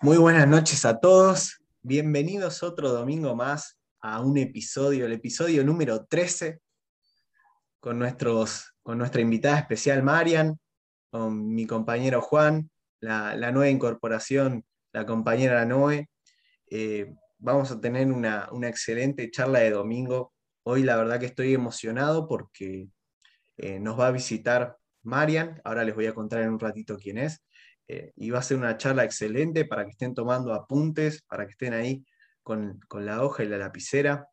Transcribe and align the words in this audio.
Muy 0.00 0.16
buenas 0.16 0.48
noches 0.48 0.84
a 0.84 0.98
todos. 0.98 1.60
Bienvenidos 1.82 2.64
otro 2.64 2.90
domingo 2.90 3.36
más 3.36 3.78
a 4.00 4.20
un 4.20 4.38
episodio, 4.38 5.06
el 5.06 5.12
episodio 5.12 5.62
número 5.64 6.04
13, 6.06 6.58
con, 7.78 7.98
nuestros, 7.98 8.74
con 8.82 8.98
nuestra 8.98 9.20
invitada 9.20 9.58
especial 9.58 10.02
Marian, 10.02 10.58
con 11.10 11.54
mi 11.54 11.66
compañero 11.66 12.22
Juan, 12.22 12.70
la, 13.00 13.36
nueva 13.52 13.68
incorporación, 13.68 14.64
la 14.92 15.06
compañera 15.06 15.64
Noé. 15.64 16.08
Eh, 16.70 17.14
vamos 17.38 17.70
a 17.70 17.80
tener 17.80 18.10
una, 18.10 18.48
una, 18.50 18.68
excelente 18.68 19.30
charla 19.30 19.60
de 19.60 19.70
domingo. 19.70 20.32
Hoy 20.64 20.82
la 20.82 20.96
verdad 20.96 21.20
que 21.20 21.26
estoy 21.26 21.54
emocionado 21.54 22.26
porque 22.26 22.88
eh, 23.58 23.78
nos 23.78 23.98
va 23.98 24.08
a 24.08 24.12
visitar 24.12 24.77
Marian, 25.02 25.60
ahora 25.64 25.84
les 25.84 25.94
voy 25.94 26.06
a 26.06 26.14
contar 26.14 26.42
en 26.42 26.50
un 26.50 26.60
ratito 26.60 26.96
quién 26.96 27.18
es, 27.18 27.42
eh, 27.88 28.12
y 28.16 28.30
va 28.30 28.40
a 28.40 28.42
ser 28.42 28.58
una 28.58 28.76
charla 28.76 29.04
excelente 29.04 29.64
para 29.64 29.84
que 29.84 29.90
estén 29.90 30.14
tomando 30.14 30.52
apuntes, 30.52 31.22
para 31.22 31.46
que 31.46 31.52
estén 31.52 31.72
ahí 31.72 32.04
con, 32.42 32.80
la 32.92 33.22
hoja 33.24 33.44
y 33.44 33.48
la 33.48 33.58
lapicera. 33.58 34.28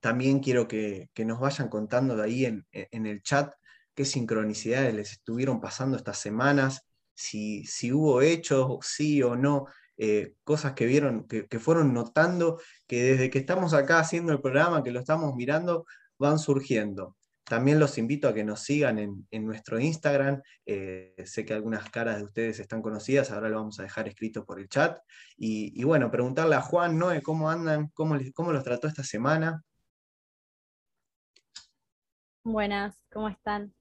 También 0.00 0.40
quiero 0.40 0.68
que, 0.68 1.08
nos 1.18 1.40
vayan 1.40 1.68
contando 1.68 2.16
de 2.16 2.24
ahí 2.24 2.44
en, 2.44 2.66
el 3.06 3.22
chat 3.22 3.52
qué 3.94 4.04
sincronicidades 4.04 4.94
les 4.94 5.12
estuvieron 5.12 5.60
pasando 5.60 5.96
estas 5.96 6.18
semanas, 6.18 6.86
si, 7.14 7.64
si 7.64 7.92
hubo 7.92 8.22
hechos, 8.22 8.78
sí 8.82 9.22
o 9.22 9.36
no, 9.36 9.66
eh, 9.96 10.34
cosas 10.42 10.72
que 10.74 10.86
vieron, 10.86 11.26
que, 11.28 11.46
que, 11.46 11.58
fueron 11.60 11.94
notando, 11.94 12.60
que 12.86 13.02
desde 13.02 13.30
que 13.30 13.38
estamos 13.38 13.72
acá 13.72 14.00
haciendo 14.00 14.32
el 14.32 14.40
programa, 14.40 14.82
que 14.82 14.90
lo 14.90 15.00
estamos 15.00 15.34
mirando, 15.36 15.86
van 16.18 16.38
surgiendo. 16.38 17.16
También 17.44 17.78
los 17.78 17.98
invito 17.98 18.26
a 18.26 18.32
que 18.32 18.42
nos 18.42 18.60
sigan 18.60 18.98
en, 18.98 19.44
nuestro 19.44 19.78
Instagram. 19.78 20.40
Eh, 20.64 21.14
sé 21.26 21.44
que 21.44 21.52
algunas 21.52 21.90
caras 21.90 22.16
de 22.16 22.24
ustedes 22.24 22.58
están 22.58 22.80
conocidas, 22.80 23.30
ahora 23.30 23.50
lo 23.50 23.56
vamos 23.56 23.78
a 23.78 23.82
dejar 23.82 24.08
escrito 24.08 24.46
por 24.46 24.58
el 24.58 24.68
chat. 24.68 24.98
Y, 25.36 25.84
bueno, 25.84 26.10
preguntarle 26.10 26.54
a 26.54 26.62
Juan, 26.62 26.98
Noé, 26.98 27.22
¿cómo 27.22 27.50
andan? 27.50 27.88
¿Cómo, 27.88 28.16
cómo 28.34 28.50
los 28.50 28.64
trató 28.64 28.88
esta 28.88 29.02
semana? 29.02 29.62
Buenas, 32.42 32.98
¿cómo 33.12 33.28
están? 33.28 33.74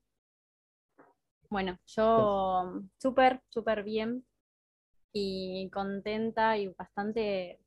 Bueno, 1.49 1.79
yo 1.85 2.81
súper, 2.97 3.41
súper 3.47 3.83
bien 3.83 4.25
y 5.13 5.69
contenta 5.69 6.57
y 6.57 6.67
bastante 6.67 7.61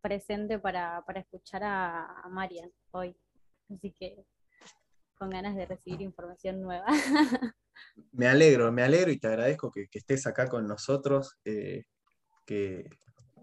presente 0.00 0.58
para, 0.60 1.04
escuchar 1.16 1.64
a, 1.64 2.20
a 2.20 2.28
Marian 2.28 2.70
hoy. 2.92 3.16
Así 3.70 3.90
que 3.92 4.24
con 5.14 5.30
ganas 5.30 5.56
de 5.56 5.66
recibir 5.66 6.02
información 6.02 6.60
nueva. 6.60 6.86
Me 8.12 8.28
alegro, 8.28 8.70
me 8.72 8.82
alegro 8.82 9.10
y 9.10 9.18
te 9.18 9.26
agradezco 9.26 9.70
que, 9.70 9.88
estés 9.92 10.26
acá 10.26 10.48
con 10.48 10.66
nosotros, 10.66 11.36
eh, 11.44 11.84
que, 12.46 12.88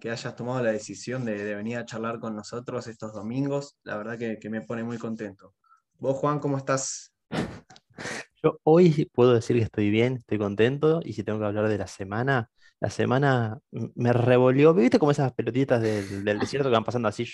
hayas 0.04 0.36
tomado 0.36 0.64
la 0.64 0.72
decisión 0.72 1.26
de, 1.26 1.56
venir 1.56 1.78
a 1.78 1.86
charlar 1.86 2.20
con 2.20 2.36
nosotros 2.36 2.88
estos 2.88 3.14
domingos. 3.14 3.78
La 3.84 3.98
verdad 3.98 4.18
que, 4.18 4.50
me 4.50 4.62
pone 4.62 4.84
muy 4.84 4.98
contento. 4.98 5.54
Vos, 6.00 6.18
Juan, 6.18 6.40
¿cómo 6.40 6.58
estás? 6.58 7.14
Yo 8.42 8.60
hoy 8.64 9.10
puedo 9.14 9.34
decir 9.34 9.58
que 9.58 9.64
estoy 9.64 9.90
bien, 9.90 10.16
estoy 10.16 10.40
contento, 10.40 11.02
y 11.04 11.14
si 11.14 11.24
tengo 11.24 11.40
que 11.40 11.46
hablar 11.46 11.70
de 11.70 11.78
la 11.78 11.88
semana, 11.88 12.50
la 12.80 12.90
semana 12.90 13.60
me 13.72 14.12
revolvió, 14.12 14.74
¿viste 14.74 14.98
como 14.98 15.12
esas 15.12 15.34
pelotitas 15.34 15.82
del, 15.82 16.24
del 16.24 16.40
desierto 16.40 16.70
que 16.70 16.74
van 16.74 16.84
pasando 16.84 17.08
así? 17.08 17.26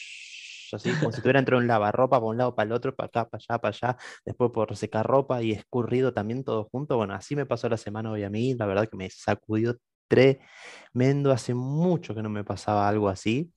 Así 0.75 0.91
como 0.99 1.11
si 1.11 1.21
tuviera 1.21 1.39
entrado 1.39 1.61
un 1.61 1.67
lavarropa 1.67 2.17
para 2.17 2.29
un 2.29 2.37
lado, 2.37 2.55
para 2.55 2.67
el 2.67 2.73
otro, 2.73 2.95
para 2.95 3.07
acá, 3.07 3.29
para 3.29 3.41
allá, 3.41 3.61
para 3.61 3.75
allá, 3.75 3.97
después 4.25 4.51
por 4.51 4.75
secar 4.75 5.05
ropa 5.05 5.41
y 5.41 5.51
escurrido 5.51 6.13
también 6.13 6.43
todo 6.43 6.65
junto. 6.71 6.97
Bueno, 6.97 7.13
así 7.13 7.35
me 7.35 7.45
pasó 7.45 7.69
la 7.69 7.77
semana 7.77 8.11
hoy 8.11 8.23
a 8.23 8.29
mí, 8.29 8.53
la 8.55 8.65
verdad 8.65 8.87
que 8.89 8.97
me 8.97 9.09
sacudió 9.09 9.77
tremendo, 10.07 11.31
hace 11.31 11.53
mucho 11.53 12.15
que 12.15 12.21
no 12.23 12.29
me 12.29 12.43
pasaba 12.43 12.87
algo 12.87 13.09
así. 13.09 13.53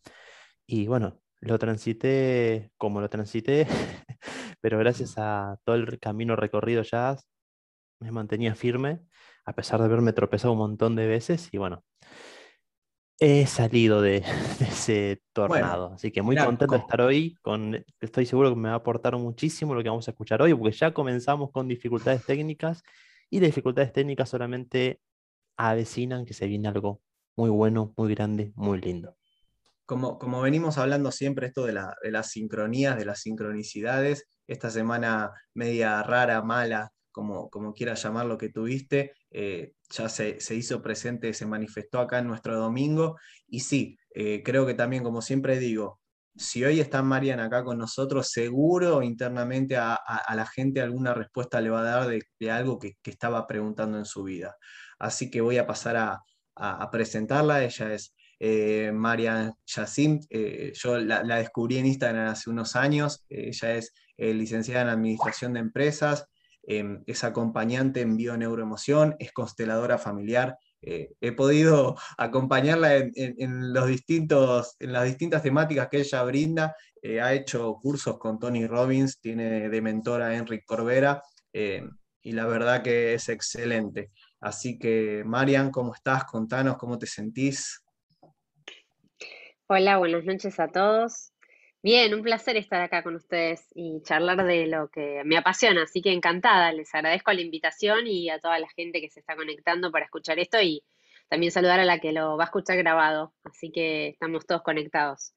Y 0.67 0.87
bueno, 0.87 1.21
lo 1.41 1.59
transité 1.59 2.73
como 2.77 3.01
lo 3.01 3.09
transité, 3.11 3.67
pero 4.61 4.79
gracias 4.79 5.15
a 5.19 5.57
todo 5.65 5.77
el 5.77 5.99
camino 6.01 6.37
recorrido 6.37 6.83
ya 6.83 7.17
me 8.01 8.13
mantenía 8.13 8.55
firme, 8.55 9.01
a 9.45 9.55
pesar 9.55 9.81
de 9.81 9.87
haberme 9.87 10.13
tropezado 10.13 10.53
un 10.53 10.59
montón 10.59 10.97
de 10.97 11.07
veces. 11.07 11.49
Y 11.53 11.59
bueno, 11.59 11.85
he 13.21 13.47
salido 13.47 14.01
de, 14.01 14.25
ese 14.61 15.23
tornado. 15.33 15.93
Así 15.95 16.11
que 16.11 16.23
muy 16.23 16.37
contento 16.37 16.75
de 16.75 16.81
estar 16.81 17.01
hoy. 17.03 17.37
Con, 17.43 17.85
estoy 18.01 18.27
seguro 18.27 18.51
que 18.51 18.57
me 18.57 18.69
va 18.69 18.75
a 18.75 18.79
aportar 18.79 19.17
muchísimo 19.17 19.75
lo 19.75 19.83
que 19.83 19.91
vamos 19.91 20.09
a 20.09 20.11
escuchar 20.13 20.41
hoy, 20.43 20.55
porque 20.55 20.77
ya 20.77 20.93
comenzamos 20.93 21.51
con 21.53 21.69
dificultades 21.69 22.25
técnicas 22.25 22.83
y 23.29 23.39
de 23.39 23.47
dificultades 23.47 23.93
técnicas 23.93 24.31
solamente 24.31 25.01
avecinan 25.57 26.25
que 26.25 26.35
se 26.35 26.47
viene 26.47 26.69
algo 26.69 27.03
muy 27.37 27.51
bueno, 27.51 27.93
muy 27.97 28.15
grande, 28.15 28.53
muy 28.57 28.81
lindo. 28.81 29.17
Como, 29.85 30.19
como 30.19 30.41
venimos 30.41 30.79
hablando 30.79 31.13
siempre, 31.13 31.49
esto 31.49 31.67
de, 31.67 31.75
la, 31.75 31.95
de 32.03 32.11
las 32.11 32.31
sincronías, 32.31 32.97
de 32.97 33.05
las 33.05 33.21
sincronicidades, 33.21 34.27
esta 34.47 34.71
semana 34.71 35.31
media 35.53 36.03
rara, 36.03 36.43
mala, 36.43 36.91
como, 37.13 37.51
como 37.51 37.75
quieras 37.75 38.03
llamar 38.03 38.27
lo 38.27 38.39
que 38.39 38.49
tuviste, 38.49 39.15
eh, 39.31 39.75
ya 39.91 40.09
se, 40.09 40.39
hizo 40.55 40.83
presente, 40.83 41.33
se 41.35 41.47
manifestó 41.47 42.01
acá 42.01 42.19
en 42.19 42.27
nuestro 42.27 42.57
domingo. 42.59 43.17
Y 43.49 43.61
sí, 43.61 43.99
eh, 44.15 44.43
creo 44.45 44.67
que 44.67 44.75
también, 44.75 45.03
como 45.03 45.23
siempre 45.23 45.59
digo, 45.59 46.01
si 46.37 46.65
hoy 46.65 46.81
está 46.81 47.03
Marian 47.03 47.41
acá 47.41 47.65
con 47.65 47.79
nosotros, 47.79 48.31
seguro 48.31 49.03
internamente 49.03 49.77
a, 49.77 49.99
la 50.35 50.47
gente 50.47 50.81
alguna 50.81 51.13
respuesta 51.13 51.61
le 51.61 51.71
va 51.71 51.81
a 51.81 51.85
dar 51.85 52.09
de, 52.09 52.51
algo 52.51 52.79
que, 52.79 52.97
estaba 53.05 53.47
preguntando 53.47 53.99
en 53.99 54.05
su 54.05 54.23
vida. 54.23 54.57
Así 54.99 55.31
que 55.31 55.41
voy 55.41 55.59
a 55.59 55.67
pasar 55.67 55.97
a, 55.97 56.91
presentarla. 56.93 57.65
Ella 57.65 57.95
es 57.95 58.15
eh, 58.39 58.93
Marian 58.93 59.53
Yacim. 59.67 60.21
yo 60.75 60.99
la, 60.99 61.23
descubrí 61.37 61.79
en 61.79 61.87
Instagram 61.87 62.29
hace 62.29 62.51
unos 62.51 62.77
años. 62.77 63.25
ella 63.29 63.75
es 63.75 63.93
licenciada 64.19 64.83
en 64.83 64.89
Administración 64.89 65.55
de 65.55 65.61
Empresas, 65.61 66.27
Em, 66.73 67.03
es 67.05 67.25
acompañante 67.25 68.01
en 68.01 68.17
bioneuroemoción, 68.17 69.17
es 69.19 69.33
consteladora 69.33 69.99
familiar. 69.99 70.57
Eh, 70.81 71.11
he 71.21 71.33
podido 71.33 71.97
acompañarla 72.17 72.95
en, 72.95 73.73
los 73.73 73.89
distintos, 73.89 74.77
en 74.79 74.93
las 74.93 75.03
distintas 75.03 75.43
temáticas 75.43 75.89
que 75.89 75.99
ella 75.99 76.23
brinda. 76.23 76.77
Eh, 77.03 77.21
ha 77.21 77.33
hecho 77.33 77.75
cursos 77.83 78.19
con 78.21 78.39
Tony 78.39 78.69
Robbins, 78.69 79.21
tiene 79.21 79.69
de 79.69 79.83
mentora 79.83 80.29
a 80.29 80.37
Enric 80.37 80.65
Corbera 80.65 81.21
em, 81.53 81.91
y 82.23 82.31
la 82.31 82.47
verdad 82.47 82.85
que 82.85 83.15
es 83.15 83.29
excelente. 83.29 84.13
Así 84.41 84.79
que, 84.79 85.25
Marian, 85.27 85.73
¿cómo 85.73 85.93
estás? 85.93 86.23
Contanos 86.23 86.77
cómo 86.77 86.99
te 86.99 87.07
sentís. 87.09 87.83
Hola, 89.67 89.99
buenas 89.99 90.25
noches 90.25 90.61
a 90.61 90.69
todos. 90.69 91.33
Bien, 91.83 92.13
un 92.13 92.23
placer 92.23 92.59
estar 92.59 92.83
acá 92.83 93.03
con 93.03 93.15
ustedes 93.15 93.67
y 93.75 94.03
charlar 94.03 94.45
de 94.45 94.67
lo 94.67 94.91
que 94.91 95.23
me 95.25 95.39
apasiona, 95.39 95.85
así 95.85 96.03
que 96.03 96.13
encantada, 96.13 96.73
les 96.73 96.95
agradezco 96.95 97.33
la 97.33 97.41
invitación 97.41 98.07
y 98.07 98.29
a 98.29 98.39
toda 98.39 98.59
la 98.59 98.69
gente 98.69 99.01
que 99.01 99.09
se 99.09 99.21
está 99.21 99.35
conectando 99.35 99.91
para 99.91 100.05
escuchar 100.05 100.39
esto 100.39 100.61
y 100.61 100.85
también 101.31 101.53
saludar 101.53 101.81
a 101.81 101.87
la 101.87 101.99
que 101.99 102.13
lo 102.13 102.37
va 102.37 102.45
a 102.45 102.47
escuchar 102.49 102.77
grabado, 102.77 103.33
así 103.45 103.73
que 103.73 104.09
estamos 104.09 104.45
todos 104.45 104.61
conectados. 104.61 105.33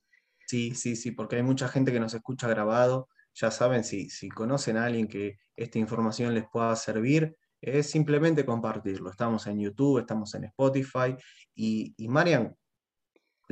Sí, 0.45 0.75
sí, 0.75 0.97
sí, 0.97 1.11
porque 1.11 1.37
hay 1.37 1.43
mucha 1.43 1.69
gente 1.69 1.93
que 1.93 2.01
nos 2.01 2.13
escucha 2.13 2.49
grabado, 2.49 3.07
ya 3.33 3.49
saben, 3.49 3.85
si, 3.85 4.09
si 4.09 4.27
conocen 4.27 4.75
a 4.75 4.85
alguien 4.85 5.07
que 5.07 5.37
esta 5.55 5.79
información 5.79 6.33
les 6.33 6.43
pueda 6.51 6.75
servir, 6.75 7.37
es 7.61 7.89
simplemente 7.89 8.45
compartirlo. 8.45 9.09
Estamos 9.09 9.47
en 9.47 9.61
YouTube, 9.61 9.99
estamos 9.99 10.35
en 10.35 10.43
Spotify 10.43 11.15
y, 11.55 11.93
y 11.95 12.09
Marian, 12.09 12.53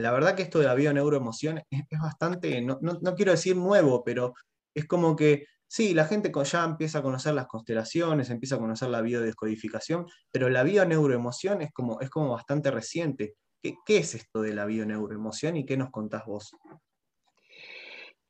la 0.02 0.12
verdad 0.12 0.36
que 0.36 0.44
esto 0.44 0.60
de 0.60 0.66
la 0.66 0.76
bioneuroemoción 0.76 1.60
es, 1.70 1.84
es 1.90 2.00
bastante, 2.00 2.62
no, 2.62 2.80
quiero 3.16 3.32
decir 3.32 3.56
nuevo, 3.56 4.04
pero 4.04 4.34
es 4.74 4.86
como 4.86 5.16
que 5.16 5.46
sí, 5.68 5.94
la 5.94 6.06
gente 6.06 6.32
ya 6.44 6.66
empieza 6.66 7.00
a 7.00 7.02
conocer 7.02 7.34
las 7.34 7.48
constelaciones, 7.48 8.30
empieza 8.30 8.56
a 8.56 8.60
conocer 8.60 8.90
la 8.90 9.02
biodescodificación, 9.02 10.06
pero 10.32 10.50
la 10.50 10.64
bioneuroemoción 10.64 11.62
es 11.62 11.72
como, 11.72 12.02
es 12.02 12.10
como 12.10 12.32
bastante 12.32 12.72
reciente. 12.72 13.36
¿Qué, 13.62 13.98
es 13.98 14.16
esto 14.16 14.42
de 14.42 14.54
la 14.54 14.66
bioneuroemoción 14.66 15.56
y 15.56 15.66
qué 15.66 15.78
nos 15.78 15.92
contás 15.92 16.26
vos? 16.26 16.56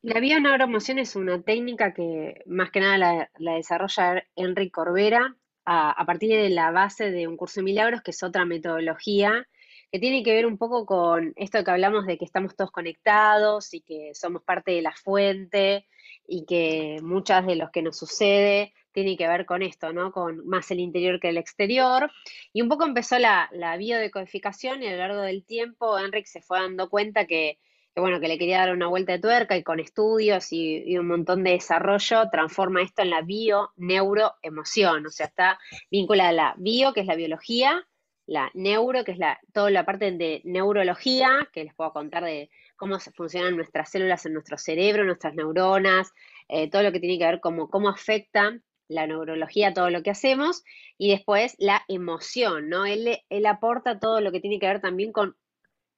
La 0.02 0.20
bioneuroemoción 0.20 1.00
es 1.00 1.16
una 1.16 1.42
técnica 1.42 1.94
que 1.94 2.44
más 2.48 2.70
que 2.72 2.82
nada 2.82 3.30
la, 3.38 3.54
desarrolla 3.54 4.24
Enrique 4.36 4.72
Corbera 4.72 5.38
a, 5.64 5.92
a, 5.92 6.06
partir 6.06 6.30
de 6.32 6.50
la 6.50 6.72
base 6.72 7.12
de 7.12 7.28
un 7.28 7.38
curso 7.38 7.62
de 7.62 7.66
milagros, 7.66 8.02
que 8.02 8.12
es 8.12 8.22
otra 8.24 8.46
metodología 8.46 9.48
que 9.92 10.00
tiene 10.00 10.24
que 10.24 10.34
ver 10.34 10.46
un 10.46 10.58
poco 10.58 10.86
con 10.86 11.34
esto 11.36 11.64
que 11.64 11.72
hablamos 11.72 12.06
de 12.06 12.18
que 12.18 12.24
estamos 12.24 12.56
todos 12.56 12.72
conectados 12.72 13.74
y 13.74 13.82
que 13.82 14.12
somos 14.16 14.42
parte 14.42 14.72
de 14.72 14.82
la 14.82 14.94
fuente 14.94 15.86
y 16.26 16.46
que 16.46 16.98
muchas 17.04 17.46
de 17.46 17.56
lo 17.58 17.72
que 17.72 17.82
nos 17.82 17.98
sucede 17.98 18.74
tiene 18.94 19.18
que 19.18 19.28
ver 19.28 19.46
con 19.46 19.62
esto, 19.62 19.92
¿no? 19.92 20.14
Con 20.14 20.48
más 20.48 20.72
el 20.72 20.80
interior 20.80 21.20
que 21.20 21.30
el 21.30 21.38
exterior. 21.38 22.10
Y 22.54 22.62
un 22.62 22.70
poco 22.70 22.86
empezó 22.86 23.20
la, 23.20 23.50
biodecodificación 23.78 24.82
y 24.82 24.88
a 24.88 24.92
lo 24.92 24.98
largo 24.98 25.22
del 25.22 25.44
tiempo 25.44 26.00
Enric 26.00 26.26
se 26.26 26.42
fue 26.42 26.60
dando 26.60 26.90
cuenta 26.90 27.26
que 27.26 27.60
bueno, 27.94 28.22
que 28.22 28.30
le 28.30 28.38
quería 28.38 28.60
dar 28.60 28.72
una 28.72 28.88
vuelta 28.88 29.12
de 29.12 29.20
tuerca 29.20 29.58
y 29.58 29.64
con 29.64 29.82
estudios 29.82 30.54
y, 30.54 30.82
y 30.86 30.98
un 30.98 31.08
montón 31.08 31.44
de 31.44 31.52
desarrollo 31.52 32.30
transforma 32.32 32.82
esto 32.82 33.02
en 33.02 33.10
la 33.10 33.22
bio, 33.22 33.72
neuro, 33.76 34.36
emoción. 34.42 35.06
O 35.06 35.10
sea, 35.10 35.26
está 35.26 35.60
vinculada 35.90 36.30
a 36.30 36.34
la 36.34 36.56
bio, 36.58 36.94
que 36.94 37.02
es 37.02 37.08
la 37.08 37.16
biología, 37.16 37.86
la 38.32 38.50
neuro, 38.54 39.04
que 39.04 39.12
es 39.12 39.18
la, 39.18 39.42
toda 39.52 39.70
la 39.72 39.86
parte 39.86 40.10
de 40.10 40.42
neurología, 40.46 41.50
que 41.52 41.66
les 41.66 41.74
puedo 41.74 41.92
contar 41.92 42.24
de 42.24 42.50
cómo 42.78 42.98
funcionan 42.98 43.58
nuestras 43.58 43.92
células 43.92 44.26
en 44.26 44.32
nuestro 44.32 44.58
cerebro, 44.58 45.04
nuestras 45.04 45.36
neuronas, 45.36 46.14
eh, 46.48 46.70
todo 46.70 46.82
lo 46.82 46.94
que 46.94 47.02
tiene 47.02 47.20
que 47.20 47.26
ver 47.26 47.42
con 47.42 47.68
cómo 47.68 47.90
afecta 47.90 48.58
la 48.88 49.06
neurología 49.06 49.74
todo 49.74 49.90
lo 49.90 50.02
que 50.02 50.12
hacemos, 50.12 50.64
y 50.98 51.12
después 51.12 51.56
la 51.60 51.84
emoción, 51.90 52.70
¿no? 52.70 52.86
Él, 52.86 53.20
él 53.28 53.46
aporta 53.46 54.00
todo 54.00 54.22
lo 54.22 54.32
que 54.32 54.40
tiene 54.40 54.60
que 54.60 54.68
ver 54.68 54.80
también 54.80 55.12
con 55.12 55.36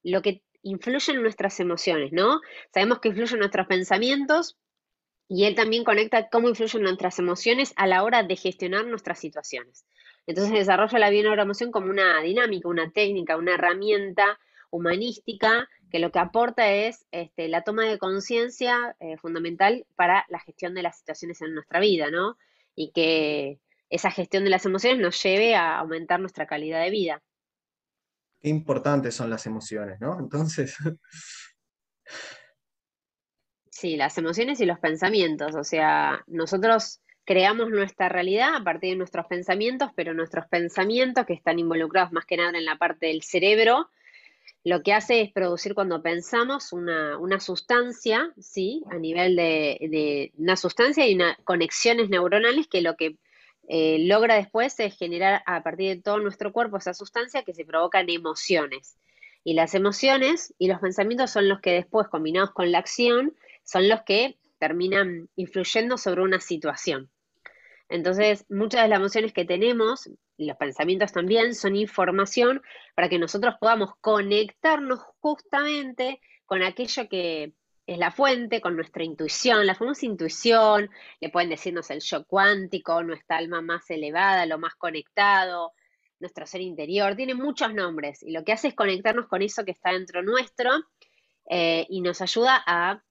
lo 0.02 0.20
que 0.20 0.42
influye 0.62 1.12
en 1.12 1.22
nuestras 1.22 1.60
emociones, 1.60 2.12
¿no? 2.12 2.40
Sabemos 2.72 2.98
que 2.98 3.10
influyen 3.10 3.38
nuestros 3.38 3.68
pensamientos 3.68 4.58
y 5.28 5.44
él 5.44 5.54
también 5.54 5.84
conecta 5.84 6.28
cómo 6.30 6.48
influyen 6.48 6.82
nuestras 6.82 7.16
emociones 7.20 7.72
a 7.76 7.86
la 7.86 8.02
hora 8.02 8.24
de 8.24 8.34
gestionar 8.34 8.86
nuestras 8.86 9.20
situaciones. 9.20 9.86
Entonces 10.26 10.52
desarrolla 10.52 10.98
la 10.98 11.10
bioneuroemoción 11.10 11.70
como 11.70 11.90
una 11.90 12.20
dinámica, 12.22 12.68
una 12.68 12.90
técnica, 12.90 13.36
una 13.36 13.54
herramienta 13.54 14.38
humanística 14.70 15.68
que 15.90 15.98
lo 16.00 16.10
que 16.10 16.18
aporta 16.18 16.72
es 16.72 17.06
este, 17.12 17.48
la 17.48 17.62
toma 17.62 17.84
de 17.84 17.98
conciencia 17.98 18.96
eh, 18.98 19.16
fundamental 19.18 19.86
para 19.94 20.24
la 20.28 20.40
gestión 20.40 20.74
de 20.74 20.82
las 20.82 20.98
situaciones 20.98 21.40
en 21.42 21.54
nuestra 21.54 21.78
vida, 21.78 22.10
¿no? 22.10 22.36
Y 22.74 22.90
que 22.90 23.60
esa 23.90 24.10
gestión 24.10 24.42
de 24.42 24.50
las 24.50 24.66
emociones 24.66 24.98
nos 24.98 25.22
lleve 25.22 25.54
a 25.54 25.78
aumentar 25.78 26.18
nuestra 26.18 26.46
calidad 26.46 26.82
de 26.82 26.90
vida. 26.90 27.22
Qué 28.40 28.48
importantes 28.48 29.14
son 29.14 29.30
las 29.30 29.46
emociones, 29.46 30.00
¿no? 30.00 30.18
Entonces... 30.18 30.76
Sí, 33.70 33.96
las 33.96 34.16
emociones 34.18 34.60
y 34.60 34.66
los 34.66 34.78
pensamientos, 34.78 35.56
o 35.56 35.64
sea, 35.64 36.22
nosotros 36.28 37.02
creamos 37.24 37.70
nuestra 37.70 38.08
realidad 38.08 38.54
a 38.54 38.62
partir 38.62 38.90
de 38.90 38.96
nuestros 38.96 39.26
pensamientos, 39.26 39.90
pero 39.96 40.14
nuestros 40.14 40.46
pensamientos, 40.46 41.26
que 41.26 41.32
están 41.32 41.58
involucrados 41.58 42.12
más 42.12 42.26
que 42.26 42.36
nada 42.36 42.58
en 42.58 42.64
la 42.64 42.76
parte 42.76 43.06
del 43.06 43.22
cerebro, 43.22 43.88
lo 44.62 44.82
que 44.82 44.94
hace 44.94 45.20
es 45.20 45.32
producir 45.32 45.74
cuando 45.74 46.02
pensamos 46.02 46.72
una, 46.72 47.40
sustancia, 47.40 48.32
¿sí? 48.38 48.82
A 48.90 48.96
nivel 48.96 49.36
de, 49.36 50.32
una 50.38 50.56
sustancia 50.56 51.06
y 51.06 51.14
una, 51.14 51.36
conexiones 51.44 52.08
neuronales 52.08 52.66
que 52.66 52.80
lo 52.80 52.96
que 52.96 53.18
eh, 53.68 53.98
logra 54.00 54.36
después 54.36 54.78
es 54.80 54.96
generar 54.96 55.42
a 55.46 55.62
partir 55.62 55.96
de 55.96 56.02
todo 56.02 56.18
nuestro 56.18 56.52
cuerpo 56.52 56.78
esa 56.78 56.94
sustancia 56.94 57.42
que 57.42 57.54
se 57.54 57.64
provocan 57.64 58.08
emociones. 58.08 58.96
Y 59.42 59.52
las 59.52 59.74
emociones 59.74 60.54
y 60.58 60.68
los 60.68 60.80
pensamientos 60.80 61.30
son 61.30 61.48
los 61.48 61.60
que 61.60 61.72
después, 61.72 62.08
combinados 62.08 62.52
con 62.52 62.72
la 62.72 62.78
acción, 62.78 63.34
son 63.64 63.88
los 63.88 64.02
que 64.02 64.38
terminan 64.58 65.28
influyendo 65.36 65.98
sobre 65.98 66.22
una 66.22 66.40
situación. 66.40 67.10
Entonces, 67.88 68.46
muchas 68.48 68.82
de 68.82 68.88
las 68.88 68.98
emociones 68.98 69.32
que 69.32 69.44
tenemos, 69.44 70.08
los 70.38 70.56
pensamientos 70.56 71.12
también, 71.12 71.54
son 71.54 71.76
información 71.76 72.62
para 72.94 73.08
que 73.08 73.18
nosotros 73.18 73.54
podamos 73.60 73.90
conectarnos 74.00 75.00
justamente 75.20 76.20
con 76.46 76.62
aquello 76.62 77.08
que 77.08 77.52
es 77.86 77.98
la 77.98 78.10
fuente, 78.10 78.60
con 78.60 78.76
nuestra 78.76 79.04
intuición, 79.04 79.66
la 79.66 79.74
famosa 79.74 80.06
intuición, 80.06 80.90
le 81.20 81.28
pueden 81.28 81.50
decirnos 81.50 81.90
el 81.90 82.00
yo 82.00 82.24
cuántico, 82.24 83.02
nuestra 83.02 83.36
alma 83.36 83.60
más 83.60 83.90
elevada, 83.90 84.46
lo 84.46 84.58
más 84.58 84.74
conectado, 84.74 85.72
nuestro 86.18 86.46
ser 86.46 86.62
interior, 86.62 87.14
tiene 87.14 87.34
muchos 87.34 87.74
nombres 87.74 88.22
y 88.22 88.30
lo 88.30 88.44
que 88.44 88.52
hace 88.52 88.68
es 88.68 88.74
conectarnos 88.74 89.26
con 89.28 89.42
eso 89.42 89.64
que 89.64 89.72
está 89.72 89.92
dentro 89.92 90.22
nuestro 90.22 90.70
eh, 91.50 91.86
y 91.90 92.00
nos 92.00 92.22
ayuda 92.22 92.62
a 92.66 93.02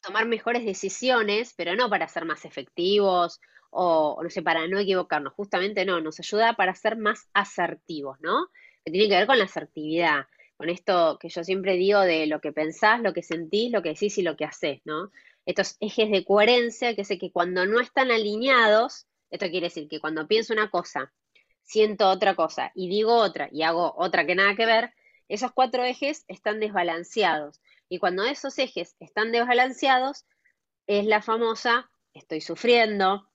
tomar 0.00 0.26
mejores 0.26 0.64
decisiones, 0.64 1.52
pero 1.56 1.74
no 1.74 1.90
para 1.90 2.06
ser 2.06 2.24
más 2.24 2.44
efectivos 2.44 3.40
o, 3.70 4.20
no 4.22 4.30
sé, 4.30 4.42
para 4.42 4.66
no 4.68 4.78
equivocarnos, 4.78 5.32
justamente 5.34 5.84
no, 5.84 6.00
nos 6.00 6.18
ayuda 6.20 6.54
para 6.54 6.74
ser 6.74 6.96
más 6.96 7.28
asertivos, 7.34 8.18
¿no? 8.20 8.48
Que 8.84 8.92
tiene 8.92 9.08
que 9.08 9.16
ver 9.16 9.26
con 9.26 9.38
la 9.38 9.44
asertividad, 9.44 10.26
con 10.56 10.68
esto 10.68 11.18
que 11.20 11.28
yo 11.28 11.44
siempre 11.44 11.74
digo 11.74 12.00
de 12.00 12.26
lo 12.26 12.40
que 12.40 12.52
pensás, 12.52 13.00
lo 13.00 13.12
que 13.12 13.22
sentís, 13.22 13.70
lo 13.72 13.82
que 13.82 13.90
decís 13.90 14.18
y 14.18 14.22
lo 14.22 14.36
que 14.36 14.44
haces, 14.44 14.80
¿no? 14.84 15.10
Estos 15.44 15.76
ejes 15.80 16.10
de 16.10 16.24
coherencia 16.24 16.96
que 16.96 17.04
sé 17.04 17.18
que 17.18 17.30
cuando 17.30 17.66
no 17.66 17.80
están 17.80 18.10
alineados, 18.10 19.06
esto 19.30 19.46
quiere 19.50 19.66
decir 19.66 19.88
que 19.88 20.00
cuando 20.00 20.26
pienso 20.26 20.52
una 20.52 20.70
cosa, 20.70 21.12
siento 21.62 22.08
otra 22.08 22.34
cosa 22.34 22.72
y 22.74 22.88
digo 22.88 23.14
otra 23.14 23.48
y 23.52 23.62
hago 23.62 23.94
otra 23.96 24.26
que 24.26 24.34
nada 24.34 24.54
que 24.56 24.66
ver, 24.66 24.94
esos 25.28 25.52
cuatro 25.52 25.84
ejes 25.84 26.24
están 26.28 26.60
desbalanceados. 26.60 27.60
Y 27.88 27.98
cuando 27.98 28.24
esos 28.24 28.58
ejes 28.58 28.96
están 29.00 29.32
desbalanceados, 29.32 30.24
es 30.86 31.04
la 31.04 31.22
famosa 31.22 31.90
estoy 32.18 32.40
sufriendo, 32.40 33.28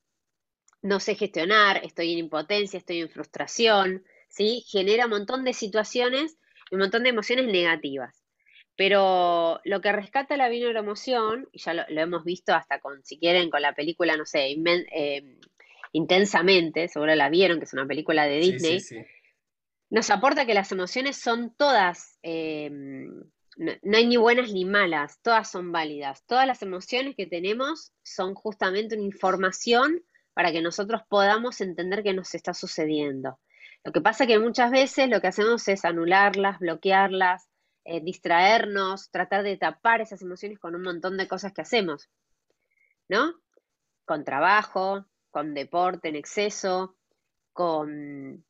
no 0.81 1.00
sé 1.00 1.16
gestionar, 1.16 1.81
estoy 1.83 2.13
en 2.13 2.19
impotencia, 2.19 2.78
estoy 2.78 3.01
en 3.01 3.10
frustración, 3.10 4.04
¿sí? 4.30 4.63
Genera 4.68 5.06
un 5.06 5.12
montón 5.12 5.44
de 5.44 5.54
situaciones 5.54 6.38
y 6.69 6.75
un 6.75 6.81
montón 6.81 7.04
de 7.04 7.10
emociones 7.10 7.45
negativas. 7.48 8.24
Pero 8.75 9.60
lo 9.63 9.81
que 9.81 9.92
rescata 9.92 10.38
la 10.38 10.50
emoción, 10.50 11.48
y 11.51 11.60
ya 11.60 11.74
lo, 11.74 11.83
hemos 11.88 12.24
visto 12.24 12.54
hasta 12.54 12.80
con, 12.80 13.04
si 13.04 13.19
quieren, 13.19 13.50
con 13.50 13.62
la 13.62 13.75
película, 13.75 14.18
no 14.18 14.25
sé, 14.25 14.56
eh, 14.95 15.38
intensamente, 15.92 16.88
seguro 16.88 17.13
la 17.16 17.30
vieron, 17.30 17.60
que 17.60 17.66
es 17.66 17.74
una 17.74 17.86
película 17.86 18.25
de 18.25 18.38
Disney, 18.39 18.80
nos 19.89 20.10
aporta 20.10 20.45
que 20.45 20.54
las 20.54 20.72
emociones 20.72 21.18
son 21.18 21.54
todas, 21.54 22.18
eh, 22.24 22.72
no, 23.57 23.98
hay 23.98 24.06
ni 24.07 24.16
buenas 24.18 24.54
ni 24.54 24.66
malas, 24.66 25.19
todas 25.22 25.51
son 25.51 25.72
válidas. 25.72 26.24
Todas 26.25 26.48
las 26.48 26.62
emociones 26.62 27.16
que 27.16 27.27
tenemos 27.27 27.92
son 28.01 28.34
justamente 28.34 28.95
una 28.95 29.04
información 29.04 30.01
para 30.33 30.51
que 30.51 30.62
nosotros 30.62 31.01
podamos 31.10 31.62
entender 31.62 32.04
qué 32.04 32.13
nos 32.13 32.33
está 32.36 32.54
sucediendo. 32.54 33.39
Lo 33.83 33.92
que 33.92 34.01
pasa 34.01 34.24
es 34.24 34.28
que 34.28 34.39
muchas 34.39 34.72
veces 34.72 35.10
lo 35.10 35.22
que 35.22 35.28
hacemos 35.28 35.68
es 35.68 35.86
anularlas, 35.86 36.60
bloquearlas, 36.60 37.48
eh, 37.83 38.00
distraernos, 38.00 39.10
tratar 39.10 39.44
de 39.44 39.57
tapar 39.57 40.01
esas 40.01 40.22
emociones 40.22 40.60
con 40.60 40.75
un 40.75 40.83
montón 40.83 41.18
de 41.18 41.28
cosas 41.28 41.51
que 41.51 41.62
hacemos, 41.62 42.10
¿no? 43.10 43.33
Con 44.06 44.24
trabajo, 44.24 45.06
con 45.31 45.54
deporte 45.56 46.10
en 46.10 46.16
exceso, 46.16 46.95
con 47.54 48.45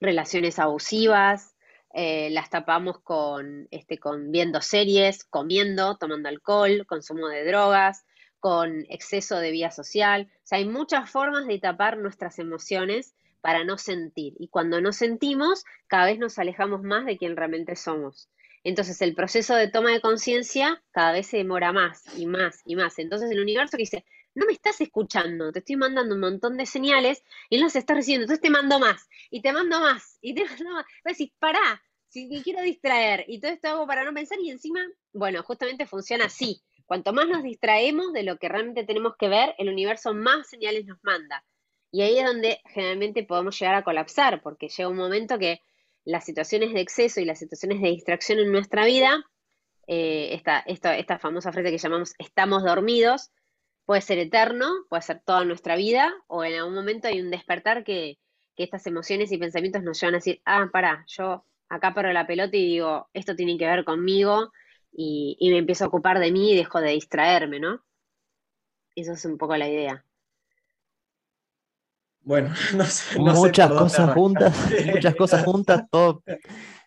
relaciones 0.00 0.58
abusivas, 0.58 1.56
eh, 1.92 2.30
las 2.30 2.50
tapamos 2.50 3.00
con, 3.00 3.68
este, 3.70 3.98
con 3.98 4.30
viendo 4.30 4.60
series, 4.60 5.24
comiendo, 5.24 5.96
tomando 5.96 6.28
alcohol, 6.28 6.86
consumo 6.86 7.28
de 7.28 7.44
drogas, 7.44 8.04
con 8.42 8.86
exceso 8.88 9.38
de 9.38 9.52
vía 9.52 9.70
social. 9.70 10.28
O 10.34 10.40
sea, 10.42 10.58
hay 10.58 10.66
muchas 10.66 11.08
formas 11.08 11.46
de 11.46 11.60
tapar 11.60 11.96
nuestras 11.96 12.40
emociones 12.40 13.14
para 13.40 13.62
no 13.62 13.78
sentir. 13.78 14.34
Y 14.36 14.48
cuando 14.48 14.80
no 14.80 14.90
sentimos, 14.90 15.64
cada 15.86 16.06
vez 16.06 16.18
nos 16.18 16.40
alejamos 16.40 16.82
más 16.82 17.06
de 17.06 17.16
quien 17.16 17.36
realmente 17.36 17.76
somos. 17.76 18.28
Entonces 18.64 19.00
el 19.00 19.14
proceso 19.14 19.54
de 19.54 19.68
toma 19.68 19.92
de 19.92 20.00
conciencia 20.00 20.82
cada 20.90 21.12
vez 21.12 21.28
se 21.28 21.36
demora 21.36 21.72
más 21.72 22.02
y 22.18 22.26
más 22.26 22.62
y 22.64 22.74
más. 22.74 22.98
Entonces 22.98 23.30
el 23.30 23.40
universo 23.40 23.76
que 23.76 23.84
dice, 23.84 24.04
no 24.34 24.44
me 24.44 24.54
estás 24.54 24.80
escuchando, 24.80 25.52
te 25.52 25.60
estoy 25.60 25.76
mandando 25.76 26.16
un 26.16 26.20
montón 26.20 26.56
de 26.56 26.66
señales 26.66 27.22
y 27.48 27.58
no 27.58 27.66
las 27.66 27.76
estás 27.76 27.96
recibiendo, 27.96 28.24
entonces 28.24 28.42
te 28.42 28.50
mando 28.50 28.80
más 28.80 29.08
y 29.30 29.40
te 29.40 29.52
mando 29.52 29.78
más 29.78 30.18
y 30.20 30.34
te 30.34 30.44
mando 30.46 30.68
más. 30.72 30.84
Vas 31.04 31.12
decir, 31.12 31.32
pará, 31.38 31.80
si 32.08 32.26
me 32.26 32.42
quiero 32.42 32.60
distraer 32.60 33.24
y 33.28 33.38
todo 33.38 33.52
esto 33.52 33.68
hago 33.68 33.86
para 33.86 34.02
no 34.02 34.12
pensar 34.12 34.38
y 34.40 34.50
encima, 34.50 34.80
bueno, 35.12 35.44
justamente 35.44 35.86
funciona 35.86 36.24
así. 36.24 36.60
Cuanto 36.92 37.14
más 37.14 37.26
nos 37.26 37.42
distraemos 37.42 38.12
de 38.12 38.22
lo 38.22 38.36
que 38.36 38.50
realmente 38.50 38.84
tenemos 38.84 39.16
que 39.16 39.26
ver, 39.26 39.54
el 39.56 39.70
universo 39.70 40.12
más 40.12 40.46
señales 40.46 40.84
nos 40.84 41.02
manda. 41.02 41.42
Y 41.90 42.02
ahí 42.02 42.18
es 42.18 42.26
donde 42.26 42.60
generalmente 42.66 43.24
podemos 43.24 43.58
llegar 43.58 43.76
a 43.76 43.82
colapsar, 43.82 44.42
porque 44.42 44.68
llega 44.68 44.90
un 44.90 44.98
momento 44.98 45.38
que 45.38 45.62
las 46.04 46.26
situaciones 46.26 46.74
de 46.74 46.82
exceso 46.82 47.18
y 47.18 47.24
las 47.24 47.38
situaciones 47.38 47.80
de 47.80 47.88
distracción 47.88 48.40
en 48.40 48.52
nuestra 48.52 48.84
vida, 48.84 49.24
eh, 49.86 50.34
esta, 50.34 50.58
esta, 50.58 51.18
famosa 51.18 51.50
frase 51.50 51.70
que 51.70 51.78
llamamos 51.78 52.12
estamos 52.18 52.62
dormidos, 52.62 53.30
puede 53.86 54.02
ser 54.02 54.18
eterno, 54.18 54.68
puede 54.90 55.00
ser 55.00 55.22
toda 55.24 55.46
nuestra 55.46 55.76
vida, 55.76 56.12
o 56.26 56.44
en 56.44 56.56
algún 56.56 56.74
momento 56.74 57.08
hay 57.08 57.22
un 57.22 57.30
despertar 57.30 57.84
que, 57.84 58.18
que 58.54 58.64
estas 58.64 58.86
emociones 58.86 59.32
y 59.32 59.38
pensamientos 59.38 59.82
nos 59.82 59.98
llevan 59.98 60.16
a 60.16 60.18
decir, 60.18 60.42
ah, 60.44 60.68
pará, 60.70 61.06
yo 61.08 61.46
acá 61.70 61.94
paro 61.94 62.12
la 62.12 62.26
pelota 62.26 62.54
y 62.54 62.66
digo, 62.66 63.08
esto 63.14 63.34
tiene 63.34 63.56
que 63.56 63.64
ver 63.64 63.82
conmigo, 63.82 64.52
y, 64.92 65.50
me 65.50 65.58
empiezo 65.58 65.84
a 65.84 65.88
ocupar 65.88 66.18
de 66.18 66.30
mí 66.30 66.52
y 66.52 66.56
dejo 66.56 66.80
de 66.80 66.90
distraerme, 66.90 67.60
¿no? 67.60 67.82
Eso 68.94 69.12
es 69.12 69.24
un 69.24 69.38
poco 69.38 69.56
la 69.56 69.68
idea. 69.68 70.04
Bueno, 72.20 72.50
no 72.76 72.84
sé. 72.84 73.18
muchas 73.18 73.70
cosas 73.70 74.12
juntas, 74.12 74.70
muchas 74.86 75.14
cosas 75.14 75.44
juntas, 75.44 75.84
todo 75.90 76.22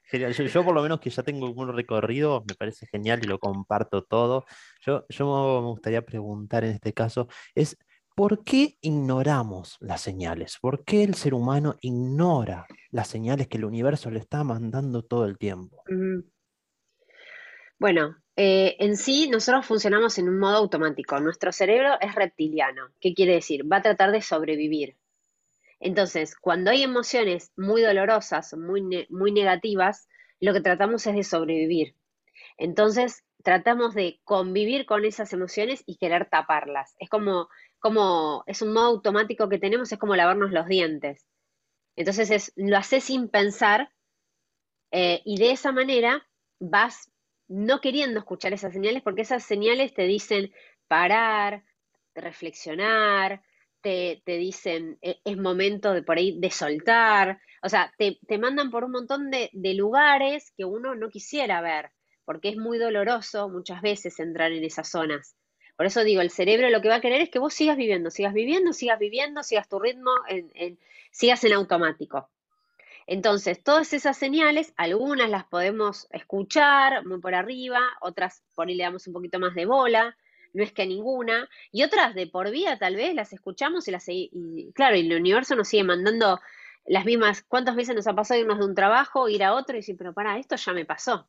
genial. 0.06 0.34
Yo, 0.34 0.64
por 0.64 0.76
lo 0.76 0.84
menos 0.84 1.00
que 1.00 1.10
ya 1.10 1.24
tengo 1.24 1.50
un 1.50 1.74
recorrido, 1.74 2.44
me 2.48 2.56
parece 2.56 2.88
genial 2.88 3.22
y 3.24 3.28
lo 3.28 3.40
comparto 3.40 4.04
todo. 4.04 4.46
Yo, 4.82 5.06
yo 5.10 5.62
me 5.62 5.68
gustaría 5.68 6.06
preguntar 6.06 6.64
en 6.64 6.72
este 6.72 6.94
caso, 6.94 7.28
es 7.54 7.78
¿por 8.16 8.44
qué 8.44 8.78
ignoramos 8.82 9.78
las 9.82 10.02
señales? 10.02 10.58
¿Por 10.62 10.84
qué 10.86 11.04
el 11.04 11.16
ser 11.16 11.34
humano 11.34 11.76
ignora 11.82 12.66
las 12.92 13.08
señales 13.08 13.48
que 13.48 13.58
el 13.58 13.66
universo 13.66 14.10
le 14.10 14.20
está 14.20 14.44
mandando 14.44 15.04
todo 15.04 15.26
el 15.26 15.38
tiempo? 15.38 15.84
Bueno, 17.86 18.18
eh, 18.36 18.78
en 18.80 18.98
sí 18.98 19.30
nosotros 19.30 19.64
funcionamos 19.64 20.18
en 20.18 20.28
un 20.28 20.40
modo 20.40 20.56
automático. 20.56 21.20
Nuestro 21.20 21.52
cerebro 21.52 22.00
es 22.02 22.16
reptiliano. 22.16 22.90
¿Qué 23.00 23.14
quiere 23.14 23.34
decir? 23.34 23.72
Va 23.72 23.78
a 23.78 23.82
tratar 23.84 24.12
de 24.12 24.24
sobrevivir. 24.24 24.98
Entonces, 25.80 26.36
cuando 26.36 26.72
hay 26.72 26.82
emociones 26.82 27.52
muy 27.56 27.84
dolorosas, 27.84 28.56
muy, 28.58 29.06
muy 29.12 29.32
negativas, 29.32 30.08
lo 30.40 30.52
que 30.52 30.62
tratamos 30.62 31.06
es 31.06 31.14
de 31.14 31.24
sobrevivir. 31.24 31.94
Entonces, 32.58 33.24
tratamos 33.44 33.94
de 33.94 34.20
convivir 34.24 34.88
con 34.88 35.06
esas 35.06 35.32
emociones 35.32 35.84
y 35.86 35.98
querer 35.98 36.28
taparlas. 36.28 36.96
Es 36.98 37.08
como, 37.08 37.50
como, 37.78 38.44
es 38.48 38.64
un 38.64 38.74
modo 38.74 38.88
automático 38.88 39.48
que 39.48 39.60
tenemos, 39.60 39.92
es 39.92 40.00
como 40.00 40.16
lavarnos 40.16 40.50
los 40.50 40.66
dientes. 40.66 41.28
Entonces, 41.96 42.32
es, 42.32 42.52
lo 42.56 42.78
haces 42.78 43.04
sin 43.04 43.30
pensar 43.30 43.92
eh, 44.90 45.22
y 45.24 45.38
de 45.38 45.52
esa 45.52 45.72
manera 45.72 46.28
vas 46.60 47.12
no 47.48 47.82
queriendo 47.82 48.20
escuchar 48.20 48.54
esas 48.54 48.74
señales 48.74 49.04
porque 49.04 49.22
esas 49.22 49.44
señales 49.44 49.94
te 49.94 50.04
dicen 50.04 50.54
parar, 50.88 51.64
reflexionar, 52.14 53.42
te, 53.82 54.22
dicen 54.26 54.98
e, 55.02 55.20
es 55.24 55.38
momento 55.38 55.94
de 55.94 56.02
por 56.02 56.18
ahí 56.18 56.40
de 56.40 56.50
soltar, 56.50 57.40
o 57.62 57.70
sea, 57.70 57.94
te, 57.98 58.38
mandan 58.40 58.72
por 58.72 58.84
un 58.84 58.92
montón 58.92 59.30
de, 59.30 59.50
lugares 59.76 60.52
que 60.58 60.66
uno 60.66 60.96
no 60.96 61.10
quisiera 61.10 61.62
ver, 61.62 61.92
porque 62.26 62.50
es 62.50 62.58
muy 62.58 62.80
doloroso 62.80 63.48
muchas 63.50 63.82
veces 63.82 64.20
entrar 64.20 64.52
en 64.52 64.64
esas 64.64 64.90
zonas. 64.90 65.36
Por 65.78 65.86
eso 65.86 66.04
digo, 66.04 66.22
el 66.22 66.32
cerebro 66.32 66.70
lo 66.70 66.82
que 66.82 66.90
va 66.90 66.96
a 66.96 67.02
querer 67.02 67.22
es 67.22 67.30
que 67.30 67.38
vos 67.38 67.54
sigas 67.54 67.78
viviendo, 67.78 68.10
sigas 68.10 68.34
viviendo, 68.34 68.74
sigas 68.74 68.98
viviendo, 68.98 69.44
sigas 69.44 69.68
tu 69.68 69.78
ritmo, 69.78 70.12
sigas 71.12 71.44
en 71.44 71.54
automático. 71.54 72.30
Entonces, 73.08 73.62
todas 73.64 73.94
esas 73.94 74.18
señales, 74.18 74.74
algunas 74.78 75.30
las 75.30 75.46
podemos 75.46 76.08
escuchar 76.12 77.06
muy 77.06 77.20
por 77.20 77.36
arriba, 77.36 77.80
otras 78.02 78.44
por 78.56 78.68
ahí 78.68 78.76
le 78.76 78.84
damos 78.84 79.06
un 79.08 79.14
poquito 79.14 79.40
más 79.40 79.54
de 79.54 79.66
bola, 79.66 80.18
no 80.54 80.64
es 80.64 80.72
que 80.72 80.88
ninguna, 80.88 81.48
y 81.72 81.84
otras 81.84 82.16
de 82.16 82.28
por 82.28 82.50
vida 82.50 82.80
tal 82.80 82.96
vez 82.96 83.14
las 83.14 83.32
escuchamos 83.34 83.88
y 83.88 83.92
las 83.92 84.06
y, 84.08 84.72
claro, 84.74 84.96
y 84.96 85.02
el 85.02 85.20
universo 85.20 85.56
nos 85.56 85.68
sigue 85.68 85.84
mandando 85.84 86.40
las 86.86 87.06
mismas, 87.06 87.44
¿cuántas 87.44 87.76
veces 87.76 87.96
nos 87.96 88.08
ha 88.08 88.16
pasado 88.16 88.40
irnos 88.40 88.60
de 88.60 88.66
un 88.66 88.76
trabajo, 88.76 89.28
ir 89.30 89.44
a 89.44 89.54
otro 89.54 89.76
y 89.76 89.80
decir, 89.80 89.98
pero 89.98 90.14
para, 90.14 90.38
esto 90.40 90.56
ya 90.56 90.74
me 90.74 90.86
pasó? 90.86 91.28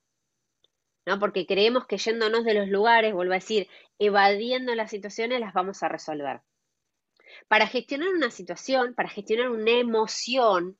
¿No? 1.06 1.18
Porque 1.18 1.46
creemos 1.46 1.86
que 1.86 1.98
yéndonos 1.98 2.44
de 2.44 2.54
los 2.54 2.68
lugares, 2.68 3.14
vuelvo 3.14 3.32
a 3.32 3.36
decir, 3.36 3.68
evadiendo 3.98 4.74
las 4.74 4.90
situaciones, 4.90 5.40
las 5.40 5.54
vamos 5.54 5.82
a 5.82 5.88
resolver. 5.88 6.40
Para 7.48 7.66
gestionar 7.66 8.08
una 8.08 8.30
situación, 8.30 8.94
para 8.94 9.08
gestionar 9.08 9.50
una 9.50 9.72
emoción, 9.72 10.78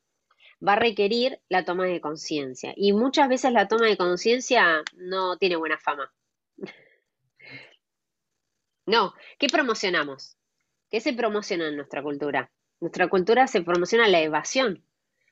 va 0.66 0.74
a 0.74 0.76
requerir 0.76 1.40
la 1.48 1.64
toma 1.64 1.86
de 1.86 2.00
conciencia. 2.00 2.72
Y 2.76 2.92
muchas 2.92 3.28
veces 3.28 3.52
la 3.52 3.68
toma 3.68 3.86
de 3.86 3.96
conciencia 3.96 4.82
no 4.94 5.36
tiene 5.38 5.56
buena 5.56 5.78
fama. 5.78 6.12
No, 8.88 9.14
¿qué 9.40 9.48
promocionamos? 9.48 10.36
¿Qué 10.88 11.00
se 11.00 11.12
promociona 11.12 11.66
en 11.66 11.74
nuestra 11.74 12.04
cultura? 12.04 12.52
nuestra 12.80 13.08
cultura 13.08 13.46
se 13.46 13.62
promociona 13.62 14.08
la 14.08 14.20
evasión. 14.20 14.84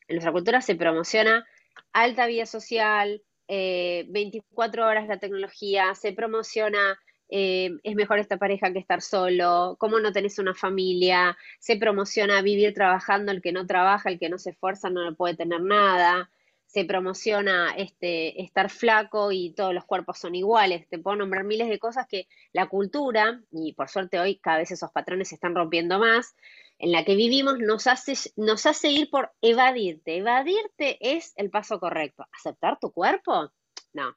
En 0.08 0.16
nuestra 0.16 0.32
cultura 0.32 0.60
se 0.60 0.74
promociona 0.74 1.46
alta 1.92 2.26
vida 2.26 2.46
social, 2.46 3.22
24 3.48 4.82
eh, 4.82 4.86
horas 4.86 5.08
la 5.08 5.18
tecnología, 5.18 5.94
se 5.94 6.12
promociona 6.12 6.98
eh, 7.28 7.70
es 7.82 7.94
mejor 7.94 8.18
esta 8.18 8.36
pareja 8.36 8.72
que 8.72 8.78
estar 8.78 9.02
solo, 9.02 9.76
cómo 9.78 10.00
no 10.00 10.12
tenés 10.12 10.38
una 10.38 10.54
familia, 10.54 11.36
se 11.58 11.76
promociona 11.76 12.42
vivir 12.42 12.74
trabajando, 12.74 13.32
el 13.32 13.42
que 13.42 13.52
no 13.52 13.66
trabaja, 13.66 14.10
el 14.10 14.18
que 14.18 14.28
no 14.28 14.38
se 14.38 14.50
esfuerza 14.50 14.90
no 14.90 15.14
puede 15.14 15.36
tener 15.36 15.60
nada, 15.62 16.30
se 16.66 16.84
promociona 16.84 17.72
este, 17.76 18.42
estar 18.42 18.68
flaco 18.68 19.30
y 19.30 19.52
todos 19.54 19.72
los 19.72 19.84
cuerpos 19.84 20.18
son 20.18 20.34
iguales. 20.34 20.88
Te 20.88 20.98
puedo 20.98 21.16
nombrar 21.16 21.44
miles 21.44 21.68
de 21.68 21.78
cosas 21.78 22.06
que 22.08 22.26
la 22.52 22.68
cultura, 22.68 23.40
y 23.52 23.74
por 23.74 23.88
suerte 23.88 24.18
hoy 24.18 24.38
cada 24.38 24.58
vez 24.58 24.72
esos 24.72 24.90
patrones 24.90 25.28
se 25.28 25.36
están 25.36 25.54
rompiendo 25.54 26.00
más, 26.00 26.34
en 26.78 26.90
la 26.90 27.04
que 27.04 27.14
vivimos 27.14 27.60
nos 27.60 27.86
hace, 27.86 28.14
nos 28.36 28.66
hace 28.66 28.90
ir 28.90 29.08
por 29.08 29.32
evadirte. 29.40 30.16
Evadirte 30.16 30.98
es 31.00 31.32
el 31.36 31.48
paso 31.50 31.78
correcto. 31.78 32.26
¿Aceptar 32.32 32.78
tu 32.80 32.90
cuerpo? 32.90 33.52
No, 33.92 34.16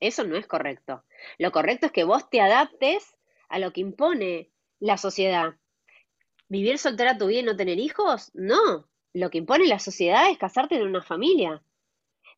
eso 0.00 0.24
no 0.24 0.36
es 0.36 0.46
correcto. 0.46 1.04
Lo 1.38 1.52
correcto 1.52 1.86
es 1.86 1.92
que 1.92 2.04
vos 2.04 2.28
te 2.30 2.40
adaptes 2.40 3.16
a 3.48 3.58
lo 3.58 3.72
que 3.72 3.80
impone 3.80 4.50
la 4.80 4.96
sociedad. 4.96 5.54
¿Vivir 6.48 6.78
soltera 6.78 7.18
tu 7.18 7.26
vida 7.26 7.40
y 7.40 7.42
no 7.44 7.56
tener 7.56 7.78
hijos? 7.78 8.30
No. 8.34 8.88
Lo 9.12 9.30
que 9.30 9.38
impone 9.38 9.66
la 9.66 9.78
sociedad 9.78 10.30
es 10.30 10.38
casarte 10.38 10.76
en 10.76 10.82
una 10.82 11.02
familia. 11.02 11.62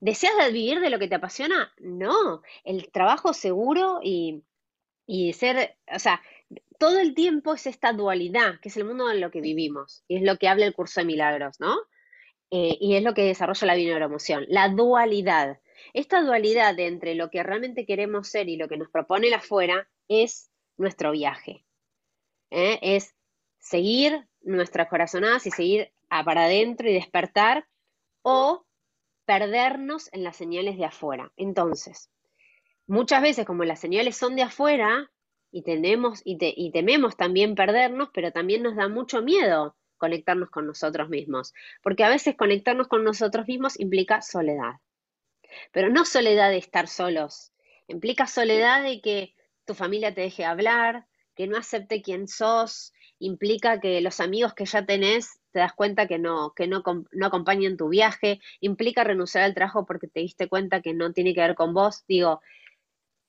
¿Deseas 0.01 0.53
vivir 0.53 0.81
de 0.81 0.91
lo 0.91 0.99
que 0.99 1.09
te 1.09 1.17
apasiona? 1.17 1.73
No. 1.79 2.43
El 2.65 2.91
trabajo 2.91 3.35
seguro 3.35 4.01
y, 4.03 4.43
y 5.07 5.33
ser, 5.35 5.77
o 5.95 5.99
sea, 5.99 6.23
todo 6.79 6.99
el 6.99 7.15
tiempo 7.15 7.55
es 7.55 7.67
esta 7.67 7.93
dualidad, 7.93 8.59
que 8.61 8.71
es 8.71 8.77
el 8.79 8.87
mundo 8.87 9.11
en 9.11 9.21
lo 9.21 9.31
que 9.31 9.43
vivimos. 9.43 10.03
Y 10.09 10.17
es 10.17 10.23
lo 10.23 10.39
que 10.39 10.49
habla 10.49 10.65
el 10.65 10.75
curso 10.75 11.01
de 11.01 11.07
milagros, 11.07 11.61
¿no? 11.61 11.77
Eh, 12.51 12.77
y 12.81 12.97
es 12.97 13.03
lo 13.03 13.15
que 13.15 13.25
desarrolla 13.25 13.67
la 13.67 13.75
bineuroemoción. 13.75 14.47
La 14.49 14.69
dualidad. 14.69 15.61
Esta 15.93 16.23
dualidad 16.23 16.79
entre 16.79 17.15
lo 17.15 17.31
que 17.31 17.43
realmente 17.43 17.87
queremos 17.87 18.29
ser 18.29 18.49
y 18.49 18.57
lo 18.57 18.69
que 18.69 18.77
nos 18.77 18.91
propone 18.91 19.29
el 19.29 19.35
afuera 19.35 19.89
es 20.09 20.51
nuestro 20.77 21.13
viaje. 21.13 21.65
¿eh? 22.51 22.79
Es 22.83 23.15
seguir 23.59 24.27
nuestras 24.43 24.89
corazonadas 24.89 25.47
y 25.47 25.51
seguir 25.51 25.93
para 26.09 26.45
adentro 26.45 26.89
y 26.89 26.95
despertar 26.95 27.67
o 28.23 28.65
perdernos 29.25 30.09
en 30.13 30.25
las 30.25 30.37
señales 30.37 30.77
de 30.77 30.87
afuera. 30.87 31.33
Entonces, 31.37 32.11
muchas 32.87 33.23
veces 33.23 33.47
como 33.47 33.65
las 33.65 33.81
señales 33.81 34.17
son 34.17 34.35
de 34.35 34.43
afuera 34.43 35.11
y, 35.53 35.63
tenemos, 35.63 36.23
y 36.25 36.71
tememos 36.73 37.17
también 37.17 37.55
perdernos, 37.55 38.11
pero 38.13 38.33
también 38.33 38.63
nos 38.63 38.77
da 38.77 38.89
mucho 38.89 39.23
miedo 39.23 39.77
conectarnos 40.01 40.51
con 40.51 40.67
nosotros 40.67 41.09
mismos, 41.09 41.53
porque 41.83 42.03
a 42.03 42.09
veces 42.09 42.35
conectarnos 42.35 42.89
con 42.89 43.05
nosotros 43.05 43.47
mismos 43.47 43.79
implica 43.79 44.23
soledad. 44.23 44.81
Pero 45.73 45.89
no 45.89 46.05
soledad 46.05 46.51
de 46.51 46.59
estar 46.59 46.89
solos, 46.89 47.53
implica 47.89 48.27
soledad 48.27 48.83
de 48.83 49.01
que 49.01 49.35
tu 49.65 49.75
familia 49.75 50.15
te 50.15 50.23
deje 50.23 50.45
hablar, 50.45 51.07
que 51.35 51.47
no 51.47 51.57
acepte 51.57 52.03
quién 52.03 52.29
sos, 52.29 52.93
implica 53.19 53.81
que 53.81 54.01
los 54.01 54.21
amigos 54.21 54.55
que 54.55 54.65
ya 54.65 54.85
tenés 54.85 55.41
te 55.53 55.61
das 55.61 55.73
cuenta 55.75 56.07
que 56.07 56.19
no, 56.19 56.53
que 56.55 56.67
no, 56.67 56.83
no 56.85 57.27
acompañan 57.27 57.77
tu 57.77 57.89
viaje, 57.89 58.41
implica 58.61 59.05
renunciar 59.05 59.45
al 59.45 59.55
trabajo 59.55 59.87
porque 59.87 60.09
te 60.09 60.21
diste 60.21 60.49
cuenta 60.49 60.81
que 60.81 60.95
no 60.95 61.13
tiene 61.13 61.35
que 61.35 61.41
ver 61.41 61.55
con 61.55 61.75
vos. 61.75 62.05
Digo, 62.07 62.41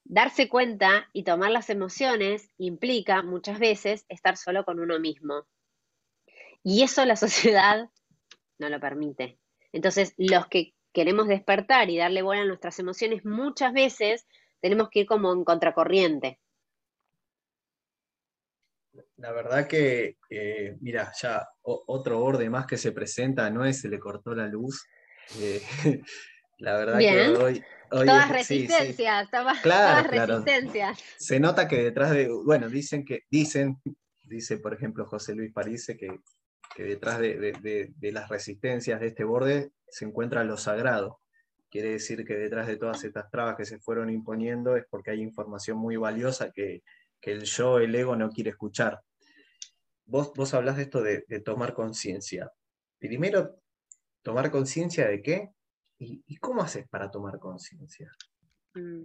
darse 0.04 0.50
cuenta 0.50 1.10
y 1.13 1.24
tomar 1.24 1.51
las 1.51 1.70
emociones 1.70 2.50
implica 2.58 3.22
muchas 3.22 3.60
veces 3.60 4.06
estar 4.10 4.38
solo 4.38 4.66
con 4.66 4.80
uno 4.80 5.00
mismo. 5.00 5.46
Y 6.63 6.84
eso 6.84 7.06
la 7.06 7.16
sociedad 7.18 7.90
no 8.60 8.70
lo 8.70 8.80
permite. 8.80 9.40
Entonces, 9.74 10.13
los 10.18 10.48
que 10.48 10.74
queremos 10.94 11.28
despertar 11.28 11.90
y 11.90 11.98
darle 11.98 12.22
bola 12.22 12.42
a 12.42 12.46
nuestras 12.46 12.78
emociones, 12.80 13.26
muchas 13.26 13.74
veces 13.74 14.26
tenemos 14.62 14.90
que 14.90 15.02
ir 15.02 15.06
como 15.08 15.34
en 15.34 15.44
contracorriente. 15.44 16.40
La 19.18 19.32
verdad 19.32 19.68
que, 19.68 20.18
eh, 20.30 20.78
mira, 20.82 21.12
ya 21.22 21.48
otro 21.62 22.20
borde 22.20 22.50
más 22.50 22.66
que 22.66 22.78
se 22.78 22.92
presenta, 22.92 23.50
no 23.50 23.64
es 23.66 23.82
se 23.82 23.88
le 23.88 24.00
cortó 24.00 24.34
la 24.34 24.48
luz. 24.48 24.84
Eh, 25.40 25.62
la 26.58 26.78
verdad 26.78 27.00
que 27.00 27.30
hoy, 27.38 27.64
todas 27.90 28.30
resistencias, 28.30 29.30
todas, 29.30 30.08
resistencias. 30.08 31.00
Se 31.18 31.40
nota 31.40 31.68
que 31.68 31.84
detrás 31.84 32.12
de, 32.12 32.30
bueno, 32.30 32.68
dicen 32.68 33.06
que, 33.06 33.22
dicen, 33.30 33.80
dice 34.24 34.58
por 34.58 34.74
ejemplo 34.74 35.06
José 35.06 35.36
Luis 35.36 35.54
Parise, 35.54 35.96
que, 35.98 36.08
que 36.75 36.84
detrás 36.84 37.20
de, 37.20 37.94
las 38.01 38.30
resistencias 38.30 39.00
de 39.00 39.08
este 39.08 39.24
borde 39.24 39.72
se 39.90 40.06
encuentra 40.06 40.44
lo 40.44 40.58
sagrado. 40.58 41.20
Quiere 41.70 41.90
decir 41.90 42.25
que 42.25 42.36
detrás 42.36 42.68
de 42.68 42.78
todas 42.78 43.04
estas 43.04 43.30
trabas 43.30 43.56
que 43.56 43.66
se 43.66 43.80
fueron 43.80 44.10
imponiendo 44.10 44.75
es 44.75 44.86
porque 44.90 45.12
hay 45.12 45.22
información 45.22 45.78
muy 45.78 45.96
valiosa 45.96 46.51
que, 46.51 46.84
el 47.22 47.44
yo, 47.44 47.80
el 47.80 47.96
ego, 47.96 48.16
no 48.16 48.30
quiere 48.30 48.50
escuchar. 48.50 49.01
Vos, 50.06 50.34
vos 50.36 50.54
hablas 50.54 50.78
de 50.78 50.84
esto 50.84 51.01
de, 51.01 51.22
tomar 51.44 51.74
conciencia. 51.74 52.51
Primero, 53.00 53.56
tomar 54.22 54.51
conciencia 54.51 55.08
de 55.08 55.22
qué 55.22 55.51
y, 55.98 56.36
cómo 56.38 56.62
haces 56.62 56.88
para 56.90 57.10
tomar 57.10 57.40
conciencia. 57.40 58.12
Mm. 58.74 59.04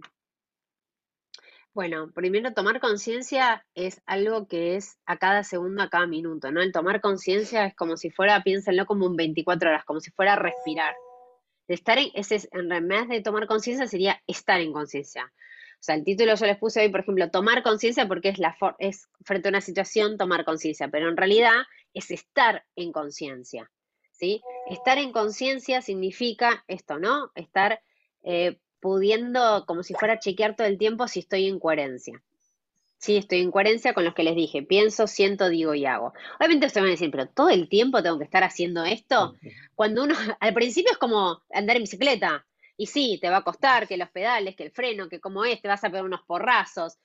Bueno, 1.77 2.09
primero 2.11 2.55
tomar 2.55 2.79
conciencia 2.79 3.63
es 3.75 4.01
algo 4.07 4.47
que 4.47 4.77
es 4.77 4.97
a 5.05 5.17
cada 5.17 5.43
segundo, 5.43 5.83
a 5.83 5.91
cada 5.91 6.07
minuto, 6.07 6.51
¿no? 6.51 6.59
El 6.59 6.71
tomar 6.71 7.01
conciencia 7.01 7.67
es 7.67 7.75
como 7.75 7.97
si 7.97 8.09
fuera, 8.09 8.41
piénsenlo 8.41 8.87
como 8.87 9.05
un 9.05 9.15
24 9.15 9.69
horas, 9.69 9.85
como 9.85 9.99
si 9.99 10.09
fuera 10.09 10.35
respirar. 10.35 10.95
estar 11.67 11.99
en, 11.99 12.09
ese, 12.15 12.49
vez 12.81 13.07
de 13.09 13.21
tomar 13.21 13.45
conciencia 13.45 13.85
sería 13.85 14.19
estar 14.25 14.59
en 14.59 14.73
conciencia. 14.73 15.31
O 15.79 15.83
sea, 15.83 15.93
el 15.93 16.03
título 16.03 16.33
yo 16.33 16.47
les 16.47 16.57
puse 16.57 16.81
hoy, 16.81 16.89
por 16.89 17.01
ejemplo, 17.01 17.29
tomar 17.29 17.61
conciencia 17.61 18.07
porque 18.07 18.29
es, 18.29 18.39
la 18.39 18.57
es 18.79 19.07
frente 19.23 19.49
a 19.49 19.51
una 19.51 19.61
situación 19.61 20.17
tomar 20.17 20.45
conciencia, 20.45 20.87
pero 20.87 21.07
en 21.09 21.15
realidad 21.15 21.61
es 21.93 22.09
estar 22.09 22.65
en 22.75 22.91
conciencia, 22.91 23.69
¿sí? 24.13 24.41
Estar 24.71 24.97
en 24.97 25.11
conciencia 25.11 25.83
significa 25.83 26.63
esto, 26.67 26.97
¿no? 26.97 27.31
Estar 27.35 27.83
eh, 28.23 28.57
pudiendo, 28.79 29.65
como 29.65 29.83
si 29.83 29.93
fuera 29.93 30.15
a 30.15 30.19
chequear 30.19 30.55
todo 30.55 30.67
el 30.67 30.77
tiempo 30.77 31.07
si 31.07 31.19
estoy 31.19 31.47
en 31.47 31.59
coherencia. 31.59 32.21
Sí, 32.99 33.17
estoy 33.17 33.41
en 33.41 33.51
coherencia 33.51 33.93
con 33.93 34.05
los 34.05 34.15
que 34.15 34.23
les 34.23 34.35
dije. 34.35 34.63
Pienso, 34.63 35.05
siento, 35.05 35.49
digo 35.49 35.75
y 35.75 35.85
hago. 35.85 36.13
Obviamente 36.39 36.65
ustedes 36.65 36.83
van 36.83 36.89
a 36.89 36.91
decir, 36.91 37.11
pero 37.11 37.27
todo 37.27 37.49
el 37.49 37.69
tiempo 37.69 38.01
tengo 38.01 38.17
que 38.17 38.23
estar 38.23 38.43
haciendo 38.43 38.83
esto. 38.85 39.35
Cuando 39.75 40.03
uno, 40.03 40.15
al 40.39 40.53
principio 40.53 40.91
es 40.91 40.97
como 40.97 41.41
andar 41.51 41.75
en 41.75 41.83
bicicleta. 41.83 42.45
Y 42.75 42.87
sí, 42.87 43.19
te 43.21 43.29
va 43.29 43.37
a 43.37 43.43
costar 43.43 43.87
que 43.87 43.97
los 43.97 44.09
pedales, 44.09 44.55
que 44.55 44.63
el 44.63 44.71
freno, 44.71 45.09
que 45.09 45.19
como 45.19 45.45
es, 45.45 45.61
te 45.61 45.67
vas 45.67 45.83
a 45.83 45.89
pegar 45.89 46.05
unos 46.05 46.21
porrazos, 46.23 46.97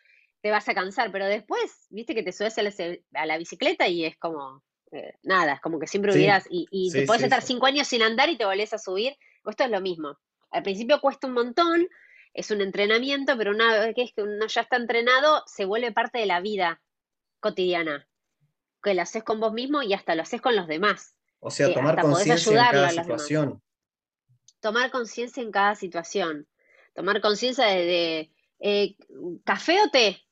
te 0.42 0.50
vas 0.50 0.68
a 0.68 0.74
cansar, 0.74 1.10
pero 1.12 1.26
después, 1.26 1.86
viste 1.88 2.14
que 2.14 2.22
te 2.22 2.32
subes 2.32 2.58
a 2.58 3.26
la, 3.26 3.38
bicicleta 3.38 3.86
y 3.88 4.04
es 4.04 4.18
como, 4.18 4.62
eh, 4.90 5.14
nada, 5.22 5.54
es 5.54 5.60
como 5.60 5.78
que 5.78 5.86
siempre 5.86 6.12
hubieras, 6.12 6.46
y, 6.50 6.90
te 6.90 7.06
puedes 7.06 7.22
estar 7.22 7.42
cinco 7.42 7.66
años 7.66 7.86
sin 7.86 8.02
andar 8.02 8.28
y 8.28 8.36
te 8.36 8.44
volvés 8.44 8.74
a 8.74 8.78
subir. 8.78 9.16
Esto 9.46 9.64
es 9.64 9.70
lo 9.70 9.80
mismo. 9.80 10.18
Al 10.52 10.62
principio 10.62 11.00
cuesta 11.00 11.26
un 11.26 11.32
montón, 11.32 11.88
es 12.34 12.50
un 12.50 12.60
entrenamiento, 12.60 13.36
pero 13.36 13.50
una 13.50 13.78
vez 13.80 13.94
que 13.94 14.22
uno 14.22 14.46
ya 14.46 14.60
está 14.62 14.76
entrenado, 14.76 15.42
se 15.46 15.64
vuelve 15.64 15.92
parte 15.92 16.18
de 16.18 16.26
la 16.26 16.40
vida 16.40 16.80
cotidiana. 17.40 18.06
Que 18.82 18.94
lo 18.94 19.02
haces 19.02 19.22
con 19.22 19.40
vos 19.40 19.52
mismo 19.52 19.82
y 19.82 19.94
hasta 19.94 20.14
lo 20.14 20.22
haces 20.22 20.40
con 20.40 20.56
los 20.56 20.66
demás. 20.66 21.16
O 21.40 21.50
sea, 21.50 21.68
eh, 21.68 21.74
tomar 21.74 22.00
conciencia 22.00 22.52
en 22.52 22.58
cada 22.58 22.90
situación. 22.90 23.62
Tomar 24.60 24.90
conciencia 24.90 25.42
en 25.42 25.50
cada 25.50 25.74
situación. 25.74 26.48
Tomar 26.94 27.20
conciencia 27.20 27.66
de, 27.66 28.32
eh, 28.60 28.96
café 29.44 29.82
o 29.82 29.90
té. 29.90 30.22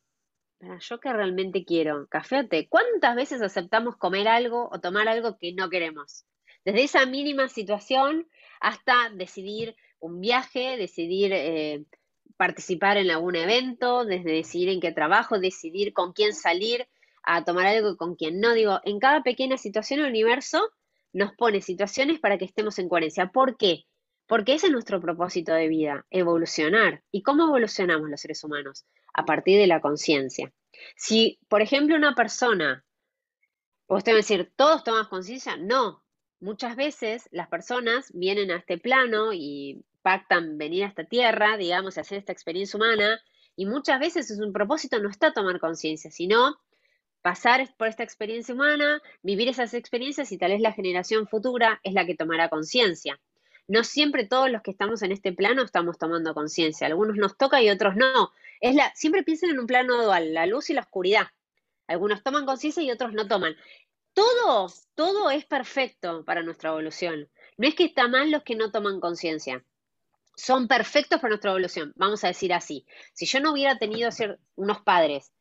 Yo 0.80 1.00
que 1.00 1.12
realmente 1.12 1.64
quiero, 1.64 2.06
café 2.08 2.40
o 2.40 2.48
té. 2.48 2.68
¿Cuántas 2.68 3.16
veces 3.16 3.40
aceptamos 3.40 3.96
comer 3.96 4.28
algo 4.28 4.68
o 4.70 4.80
tomar 4.80 5.08
algo 5.08 5.38
que 5.38 5.52
no 5.52 5.70
queremos? 5.70 6.26
Desde 6.64 6.82
esa 6.82 7.06
mínima 7.06 7.48
situación 7.48 8.28
hasta 8.60 9.08
decidir 9.10 9.74
un 10.00 10.21
viaje, 10.21 10.76
decidir 10.76 11.33
eh, 11.33 11.85
participar 12.37 12.97
en 12.97 13.11
algún 13.11 13.37
evento, 13.37 14.04
desde 14.04 14.33
decidir 14.33 14.71
en 14.71 14.80
qué 14.80 14.92
trabajo, 14.92 15.38
decidir 15.38 15.92
con 15.92 16.12
quién 16.12 16.35
salir 16.35 16.88
a 17.23 17.45
tomar 17.45 17.66
algo 17.66 17.97
con 17.97 18.16
quién 18.16 18.40
no. 18.40 18.54
Digo, 18.54 18.80
en 18.85 18.99
cada 18.99 19.23
pequeña 19.23 19.59
situación 19.59 20.00
el 20.00 20.07
universo 20.07 20.71
nos 21.12 21.33
pone 21.35 21.61
situaciones 21.61 22.19
para 22.19 22.38
que 22.38 22.45
estemos 22.45 22.78
en 22.78 22.88
coherencia. 22.88 23.30
¿Por 23.30 23.57
qué? 23.57 23.85
Porque 24.26 24.54
ese 24.54 24.66
es 24.66 24.73
nuestro 24.73 25.00
propósito 25.00 25.52
de 25.52 25.69
vida, 25.69 26.07
evolucionar. 26.11 27.02
¿Y 27.11 27.23
cómo 27.23 27.45
evolucionamos 27.45 28.09
los 28.09 28.21
seres 28.21 28.42
humanos? 28.45 28.87
A 29.12 29.25
partir 29.25 29.59
de 29.59 29.66
la 29.66 29.80
conciencia. 29.80 30.52
Si, 30.97 31.38
por 31.49 31.62
ejemplo, 31.62 31.97
una 31.97 32.14
persona, 32.14 32.85
usted 33.87 34.12
va 34.12 34.14
a 34.14 34.16
decir, 34.16 34.52
¿todos 34.57 34.85
tomamos 34.85 35.09
conciencia? 35.09 35.57
No. 35.57 36.04
Muchas 36.38 36.75
veces 36.75 37.28
las 37.33 37.49
personas 37.49 38.11
vienen 38.14 38.50
a 38.50 38.57
este 38.57 38.78
plano 38.78 39.33
y 39.35 39.85
pactan 40.02 40.59
venir 40.59 40.85
a 40.85 40.88
esta 40.88 41.04
tierra, 41.04 41.57
digamos, 41.57 41.97
y 41.97 42.00
hacer 42.00 42.19
esta 42.19 42.33
experiencia 42.33 42.76
humana, 42.76 43.21
y 43.57 43.66
muchas 43.66 44.00
veces 44.00 44.30
es 44.30 44.38
un 44.40 44.52
propósito 44.52 44.99
no 45.00 45.11
está 45.11 45.33
tomar 45.33 45.61
conciencia, 45.61 46.11
sino 46.11 46.59
pasar 47.23 47.69
por 47.76 47.88
esta 47.88 48.02
experiencia 48.02 48.54
humana, 48.54 49.02
vivir 49.23 49.49
esas 49.49 49.75
experiencias 49.75 50.33
y 50.33 50.38
tal 50.38 50.52
vez 50.52 50.61
la 50.61 50.73
generación 50.73 51.26
futura 51.28 51.80
es 51.83 51.92
la 51.92 52.07
que 52.07 52.14
tomará 52.14 52.49
conciencia. 52.49 53.21
No 53.69 53.85
siempre 53.85 54.26
todos 54.26 54.50
los 54.50 54.62
que 54.62 54.71
estamos 54.71 55.02
en 55.02 55.12
este 55.12 55.33
plano 55.33 55.62
estamos 55.62 55.99
tomando 55.99 56.35
conciencia, 56.35 56.87
algunos 56.87 57.16
nos 57.16 57.37
toca 57.37 57.62
y 57.62 57.71
otros 57.71 57.97
no. 57.97 58.33
Es 58.61 58.75
la, 58.75 58.92
siempre 58.95 59.23
piensen 59.23 59.50
en 59.50 59.59
un 59.59 59.66
plano 59.66 60.02
dual, 60.02 60.35
la 60.35 60.47
luz 60.47 60.71
y 60.71 60.75
la 60.75 60.80
oscuridad. 60.80 61.26
Algunos 61.87 62.23
toman 62.23 62.47
conciencia 62.47 62.83
y 62.83 62.90
otros 62.90 63.12
no 63.12 63.28
toman. 63.28 63.54
Todo, 64.14 64.73
todo 64.95 65.30
es 65.30 65.45
perfecto 65.45 66.25
para 66.25 66.42
nuestra 66.42 66.71
evolución. 66.71 67.28
No 67.59 67.69
es 67.69 67.75
que 67.75 67.85
está 67.85 68.09
mal 68.09 68.30
los 68.30 68.42
que 68.42 68.57
no 68.57 68.71
toman 68.71 69.00
conciencia 69.00 69.64
son 70.40 70.68
perfectos 70.68 71.20
para 71.20 71.30
nuestra 71.30 71.50
evolución, 71.50 71.92
vamos 71.97 72.25
a 72.25 72.28
decir 72.28 72.52
así. 72.52 72.87
Si 73.12 73.26
yo 73.26 73.40
no 73.40 73.52
hubiera 73.52 73.78
tenido 73.78 74.11
unos 74.56 74.80
padres 74.80 75.32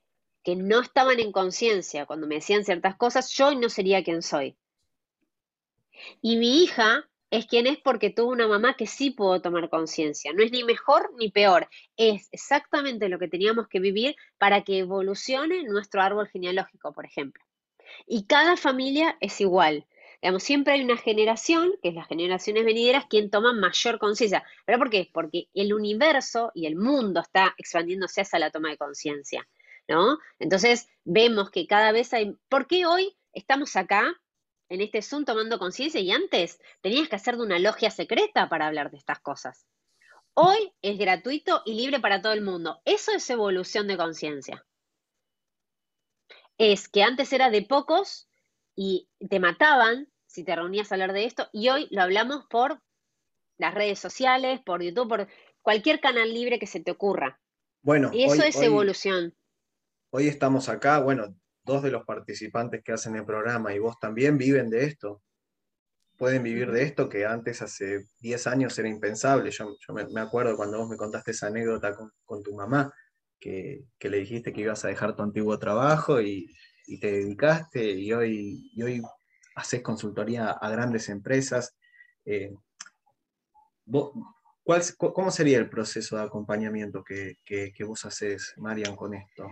que 0.43 0.55
no 0.55 0.79
estaban 0.81 1.19
en 1.19 1.31
conciencia 1.31 2.05
cuando 2.05 2.27
me 2.27 2.35
decían 2.35 2.63
ciertas 2.63 2.95
cosas, 2.95 3.31
yo 3.31 3.53
no 3.55 3.69
sería 3.69 4.03
quien 4.03 4.21
soy. 4.21 4.57
Y 6.21 6.37
mi 6.37 6.63
hija 6.63 7.09
es 7.31 7.45
quien 7.45 7.67
es 7.67 7.77
porque 7.77 8.09
tuvo 8.09 8.31
una 8.31 8.47
mamá 8.47 8.75
que 8.75 8.87
sí 8.87 9.11
pudo 9.11 9.41
tomar 9.41 9.69
conciencia. 9.69 10.33
No 10.33 10.43
es 10.43 10.51
ni 10.51 10.63
mejor 10.63 11.11
ni 11.17 11.29
peor, 11.29 11.69
es 11.97 12.27
exactamente 12.31 13.09
lo 13.09 13.19
que 13.19 13.27
teníamos 13.27 13.67
que 13.67 13.79
vivir 13.79 14.15
para 14.37 14.63
que 14.63 14.79
evolucione 14.79 15.63
nuestro 15.63 16.01
árbol 16.01 16.27
genealógico, 16.27 16.93
por 16.93 17.05
ejemplo. 17.05 17.43
Y 18.07 18.25
cada 18.25 18.57
familia 18.57 19.17
es 19.19 19.39
igual. 19.41 19.85
Digamos, 20.21 20.43
siempre 20.43 20.73
hay 20.73 20.83
una 20.83 20.97
generación, 20.97 21.71
que 21.81 21.89
es 21.89 21.95
las 21.95 22.07
generaciones 22.07 22.65
venideras, 22.65 23.05
quien 23.05 23.29
toma 23.29 23.53
mayor 23.53 23.99
conciencia. 23.99 24.43
¿Pero 24.65 24.77
por 24.77 24.89
qué? 24.89 25.09
Porque 25.13 25.47
el 25.53 25.73
universo 25.73 26.51
y 26.53 26.65
el 26.65 26.75
mundo 26.75 27.21
está 27.21 27.55
expandiéndose 27.57 28.21
hacia 28.21 28.39
la 28.39 28.51
toma 28.51 28.69
de 28.69 28.77
conciencia, 28.77 29.47
¿no? 29.87 30.17
Entonces, 30.39 30.89
vemos 31.05 31.51
que 31.51 31.67
cada 31.67 31.93
vez 31.93 32.13
hay... 32.13 32.35
¿Por 32.49 32.67
qué 32.67 32.85
hoy 32.85 33.17
estamos 33.31 33.77
acá 33.77 34.13
en 34.67 34.81
este 34.81 35.01
Zoom 35.01 35.23
tomando 35.23 35.57
conciencia 35.57 36.01
y 36.01 36.11
antes 36.11 36.59
tenías 36.81 37.07
que 37.07 37.15
hacer 37.15 37.37
de 37.37 37.43
una 37.43 37.59
logia 37.59 37.89
secreta 37.89 38.49
para 38.49 38.67
hablar 38.67 38.91
de 38.91 38.97
estas 38.97 39.21
cosas? 39.21 39.65
Hoy 40.33 40.73
es 40.81 40.97
gratuito 40.97 41.63
y 41.65 41.75
libre 41.75 41.99
para 42.01 42.21
todo 42.21 42.33
el 42.33 42.41
mundo. 42.41 42.81
Eso 42.83 43.13
es 43.13 43.29
evolución 43.29 43.87
de 43.87 43.97
conciencia. 43.97 44.65
Es 46.57 46.89
que 46.89 47.03
antes 47.03 47.31
era 47.31 47.49
de 47.49 47.61
pocos 47.61 48.28
y 48.81 49.09
te 49.29 49.41
mataban 49.41 50.07
si 50.25 50.45
te 50.45 50.55
reunías 50.55 50.89
a 50.89 50.95
hablar 50.95 51.11
de 51.11 51.25
esto 51.25 51.49
y 51.51 51.67
hoy 51.67 51.89
lo 51.91 52.01
hablamos 52.01 52.45
por 52.49 52.81
las 53.57 53.73
redes 53.73 53.99
sociales, 53.99 54.61
por 54.65 54.81
YouTube, 54.81 55.09
por 55.09 55.27
cualquier 55.61 55.99
canal 55.99 56.33
libre 56.33 56.59
que 56.59 56.65
se 56.65 56.79
te 56.79 56.91
ocurra. 56.91 57.41
Bueno, 57.81 58.09
y 58.13 58.23
eso 58.23 58.41
es 58.41 58.55
evolución. 58.61 59.35
Hoy 60.11 60.29
estamos 60.29 60.69
acá, 60.69 60.99
bueno, 60.99 61.35
dos 61.65 61.83
de 61.83 61.91
los 61.91 62.05
participantes 62.05 62.81
que 62.81 62.93
hacen 62.93 63.17
el 63.17 63.25
programa 63.25 63.73
y 63.73 63.79
vos 63.79 63.99
también 63.99 64.37
viven 64.37 64.69
de 64.69 64.85
esto. 64.85 65.23
Pueden 66.17 66.41
vivir 66.41 66.71
de 66.71 66.83
esto 66.83 67.09
que 67.09 67.25
antes, 67.25 67.61
hace 67.61 68.05
10 68.21 68.47
años, 68.47 68.79
era 68.79 68.87
impensable. 68.87 69.51
Yo, 69.51 69.75
me, 69.93 70.21
acuerdo 70.21 70.55
cuando 70.55 70.77
vos 70.77 70.87
me 70.87 70.95
contaste 70.95 71.31
esa 71.31 71.47
anécdota 71.47 71.93
con, 72.23 72.43
tu 72.43 72.55
mamá, 72.55 72.93
que, 73.41 73.83
que, 73.97 74.09
le 74.09 74.19
dijiste 74.19 74.53
que 74.53 74.61
ibas 74.61 74.85
a 74.85 74.87
dejar 74.87 75.17
tu 75.17 75.21
antiguo 75.21 75.59
trabajo 75.59 76.21
y, 76.21 76.47
y 76.89 76.99
te 76.99 77.11
dedicaste 77.11 77.91
y 77.91 78.11
hoy, 78.13 78.71
y 78.73 78.83
hoy 78.83 79.01
haces 79.55 79.81
consultoría 79.81 80.51
a 80.51 80.69
grandes 80.69 81.09
empresas. 81.09 81.75
Eh, 82.25 82.53
¿Cómo 84.97 85.31
sería 85.31 85.57
el 85.57 85.69
proceso 85.69 86.17
de 86.17 86.23
acompañamiento 86.23 87.03
que, 87.03 87.37
que 87.45 87.83
vos 87.83 88.05
haces, 88.05 88.53
Marian, 88.57 88.95
con 88.95 89.13
esto? 89.13 89.51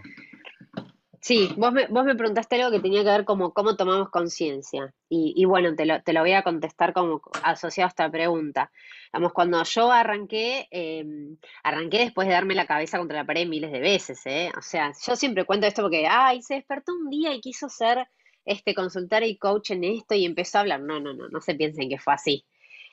Sí, 1.28 1.54
vos 1.58 1.74
me, 1.74 1.88
vos 1.88 2.06
me 2.06 2.16
preguntaste 2.16 2.56
algo 2.56 2.72
que 2.72 2.80
tenía 2.80 3.04
que 3.04 3.10
ver 3.10 3.26
como 3.26 3.52
cómo 3.52 3.76
tomamos 3.76 4.10
conciencia. 4.10 4.94
Y, 5.10 5.44
bueno, 5.44 5.76
te 5.76 5.86
lo, 5.86 6.02
te 6.02 6.13
lo, 6.13 6.22
voy 6.22 6.32
a 6.32 6.42
contestar 6.42 6.94
como 6.94 7.22
asociado 7.44 7.88
a 7.88 7.90
esta 7.90 8.10
pregunta. 8.10 8.72
Vamos, 9.12 9.34
cuando 9.34 9.62
yo 9.66 9.92
arranqué, 9.92 10.70
em, 10.72 11.38
arranqué 11.63 11.98
después 12.00 12.30
de 12.30 12.34
darme 12.34 12.56
la 12.56 12.66
cabeza 12.66 12.98
contra 12.98 13.18
la 13.18 13.26
pared 13.26 13.46
miles 13.46 13.74
de 13.74 13.82
veces, 13.82 14.22
¿eh? 14.26 14.54
O 14.58 14.62
sea, 14.62 14.94
yo 15.06 15.18
siempre 15.18 15.44
cuento 15.44 15.68
esto 15.68 15.82
porque, 15.82 16.08
ay, 16.08 16.42
se 16.42 16.54
despertó 16.56 16.94
un 16.94 17.10
día 17.10 17.34
y 17.34 17.42
quiso 17.42 17.68
ser 17.68 18.08
este 18.46 18.74
consultor 18.74 19.24
y 19.24 19.38
coach 19.38 19.72
en 19.72 19.84
esto 19.84 20.16
y 20.16 20.24
empezó 20.24 20.60
a 20.60 20.62
hablar. 20.62 20.80
No, 20.80 21.02
no, 21.02 21.13
no, 21.13 21.28
no 21.28 21.42
se 21.42 21.56
piensen 21.56 21.90
que 21.90 22.00
fue 22.00 22.13
así. 22.13 22.46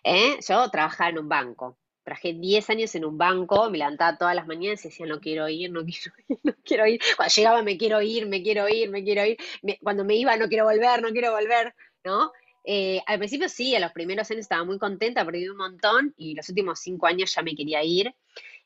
¿eh? 0.02 0.38
Yo 0.48 0.68
trabajaba 0.70 1.10
en 1.10 1.18
un 1.20 1.28
banco, 1.28 1.78
Trabajé 2.04 2.34
10 2.34 2.68
años 2.70 2.94
en 2.94 3.04
un 3.06 3.16
banco, 3.16 3.70
me 3.70 3.78
levantaba 3.78 4.18
todas 4.18 4.36
las 4.36 4.46
mañanas 4.46 4.84
y 4.84 4.88
decía, 4.88 5.06
no 5.06 5.20
quiero 5.20 5.48
ir, 5.48 5.72
no 5.72 5.84
quiero 5.84 6.12
ir, 6.28 6.38
no 6.42 6.54
quiero 6.62 6.86
ir. 6.86 7.00
Cuando 7.16 7.34
llegaba, 7.34 7.62
me 7.62 7.76
quiero 7.78 8.02
ir, 8.02 8.26
me 8.26 8.42
quiero 8.42 8.68
ir, 8.68 8.90
me 8.90 9.02
quiero 9.02 9.24
ir. 9.24 9.38
cuando 9.82 10.04
me 10.04 10.14
iba, 10.16 10.36
no 10.36 10.48
quiero 10.48 10.64
volver, 10.64 11.02
no 11.02 11.10
quiero 11.10 11.32
volver, 11.32 11.74
¿no? 12.04 12.30
Eh, 12.66 13.02
al 13.06 13.18
principio 13.18 13.48
sí, 13.48 13.74
a 13.74 13.80
los 13.80 13.92
primeros 13.92 14.30
años 14.30 14.42
estaba 14.42 14.64
muy 14.64 14.78
contenta, 14.78 15.24
perdí 15.24 15.48
un 15.48 15.56
montón 15.58 16.14
y 16.16 16.34
los 16.34 16.48
últimos 16.48 16.80
cinco 16.80 17.06
años 17.06 17.34
ya 17.34 17.42
me 17.42 17.54
quería 17.54 17.82
ir. 17.82 18.14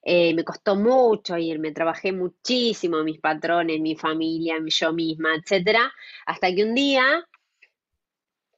Eh, 0.03 0.35
me 0.35 0.45
costó 0.45 0.77
mucho 0.77 1.37
irme, 1.37 1.73
trabajé 1.73 2.13
muchísimo 2.13 3.03
mis 3.03 3.21
patrones, 3.21 3.81
mi 3.81 3.97
familia, 3.97 4.57
yo 4.67 4.93
misma, 4.93 5.35
etcétera, 5.35 5.93
hasta 6.27 6.55
que 6.55 6.65
un 6.65 6.75
día, 6.75 7.27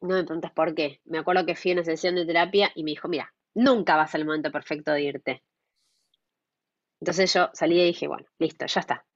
no 0.03 0.15
me 0.15 0.25
preguntes 0.25 0.51
por 0.53 0.75
qué, 0.75 1.01
me 1.07 1.19
acuerdo 1.19 1.47
que 1.47 1.57
fui 1.57 1.71
a 1.71 1.75
una 1.75 1.85
sesión 1.85 2.15
de 2.15 2.27
terapia 2.27 2.71
y 2.75 2.85
me 2.85 2.91
dijo, 2.91 3.09
mira, 3.09 3.33
nunca 3.55 3.97
va 3.97 4.03
a 4.03 4.09
ser 4.09 4.21
el 4.21 4.27
momento 4.27 4.51
perfecto 4.51 4.93
de 4.93 5.03
irte. 5.03 5.43
Entonces 7.01 7.33
yo 7.33 7.51
salí 7.55 7.81
y 7.81 7.85
dije, 7.87 8.07
bueno, 8.07 8.27
listo, 8.39 8.67
ya 8.67 8.81
está. 8.81 9.07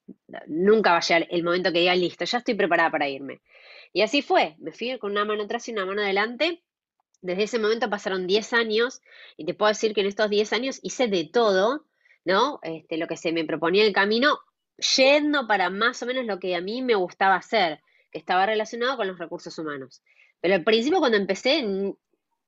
Nunca 0.47 0.93
va 0.93 0.99
a 0.99 1.01
llegar 1.01 1.27
el 1.31 1.45
momento 1.45 1.73
que 1.73 1.81
diga, 1.81 1.95
listo, 1.95 2.25
ya 2.25 2.39
estoy 2.39 2.55
preparada 2.55 2.91
para 2.91 3.09
irme. 3.09 3.43
Y 3.93 4.03
así 4.03 4.23
fue, 4.23 4.57
me 4.59 4.73
fui 4.73 4.99
con 4.99 5.13
una 5.13 5.25
mano 5.25 5.45
atrás 5.45 5.69
y 5.69 5.73
una 5.73 5.85
mano 5.85 6.03
adelante. 6.03 6.63
Desde 7.21 7.45
ese 7.45 7.59
momento 7.59 7.89
pasaron 7.89 8.27
10 8.27 8.53
años 8.55 9.01
y 9.37 9.45
te 9.45 9.55
puedo 9.55 9.69
decir 9.69 9.95
que 9.95 10.01
en 10.01 10.07
estos 10.07 10.29
10 10.29 10.53
años 10.53 10.81
hice 10.83 11.09
de 11.09 11.29
todo, 11.31 11.87
¿no? 12.25 12.59
Este, 12.63 12.97
lo 12.97 13.07
que 13.07 13.17
se 13.17 13.33
me 13.33 13.45
proponía 13.45 13.85
el 13.85 13.93
camino, 13.93 14.39
yendo 14.97 15.47
para 15.47 15.71
más 15.71 16.03
o 16.03 16.07
menos 16.07 16.25
lo 16.25 16.39
que 16.39 16.55
a 16.55 16.61
mí 16.61 16.83
me 16.83 16.95
gustaba 16.95 17.37
hacer, 17.37 17.81
que 18.11 18.19
estaba 18.19 18.47
relacionado 18.47 18.97
con 18.97 19.09
los 19.09 19.19
recursos 19.19 19.59
humanos. 19.59 20.03
Pero 20.41 20.55
al 20.55 20.65
principio 20.65 20.99
cuando 20.99 21.17
empecé 21.17 21.65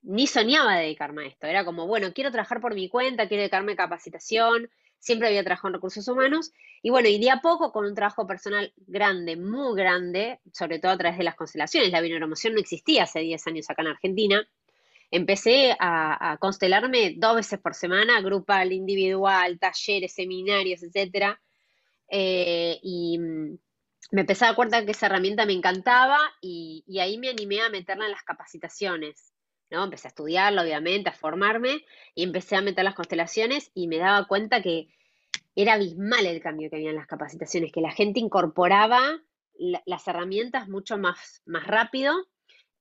ni 0.01 0.27
soñaba 0.27 0.77
dedicarme 0.77 1.23
a 1.23 1.27
esto. 1.27 1.47
Era 1.47 1.65
como, 1.65 1.87
bueno, 1.87 2.13
quiero 2.13 2.31
trabajar 2.31 2.61
por 2.61 2.75
mi 2.75 2.89
cuenta, 2.89 3.27
quiero 3.27 3.41
dedicarme 3.41 3.73
a 3.73 3.75
capacitación, 3.75 4.69
siempre 4.99 5.27
había 5.27 5.43
trabajado 5.43 5.69
en 5.69 5.73
recursos 5.75 6.07
humanos. 6.07 6.51
Y 6.81 6.89
bueno, 6.89 7.09
y 7.09 7.19
de 7.19 7.31
a 7.31 7.41
poco 7.41 7.71
con 7.71 7.85
un 7.85 7.95
trabajo 7.95 8.27
personal 8.27 8.73
grande, 8.77 9.35
muy 9.35 9.75
grande, 9.75 10.39
sobre 10.53 10.79
todo 10.79 10.91
a 10.91 10.97
través 10.97 11.17
de 11.17 11.23
las 11.23 11.35
constelaciones. 11.35 11.91
La 11.91 12.01
bioneuromoción 12.01 12.53
no 12.53 12.59
existía 12.59 13.03
hace 13.03 13.19
10 13.19 13.47
años 13.47 13.69
acá 13.69 13.81
en 13.81 13.87
Argentina. 13.89 14.47
Empecé 15.09 15.75
a, 15.79 16.37
constelarme 16.39 17.15
dos 17.17 17.37
veces 17.37 17.59
por 17.59 17.73
semana, 17.73 18.21
grupal, 18.21 18.73
individual, 18.73 19.57
talleres, 19.59 20.13
seminarios, 20.13 20.83
etc. 20.83 21.37
Eh, 22.09 22.77
y 22.83 23.17
mm, 23.17 23.57
me 24.11 24.21
empecé 24.21 24.45
a 24.45 24.49
dar 24.49 24.55
cuenta 24.55 24.85
que 24.85 24.91
esa 24.91 25.07
herramienta 25.07 25.45
me 25.45 25.53
encantaba 25.53 26.19
y, 26.41 26.83
y 26.87 26.99
ahí 26.99 27.17
me 27.17 27.29
animé 27.29 27.61
a 27.61 27.69
meterla 27.69 28.05
en 28.05 28.11
las 28.11 28.23
capacitaciones. 28.23 29.33
¿No? 29.69 29.83
Empecé 29.83 30.07
a 30.07 30.09
estudiarlo, 30.09 30.61
obviamente, 30.61 31.09
a 31.09 31.13
formarme 31.13 31.83
y 32.15 32.23
empecé 32.23 32.55
a 32.55 32.61
meter 32.61 32.83
las 32.83 32.95
constelaciones 32.95 33.71
y 33.73 33.87
me 33.87 33.97
daba 33.97 34.27
cuenta 34.27 34.61
que 34.61 34.87
era 35.55 35.73
abismal 35.73 36.25
el 36.25 36.41
cambio 36.41 36.69
que 36.69 36.77
había 36.77 36.91
en 36.91 36.95
las 36.95 37.07
capacitaciones, 37.07 37.71
que 37.71 37.81
la 37.81 37.91
gente 37.91 38.19
incorporaba 38.19 39.21
las 39.85 40.07
herramientas 40.07 40.69
mucho 40.69 40.97
más, 40.97 41.41
más 41.45 41.65
rápido, 41.65 42.13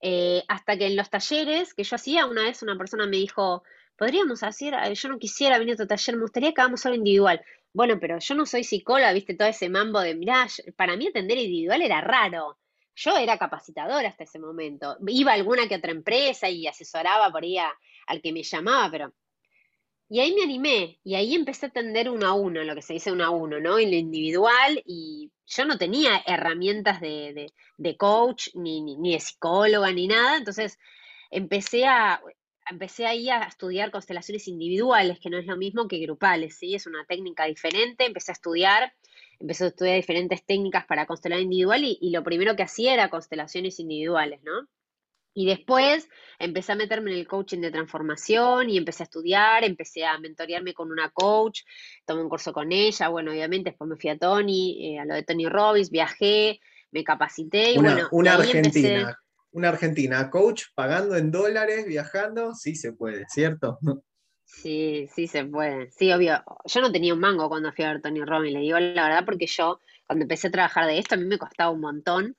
eh, 0.01 0.45
hasta 0.49 0.77
que 0.77 0.87
en 0.87 0.97
los 0.97 1.09
talleres 1.09 1.73
que 1.73 1.85
yo 1.85 1.97
hacía, 1.97 2.27
una 2.27 2.43
vez 2.43 2.63
una 2.63 2.77
persona 2.77 3.07
me 3.07 3.17
dijo, 3.17 3.63
podríamos 3.97 4.43
hacer, 4.43 4.75
eh, 4.75 4.95
yo 4.95 5.09
no 5.09 5.19
quisiera 5.19 5.59
venir 5.59 5.75
a 5.75 5.79
tu 5.79 5.87
taller, 5.87 6.17
me 6.17 6.23
gustaría 6.23 6.53
que 6.53 6.61
hagamos 6.61 6.85
algo 6.85 6.97
individual. 6.97 7.43
Bueno, 7.73 7.99
pero 7.99 8.19
yo 8.19 8.35
no 8.35 8.47
soy 8.47 8.65
psicóloga, 8.65 9.13
viste 9.13 9.35
todo 9.35 9.49
ese 9.49 9.69
mambo 9.69 10.01
de, 10.01 10.15
mirá, 10.15 10.47
para 10.77 10.97
mí 10.97 11.09
atender 11.09 11.39
individual 11.39 11.83
era 11.83 12.01
raro. 12.01 12.59
Yo 12.97 13.17
era 13.17 13.37
capacitadora 13.37 14.09
hasta 14.09 14.25
ese 14.25 14.39
momento. 14.39 14.97
Iba 15.07 15.33
a 15.33 15.35
alguna 15.35 15.69
que 15.69 15.77
otra 15.77 15.93
empresa 15.93 16.49
y 16.49 16.67
asesoraba 16.67 17.31
por 17.31 17.45
ahí 17.45 17.59
al 17.59 18.23
que 18.23 18.33
me 18.33 18.43
llamaba, 18.43 18.91
pero... 18.91 19.13
Y 20.09 20.21
ahí 20.21 20.35
me 20.35 20.45
animé 20.45 21.01
y 21.03 21.17
ahí 21.17 21.35
empecé 21.35 21.67
a 21.67 21.69
atender 21.69 22.09
uno 22.09 22.27
a 22.29 22.33
uno, 22.33 22.63
lo 22.63 22.77
que 22.77 22.83
se 22.83 22.93
dice 22.93 23.11
uno 23.11 23.25
a 23.25 23.31
uno, 23.31 23.59
¿no? 23.59 23.77
En 23.77 23.91
lo 23.91 23.97
individual 23.97 24.81
y 24.87 25.33
yo 25.47 25.65
no 25.65 25.79
tenía 25.79 26.23
herramientas 26.27 27.01
de, 27.01 27.53
coach, 27.99 28.49
ni, 28.55 28.81
ni, 28.81 29.13
de 29.13 29.21
psicóloga, 29.21 29.93
ni 29.93 30.07
nada. 30.07 30.37
Entonces 30.37 30.79
empecé 31.31 31.87
a, 31.87 32.23
empecé 32.71 33.07
ahí 33.07 33.29
a 33.31 33.43
estudiar 33.43 33.91
constelaciones 33.91 34.47
individuales, 34.49 35.19
que 35.21 35.29
no 35.29 35.39
es 35.39 35.47
lo 35.47 35.57
mismo 35.57 35.89
que 35.89 35.99
grupales, 35.99 36.57
¿sí? 36.57 36.75
Es 36.77 36.87
una 36.87 37.05
técnica 37.05 37.45
diferente. 37.47 38.07
Empecé 38.07 38.31
a 38.31 38.35
estudiar 38.35 38.95
empecé 39.41 39.65
a 39.65 39.69
estudiar 39.69 39.97
diferentes 39.97 40.45
técnicas 40.45 40.87
para 40.87 41.07
constelar 41.07 41.41
individual 41.41 41.83
y, 41.85 42.11
lo 42.11 42.23
primero 42.23 42.57
que 42.57 42.63
hacía 42.63 42.95
era 42.95 43.11
constelaciones 43.11 43.79
individuales, 43.81 44.41
¿no? 44.43 44.69
Y 45.35 45.47
después 45.47 46.09
empecé 46.39 46.73
a 46.73 46.77
meterme 46.77 47.13
en 47.13 47.19
el 47.19 47.27
coaching 47.27 47.61
de 47.61 47.71
transformación 47.71 48.71
y 48.71 48.79
empecé 48.79 49.03
a 49.03 49.05
estudiar, 49.05 49.65
empecé 49.65 50.07
a 50.07 50.19
mentorearme 50.19 50.73
con 50.73 50.91
una 50.91 51.11
coach, 51.11 51.61
tomé 52.07 52.23
un 52.23 52.31
curso 52.31 52.55
con 52.55 52.73
ella, 52.73 53.09
bueno, 53.09 53.33
obviamente 53.33 53.71
después 53.71 53.89
me 53.89 53.97
fui 53.97 54.09
a 54.09 54.19
Tony, 54.19 54.95
eh, 54.95 54.99
a 54.99 55.05
lo 55.05 55.15
de 55.15 55.25
Tony 55.25 55.47
Robbins, 55.47 55.91
viajé, 55.91 56.59
me 56.91 57.05
capacité 57.05 57.73
y 57.73 57.79
una, 57.79 57.93
bueno. 57.93 58.09
Una 58.13 58.35
argentina, 58.35 59.19
una 59.51 59.69
argentina, 59.69 60.31
coach 60.31 60.65
pagando 60.75 61.17
en 61.17 61.31
dólares, 61.31 61.85
viajando, 61.87 62.55
sí 62.55 62.75
se 62.75 62.93
puede, 62.93 63.27
¿cierto? 63.29 63.79
Sí, 64.47 65.09
sí 65.13 65.27
se 65.27 65.45
puede. 65.45 65.91
Sí, 65.91 66.13
obvio. 66.13 66.43
Yo 66.65 66.81
no 66.81 66.93
tenía 66.93 67.13
un 67.13 67.21
mango 67.21 67.49
cuando 67.49 67.73
fui 67.73 67.85
a 67.85 67.93
ver 67.93 68.01
Tony 68.01 68.25
Robbins, 68.25 68.55
le 68.55 68.61
digo 68.61 68.79
la 68.79 69.09
verdad, 69.09 69.25
porque 69.25 69.47
yo, 69.47 69.81
cuando 70.07 70.23
empecé 70.23 70.49
a 70.49 70.53
trabajar 70.53 70.87
de 70.87 70.99
esto, 70.99 71.17
a 71.17 71.19
mí 71.19 71.25
me 71.25 71.37
costaba 71.37 71.71
un 71.71 71.81
montón. 71.81 72.37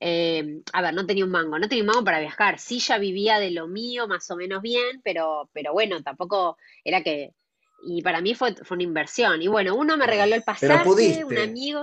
Eh, 0.00 0.62
a 0.72 0.80
ver, 0.80 0.94
no 0.94 1.04
tenía 1.06 1.26
un 1.26 1.30
mango, 1.30 1.58
no 1.58 1.68
tenía 1.68 1.84
un 1.84 1.88
mango 1.88 2.04
para 2.04 2.18
viajar. 2.18 2.58
Sí, 2.58 2.78
ya 2.80 2.96
vivía 2.96 3.38
de 3.38 3.50
lo 3.50 3.68
mío 3.68 4.08
más 4.08 4.30
o 4.30 4.36
menos 4.36 4.62
bien, 4.62 5.02
pero, 5.04 5.50
pero 5.52 5.72
bueno, 5.72 6.02
tampoco 6.02 6.56
era 6.82 7.02
que. 7.02 7.34
Y 7.82 8.02
para 8.02 8.20
mí 8.20 8.34
fue, 8.34 8.54
fue 8.56 8.76
una 8.76 8.84
inversión. 8.84 9.42
Y 9.42 9.48
bueno, 9.48 9.74
uno 9.74 9.96
me 9.96 10.06
regaló 10.06 10.34
el 10.34 10.42
pasaje, 10.42 11.24
un 11.24 11.38
amigo. 11.38 11.82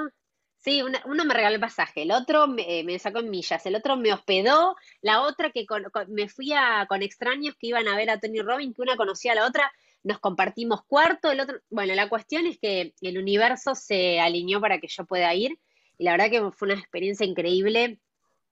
Sí, 0.67 0.81
uno 0.81 1.23
me 1.23 1.33
regaló 1.33 1.55
el 1.55 1.61
pasaje, 1.61 2.01
el 2.01 2.11
otro 2.11 2.45
me, 2.45 2.83
me, 2.83 2.99
sacó 2.99 3.19
en 3.19 3.29
millas, 3.29 3.65
el 3.65 3.75
otro 3.75 3.95
me 3.95 4.11
hospedó, 4.11 4.75
la 4.99 5.21
otra 5.21 5.49
que 5.49 5.65
me 6.09 6.27
fui 6.27 6.51
con 6.89 7.01
extraños 7.03 7.55
que 7.57 7.67
iban 7.67 7.87
a 7.87 7.95
ver 7.95 8.09
a 8.09 8.19
Tony 8.19 8.41
Robbins, 8.41 8.75
que 8.75 8.81
una 8.81 8.97
conocía 8.97 9.31
a 9.31 9.35
la 9.35 9.45
otra, 9.45 9.71
nos 10.03 10.19
compartimos 10.19 10.83
cuarto, 10.85 11.31
el 11.31 11.39
otro, 11.39 11.61
bueno, 11.69 11.95
la 11.95 12.09
cuestión 12.09 12.45
es 12.45 12.59
que 12.59 12.93
el 12.99 13.17
universo 13.17 13.75
se 13.75 14.19
alineó 14.19 14.59
para 14.59 14.79
que 14.79 14.89
yo 14.89 15.05
pueda 15.05 15.33
ir 15.33 15.57
y 15.97 16.03
la 16.03 16.11
verdad 16.11 16.29
que 16.29 16.51
fue 16.51 16.65
una 16.67 16.77
experiencia 16.77 17.25
increíble, 17.25 18.01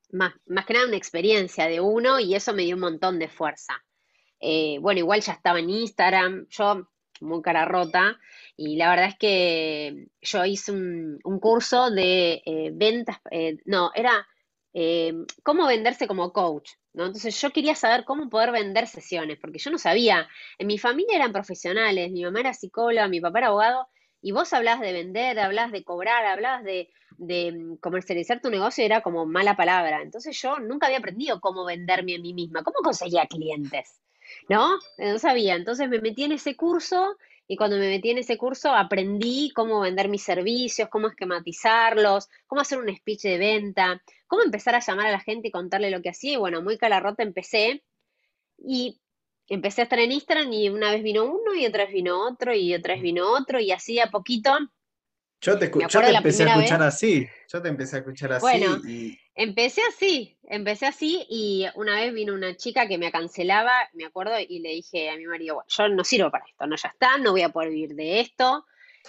más, 0.10 0.36
más 0.46 0.66
que 0.66 0.74
nada 0.74 0.88
una 0.88 0.96
experiencia 0.96 1.68
de 1.68 1.82
uno 1.82 2.22
y 2.22 2.34
eso 2.34 2.54
me 2.54 2.64
dio 2.64 2.76
un 2.76 2.82
montón 2.82 3.20
de 3.20 3.28
fuerza. 3.28 3.84
Eh, 4.40 4.78
bueno, 4.80 5.00
igual 5.00 5.20
ya 5.20 5.34
estaba 5.34 5.60
en 5.60 5.70
Instagram, 5.70 6.48
yo 6.48 6.88
muy 7.26 7.42
cara 7.42 7.66
rota, 7.66 8.18
y 8.58 8.78
la 8.78 8.90
verdad 8.90 9.10
es 9.10 9.18
que 9.18 10.08
yo 10.22 10.46
hice 10.46 10.72
un, 10.72 11.20
curso 11.42 11.92
de 11.92 12.42
eh, 12.46 12.72
ventas, 12.74 13.18
eh, 13.32 13.58
no, 13.66 13.92
era 13.94 14.26
eh, 14.74 15.14
cómo 15.44 15.68
venderse 15.68 16.08
como 16.08 16.34
coach, 16.34 16.72
¿no? 16.94 17.06
Entonces 17.06 17.40
yo 17.40 17.52
quería 17.52 17.76
saber 17.76 18.06
cómo 18.06 18.30
poder 18.30 18.52
vender 18.52 18.88
sesiones, 18.88 19.38
porque 19.40 19.60
yo 19.60 19.72
no 19.72 19.78
sabía, 19.78 20.28
en 20.58 20.68
mi 20.68 20.78
familia 20.78 21.16
eran 21.16 21.34
profesionales, 21.34 22.12
mi 22.12 22.24
mamá 22.24 22.42
era 22.42 22.54
psicóloga, 22.54 23.08
mi 23.08 23.22
papá 23.22 23.40
era 23.40 23.48
abogado, 23.48 23.88
y 24.26 24.32
vos 24.32 24.52
hablabas 24.54 24.82
de 24.82 24.92
vender, 24.92 25.40
hablabas 25.40 25.72
de 25.72 25.84
cobrar, 25.84 26.26
hablabas 26.26 26.64
de, 26.64 26.90
mm, 27.20 27.76
comercializar 27.76 28.42
tu 28.42 28.50
negocio, 28.50 28.84
era 28.84 29.02
como 29.02 29.28
mala 29.28 29.56
palabra. 29.56 30.02
Entonces 30.02 30.36
yo 30.42 30.58
nunca 30.58 30.88
había 30.88 30.98
aprendido 30.98 31.40
cómo 31.40 31.64
venderme 31.64 32.16
a 32.16 32.20
mí 32.20 32.34
misma, 32.34 32.64
cómo 32.64 32.78
conseguía 32.84 33.28
clientes. 33.28 34.02
¿No? 34.50 34.78
No 34.98 35.20
sabía. 35.20 35.56
Entonces 35.56 35.90
me 35.90 36.00
metí 36.00 36.24
en 36.24 36.34
ese 36.34 36.56
curso 36.56 37.18
y 37.48 37.58
cuando 37.58 37.78
me 37.78 37.90
metí 37.90 38.10
en 38.10 38.18
ese 38.18 38.38
curso 38.38 38.74
aprendí 38.74 39.52
cómo 39.54 39.82
vender 39.82 40.10
mis 40.10 40.24
servicios, 40.24 40.90
cómo 40.90 41.08
esquematizarlos, 41.08 42.30
cómo 42.48 42.62
hacer 42.62 42.80
un 42.80 42.96
speech 42.96 43.22
de 43.22 43.38
venta, 43.38 44.02
cómo 44.28 44.44
empezar 44.44 44.76
a 44.76 44.80
llamar 44.80 45.08
a 45.08 45.12
la 45.12 45.20
gente 45.20 45.50
y 45.50 45.52
contarle 45.52 45.92
lo 45.92 46.02
que 46.02 46.10
hacía. 46.10 46.34
Y 46.34 46.38
bueno, 46.38 46.62
muy 46.62 46.78
calarrota 46.78 47.24
empecé 47.24 47.84
y 48.58 49.00
empecé 49.48 49.82
a 49.82 49.84
estar 49.84 50.00
en 50.00 50.12
Instagram 50.12 50.52
y 50.52 50.70
una 50.70 50.92
vez 50.92 51.04
vino 51.04 51.26
uno 51.26 51.54
y 51.54 51.66
otra 51.66 51.86
vez 51.86 51.94
vino 51.94 52.26
otro 52.26 52.54
y 52.54 52.74
otra 52.74 52.96
vez 52.96 53.04
vino 53.04 53.32
otro 53.32 53.60
y 53.60 53.72
así 53.72 54.00
a 54.00 54.08
poquito. 54.08 54.52
Yo 55.42 55.60
te, 55.60 55.70
yo 55.70 56.02
te 56.02 56.10
empecé 56.10 56.44
a 56.44 56.56
escuchar 56.56 56.82
así, 56.82 57.28
yo 57.52 57.62
te 57.62 57.70
empecé 57.70 57.98
a 57.98 58.00
escuchar 58.00 58.34
así. 58.34 58.42
Bueno, 58.42 58.82
empecé 59.36 59.82
así, 59.88 60.38
empecé 60.44 60.88
así 60.88 61.26
y 61.30 61.66
una 61.76 61.96
vez 62.00 62.14
vino 62.14 62.34
una 62.34 62.56
chica 62.56 62.88
que 62.88 62.98
me 62.98 63.12
cancelaba, 63.12 63.74
me 63.94 64.06
acuerdo, 64.06 64.34
y 64.40 64.60
le 64.60 64.70
dije 64.70 65.10
a 65.10 65.18
mi 65.18 65.26
marido, 65.26 65.56
bueno, 65.56 65.68
yo 65.70 65.90
no 65.90 66.04
sirvo 66.04 66.32
para 66.32 66.46
esto, 66.46 66.66
no, 66.66 66.76
ya 66.76 66.90
está, 66.90 67.18
no 67.18 67.32
voy 67.32 67.44
a 67.44 67.50
poder 67.50 67.70
vivir 67.70 67.96
de 67.96 68.22
esto. 68.22 68.66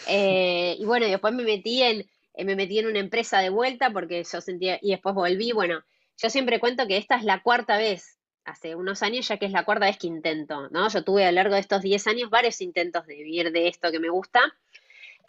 Eh, 0.09 0.77
y 0.79 0.85
bueno, 0.85 1.07
después 1.07 1.33
me 1.33 1.43
metí 1.43 1.83
en, 1.83 2.07
eh, 2.35 2.45
me 2.45 2.55
metí 2.55 2.79
en 2.79 2.87
una 2.87 2.99
empresa 2.99 3.41
de 3.41 3.49
vuelta 3.49 3.91
porque 3.91 4.23
yo 4.31 4.41
sentía, 4.41 4.79
y 4.83 4.91
después 4.91 5.15
volví, 5.15 5.53
bueno, 5.53 5.83
yo 6.19 6.29
siempre 6.29 6.61
cuento 6.61 6.87
que 6.87 6.97
esta 6.97 7.17
es 7.17 7.25
la 7.25 7.43
cuarta 7.43 7.79
vez, 7.79 8.19
hace 8.45 8.75
unos 8.75 9.03
años 9.03 9.27
ya 9.29 9.39
que 9.39 9.47
es 9.47 9.53
la 9.53 9.65
cuarta 9.65 9.87
vez 9.87 9.99
que 9.99 10.07
intento, 10.07 10.69
¿no? 10.71 10.89
Yo 10.89 11.03
tuve 11.03 11.25
a 11.25 11.33
lo 11.33 11.37
largo 11.37 11.55
de 11.55 11.61
estos 11.61 11.83
10 11.83 12.07
años 12.07 12.31
varios 12.31 12.61
intentos 12.61 13.07
de 13.07 13.17
vivir 13.17 13.53
de 13.53 13.69
esto 13.69 13.91
que 13.91 14.01
me 14.01 14.09
gusta. 14.09 14.41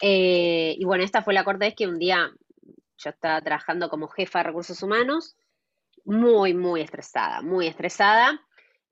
Eh, 0.00 0.74
y 0.78 0.84
bueno, 0.84 1.04
esta 1.04 1.22
fue 1.22 1.34
la 1.34 1.44
cuarta 1.44 1.66
vez 1.66 1.74
que 1.74 1.86
un 1.86 1.98
día 1.98 2.30
yo 2.98 3.10
estaba 3.10 3.40
trabajando 3.40 3.88
como 3.88 4.08
jefa 4.08 4.40
de 4.40 4.44
recursos 4.44 4.82
humanos 4.82 5.36
muy, 6.04 6.54
muy 6.54 6.80
estresada, 6.80 7.42
muy 7.42 7.66
estresada. 7.66 8.40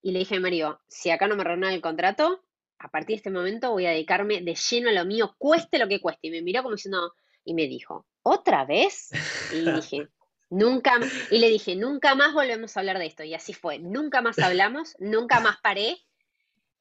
Y 0.02 0.12
le 0.12 0.20
dije 0.20 0.36
a 0.36 0.40
Mario, 0.40 0.80
si 0.86 1.10
acá 1.10 1.26
no 1.26 1.36
me 1.36 1.44
reúnen 1.44 1.72
el 1.72 1.80
contrato, 1.80 2.42
a 2.78 2.88
partir 2.90 3.14
de 3.14 3.16
este 3.16 3.30
momento 3.30 3.72
voy 3.72 3.86
a 3.86 3.90
dedicarme 3.90 4.42
de 4.42 4.54
lleno 4.54 4.90
a 4.90 4.92
lo 4.92 5.04
mío, 5.04 5.34
cueste 5.38 5.78
lo 5.78 5.88
que 5.88 6.00
cueste. 6.00 6.28
Y 6.28 6.30
me 6.30 6.42
miró 6.42 6.62
como 6.62 6.74
diciendo, 6.74 7.14
y 7.44 7.54
me 7.54 7.66
dijo, 7.66 8.06
¿otra 8.22 8.64
vez? 8.64 9.10
Y 9.52 9.60
dije, 9.72 10.08
nunca, 10.50 11.00
y 11.30 11.38
le 11.38 11.48
dije, 11.48 11.74
nunca 11.74 12.14
más 12.14 12.34
volvemos 12.34 12.76
a 12.76 12.80
hablar 12.80 12.98
de 12.98 13.06
esto. 13.06 13.24
Y 13.24 13.34
así 13.34 13.54
fue, 13.54 13.78
nunca 13.78 14.20
más 14.20 14.38
hablamos, 14.38 14.94
nunca 14.98 15.40
más 15.40 15.56
paré. 15.62 15.96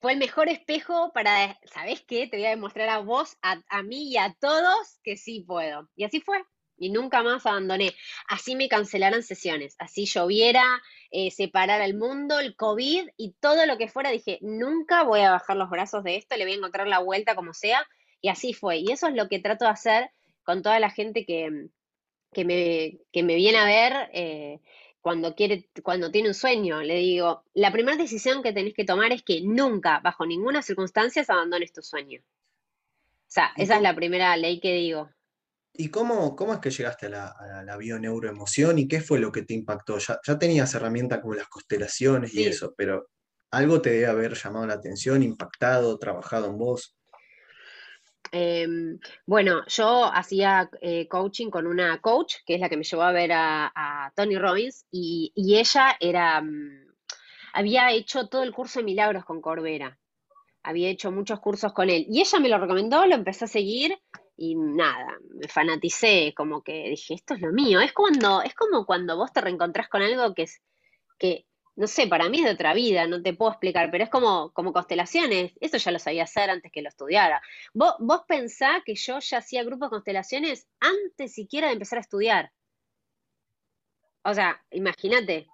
Fue 0.05 0.13
el 0.13 0.19
mejor 0.19 0.49
espejo 0.49 1.11
para, 1.15 1.59
¿sabes 1.73 2.03
qué? 2.07 2.27
Te 2.27 2.37
voy 2.37 2.45
a 2.45 2.51
demostrar 2.51 2.89
a 2.89 2.99
vos, 2.99 3.39
a, 3.41 3.81
mí 3.81 4.11
y 4.11 4.17
a 4.17 4.35
todos 4.39 4.99
que 5.03 5.17
sí 5.17 5.43
puedo. 5.47 5.89
Y 5.95 6.03
así 6.03 6.21
fue 6.21 6.43
y 6.77 6.91
nunca 6.91 7.23
más 7.23 7.43
abandoné. 7.47 7.91
Así 8.27 8.55
me 8.55 8.69
cancelaran 8.69 9.23
sesiones, 9.23 9.75
así 9.79 10.05
lloviera, 10.05 10.63
eh, 11.09 11.31
separara 11.31 11.85
el 11.85 11.97
mundo, 11.97 12.39
el 12.39 12.55
COVID 12.55 13.07
y 13.17 13.33
todo 13.39 13.65
lo 13.65 13.79
que 13.79 13.87
fuera, 13.87 14.11
dije, 14.11 14.37
nunca 14.41 15.01
voy 15.01 15.21
a 15.21 15.31
bajar 15.31 15.57
los 15.57 15.71
brazos 15.71 16.03
de 16.03 16.17
esto, 16.17 16.37
le 16.37 16.43
voy 16.43 16.53
a 16.53 16.57
encontrar 16.57 16.87
la 16.87 16.99
vuelta 16.99 17.33
como 17.33 17.55
sea, 17.55 17.83
y 18.21 18.29
así 18.29 18.53
fue. 18.53 18.77
Y 18.77 18.91
eso 18.91 19.07
es 19.07 19.15
lo 19.15 19.27
que 19.27 19.39
trato 19.39 19.65
de 19.65 19.71
hacer 19.71 20.11
con 20.43 20.61
toda 20.61 20.79
la 20.79 20.91
gente 20.91 21.25
que, 21.25 21.49
que, 22.31 22.45
me, 22.45 22.99
que 23.11 23.23
me, 23.23 23.33
viene 23.33 23.57
a 23.57 23.65
ver 23.65 24.11
eh, 24.13 24.59
cuando, 25.05 25.35
quiere, 25.35 25.69
cuando 25.83 26.09
tiene 26.09 26.29
un 26.29 26.33
sueño. 26.33 26.81
Le 26.81 26.95
digo, 26.95 27.43
la 27.53 27.71
primera 27.71 27.95
decisión 27.95 28.41
que 28.41 28.53
tenés 28.53 28.73
que 28.73 28.85
tomar 28.85 29.11
es 29.11 29.21
que 29.21 29.39
nunca, 29.43 29.99
bajo 29.99 30.25
ninguna 30.25 30.63
circunstancia, 30.63 31.23
abandones 31.27 31.71
tu 31.73 31.83
sueño. 31.83 32.21
O 32.21 33.27
sea, 33.27 33.51
esa 33.55 33.75
es 33.75 33.83
la 33.83 33.93
primera 33.93 34.35
ley 34.35 34.59
que 34.59 34.73
digo. 34.73 35.11
¿Y 35.73 35.89
cómo, 35.89 36.35
cómo 36.35 36.55
es 36.55 36.59
que 36.59 36.71
llegaste 36.71 37.05
a 37.05 37.09
la, 37.09 37.27
a 37.27 37.63
la 37.63 37.77
bioneuroemoción 37.77 38.79
y 38.79 38.87
qué 38.87 38.99
fue 38.99 39.19
lo 39.19 39.31
que 39.31 39.43
te 39.43 39.53
impactó? 39.53 39.99
Ya, 39.99 40.39
tenías 40.39 40.73
herramientas 40.73 41.19
como 41.19 41.35
las 41.35 41.49
constelaciones 41.49 42.33
y 42.33 42.43
eso, 42.45 42.73
pero 42.75 43.11
algo 43.51 43.83
te 43.83 43.91
debe 43.91 44.07
haber 44.07 44.33
llamado 44.33 44.65
la 44.65 44.73
atención, 44.73 45.21
impactado, 45.21 45.99
trabajado 45.99 46.47
en 46.47 46.57
vos. 46.57 46.95
Em, 48.37 48.99
bueno, 49.25 49.63
yo 49.67 50.11
hacía 50.13 50.69
eh, 50.81 51.07
coaching 51.07 51.49
con 51.49 51.65
una 51.67 52.01
coach, 52.01 52.35
que 52.45 52.55
es 52.55 52.59
la 52.59 52.67
que 52.67 52.75
me 52.75 52.83
llevó 52.83 53.03
a 53.03 53.13
ver 53.13 53.31
a, 53.33 54.11
Tony 54.13 54.35
Robbins, 54.37 54.85
y, 54.91 55.31
ella 55.37 55.95
era, 56.01 56.41
mm, 56.41 56.85
había 57.53 57.93
hecho 57.93 58.27
todo 58.27 58.43
el 58.43 58.51
curso 58.51 58.79
de 58.79 58.85
milagros 58.85 59.23
con 59.23 59.39
Corbera, 59.39 59.97
había 60.63 60.89
hecho 60.89 61.13
muchos 61.13 61.39
cursos 61.39 61.71
con 61.71 61.89
él, 61.89 62.07
y 62.09 62.19
ella 62.19 62.39
me 62.41 62.49
lo 62.49 62.57
recomendó, 62.57 63.05
lo 63.05 63.15
empecé 63.15 63.45
a 63.45 63.47
seguir, 63.47 63.97
y 64.35 64.55
nada, 64.55 65.17
me 65.33 65.47
fanaticé, 65.47 66.33
como 66.35 66.61
que 66.61 66.89
dije, 66.89 67.13
esto 67.13 67.35
es 67.35 67.41
lo 67.41 67.53
mío, 67.53 67.79
es 67.79 67.93
cuando, 67.93 68.41
es 68.41 68.53
como 68.53 68.85
cuando 68.85 69.15
vos 69.15 69.31
te 69.31 69.39
reencontrás 69.39 69.87
con 69.87 70.01
algo 70.01 70.33
que 70.33 70.43
es, 70.43 70.61
que 71.17 71.45
no 71.75 71.87
sé, 71.87 72.07
para 72.07 72.29
mí 72.29 72.39
es 72.39 72.45
de 72.45 72.51
otra 72.51 72.73
vida, 72.73 73.05
no 73.07 73.21
te 73.21 73.33
puedo 73.33 73.51
explicar, 73.51 73.91
pero 73.91 74.03
es 74.03 74.09
como, 74.09 74.51
como 74.53 74.71
constelaciones, 74.71 75.53
eso 75.59 75.77
ya 75.77 75.91
lo 75.91 75.99
sabía 75.99 76.23
hacer 76.23 76.49
antes 76.49 76.71
que 76.71 76.81
lo 76.81 76.89
estudiara. 76.89 77.41
Vos, 77.73 77.95
vos 77.99 78.21
pensá 78.27 78.81
que 78.85 78.95
yo 78.95 79.19
ya 79.19 79.39
hacía 79.39 79.63
grupos 79.63 79.89
de 79.89 79.95
constelaciones 79.95 80.67
antes 80.79 81.33
siquiera 81.33 81.67
de 81.67 81.73
empezar 81.73 81.97
a 81.97 82.01
estudiar. 82.01 82.51
O 84.23 84.33
sea, 84.33 84.63
imagínate, 84.71 85.47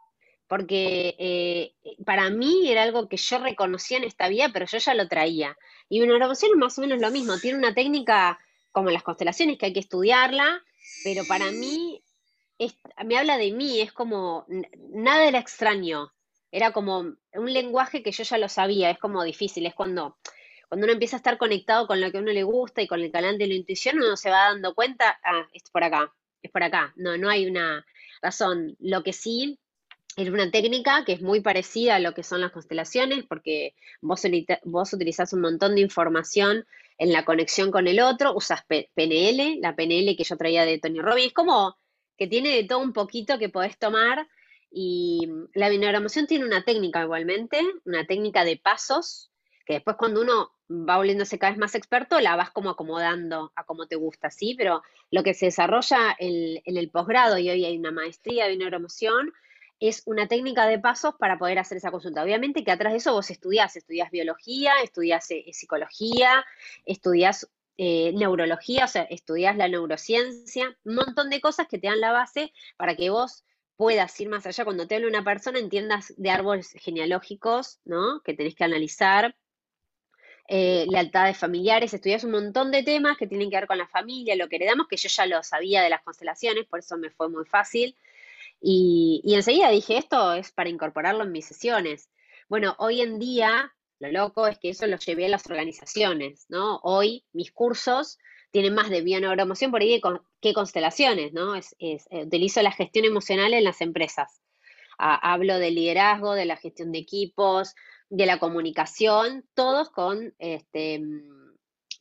porque 0.48 1.16
eh, 1.18 1.74
para 2.06 2.30
mí 2.30 2.70
era 2.70 2.84
algo 2.84 3.10
que 3.10 3.18
yo 3.18 3.40
reconocía 3.40 3.98
en 3.98 4.04
esta 4.04 4.30
vida, 4.30 4.50
pero 4.54 4.66
yo 4.66 4.78
ya 4.78 4.94
lo 4.94 5.08
traía. 5.08 5.58
Y 5.90 6.02
una 6.02 6.16
oración 6.16 6.52
es 6.52 6.58
más 6.58 6.78
o 6.78 6.82
menos 6.82 7.00
lo 7.00 7.10
mismo, 7.10 7.38
tiene 7.40 7.58
una 7.58 7.74
técnica 7.74 8.40
como 8.72 8.90
las 8.92 9.04
constelaciones 9.04 9.58
que 9.58 9.68
hay 9.68 9.74
que 9.74 9.80
estudiarla, 9.80 10.64
pero 11.04 11.26
para 11.26 11.52
mí 11.52 12.04
me 13.06 13.18
habla 13.18 13.38
de 13.38 13.52
mí, 13.52 13.82
es 13.82 13.92
como, 13.92 14.46
nada 14.94 15.26
era 15.26 15.40
extraño, 15.40 16.12
era 16.52 16.72
como 16.72 17.00
un 17.00 17.54
lenguaje 17.54 18.04
que 18.04 18.12
yo 18.12 18.24
ya 18.24 18.38
lo 18.38 18.50
sabía, 18.50 18.90
es 18.90 19.00
como 19.00 19.24
difícil, 19.24 19.66
es 19.66 19.74
cuando, 19.74 20.18
cuando 20.70 20.86
uno 20.86 20.94
empieza 20.94 21.16
a 21.16 21.18
estar 21.18 21.38
conectado 21.38 21.88
con 21.88 22.02
lo 22.02 22.12
que 22.12 22.18
a 22.18 22.22
uno 22.22 22.32
le 22.32 22.44
gusta 22.44 22.82
y 22.82 22.88
con 22.88 23.02
el 23.02 23.12
canal 23.12 23.38
de 23.38 23.48
la 23.48 23.54
intuición, 23.56 23.98
uno 23.98 24.16
se 24.18 24.30
va 24.30 24.50
dando 24.50 24.76
cuenta, 24.76 25.20
ah, 25.24 25.48
es 25.54 25.64
por 25.72 25.84
acá, 25.84 26.14
es 26.42 26.52
por 26.52 26.64
acá, 26.64 26.94
no, 26.96 27.18
no 27.18 27.30
hay 27.30 27.48
una 27.48 27.86
razón. 28.22 28.76
Lo 28.80 29.04
que 29.04 29.14
sí 29.14 29.60
es 30.18 30.30
una 30.30 30.52
técnica 30.52 31.04
que 31.06 31.14
es 31.14 31.22
muy 31.22 31.42
parecida 31.42 31.96
a 31.96 32.00
lo 32.00 32.14
que 32.14 32.24
son 32.24 32.42
las 32.42 32.52
constelaciones, 32.52 33.24
porque 33.26 33.76
vos, 34.02 34.22
vos 34.64 34.94
utilizás 34.94 35.34
un 35.34 35.42
montón 35.42 35.76
de 35.76 35.82
información 35.82 36.66
en 36.98 37.12
la 37.12 37.26
conexión 37.26 37.72
con 37.72 37.88
el 37.88 38.00
otro, 38.00 38.36
usas 38.36 38.64
PNL, 38.66 39.60
la 39.62 39.76
PNL 39.76 40.16
que 40.16 40.24
yo 40.24 40.38
traía 40.38 40.66
de 40.66 40.80
Tony 40.80 41.00
Robbins, 41.00 41.28
es 41.28 41.34
como 41.34 41.78
que 42.18 42.28
tiene 42.28 42.56
de 42.56 42.64
todo 42.64 42.80
un 42.80 42.94
poquito 42.94 43.40
que 43.40 43.50
podés 43.50 43.78
tomar. 43.78 44.28
Y 44.72 45.28
la 45.54 45.70
bioneuroemoción 45.70 46.28
tiene 46.28 46.46
una 46.46 46.64
técnica 46.64 47.04
igualmente, 47.04 47.62
una 47.86 48.06
técnica 48.06 48.46
de 48.46 48.58
pasos, 48.58 49.32
que 49.66 49.74
después 49.74 49.98
cuando 49.98 50.22
uno 50.22 50.52
va 50.72 50.98
volviéndose 50.98 51.38
cada 51.38 51.52
vez 51.52 51.60
más 51.60 51.76
experto, 51.76 52.20
la 52.20 52.36
vas 52.36 52.52
como 52.52 52.70
acomodando 52.70 53.52
a 53.56 53.66
como 53.66 53.88
te 53.88 53.96
gusta, 53.96 54.30
¿sí? 54.30 54.56
Pero 54.58 54.82
lo 55.10 55.24
que 55.24 55.34
se 55.34 55.48
desarrolla 55.48 56.16
en, 56.18 56.62
el 56.66 56.90
posgrado, 56.90 57.38
y 57.38 57.50
hoy 57.50 57.66
hay 57.66 57.78
una 57.78 57.92
maestría 57.92 58.46
de 58.46 58.52
bioneuroemoción, 58.52 59.34
es 59.80 60.04
una 60.06 60.28
técnica 60.28 60.68
de 60.68 60.80
pasos 60.80 61.16
para 61.20 61.40
poder 61.40 61.60
hacer 61.60 61.78
esa 61.78 61.92
consulta. 61.92 62.24
Obviamente 62.24 62.64
que 62.64 62.72
atrás 62.72 62.94
de 62.94 62.98
eso 62.98 63.14
vos 63.14 63.32
estudiás, 63.32 63.76
estudiás 63.76 64.12
biología, 64.12 64.74
estudiás 64.84 65.30
eh, 65.32 65.46
psicología, 65.52 66.46
estudiás 66.86 67.50
eh, 67.78 68.12
neurología, 68.14 68.86
o 68.86 68.88
sea, 68.88 69.04
estudias 69.04 69.56
la 69.58 69.68
neurociencia, 69.68 70.78
un 70.84 70.96
montón 70.96 71.30
de 71.30 71.42
cosas 71.42 71.68
que 71.68 71.80
te 71.80 71.88
dan 71.88 72.00
la 72.00 72.12
base 72.12 72.54
para 72.78 72.96
que 72.96 73.10
vos 73.10 73.44
puedas 73.76 74.20
ir 74.20 74.30
más 74.30 74.46
allá. 74.46 74.64
Cuando 74.64 74.88
te 74.88 74.96
habla 74.96 75.08
una 75.08 75.24
persona, 75.24 75.58
entiendas 75.58 76.14
de 76.18 76.30
árboles 76.30 76.72
genealógicos, 76.80 77.80
¿no? 77.84 78.22
Que 78.24 78.34
tenés 78.34 78.56
que 78.56 78.64
analizar. 78.64 79.36
Eh, 80.48 80.86
lealtades 80.90 81.38
familiares, 81.38 81.94
estudias 81.94 82.24
un 82.26 82.32
montón 82.32 82.72
de 82.72 82.84
temas 82.84 83.18
que 83.18 83.26
tienen 83.26 83.50
que 83.50 83.56
ver 83.56 83.68
con 83.68 83.78
la 83.78 83.88
familia, 83.88 84.36
lo 84.36 84.50
que 84.50 84.58
heredamos, 84.58 84.88
que 84.88 84.98
yo 84.98 85.08
ya 85.08 85.26
lo 85.26 85.42
sabía 85.44 85.82
de 85.82 85.90
las 85.90 86.02
constelaciones, 86.02 86.66
por 86.66 86.80
eso 86.80 86.98
me 86.98 87.10
fue 87.10 87.30
muy 87.30 87.46
fácil. 87.46 87.96
Y, 88.60 89.22
y 89.24 89.36
enseguida 89.36 89.70
dije, 89.70 89.98
esto 89.98 90.34
es 90.34 90.52
para 90.52 90.70
incorporarlo 90.70 91.24
en 91.24 91.32
mis 91.32 91.46
sesiones. 91.46 92.10
Bueno, 92.50 92.76
hoy 92.80 93.02
en 93.02 93.18
día 93.18 93.74
lo 94.02 94.12
loco 94.12 94.48
es 94.48 94.58
que 94.58 94.70
eso 94.70 94.88
lo 94.88 94.98
llevé 94.98 95.28
a 95.28 95.30
las 95.30 95.46
organizaciones, 95.46 96.48
¿no? 96.50 96.80
Hoy 96.82 97.24
mis 97.34 97.52
cursos 97.52 98.18
tienen 98.50 98.74
más 98.74 98.90
de 98.90 99.02
bioneuromoción 99.02 99.70
por 99.70 99.82
ahí 99.82 100.02
que 100.42 100.54
constelaciones, 100.54 101.34
¿no? 101.34 101.54
Es, 101.56 101.76
eh, 101.80 102.00
utilizo 102.26 102.64
la 102.64 102.72
gestión 102.72 103.06
emocional 103.06 103.54
en 103.54 103.64
las 103.64 103.80
empresas. 103.80 104.42
hablo 104.98 105.58
de 105.58 105.72
liderazgo, 105.72 106.34
de 106.34 106.46
la 106.46 106.58
gestión 106.58 106.92
de 106.92 107.00
equipos, 107.00 107.76
de 108.10 108.26
la 108.26 108.40
comunicación, 108.40 109.46
todos 109.54 109.90
con, 109.92 110.34
este, 110.40 111.02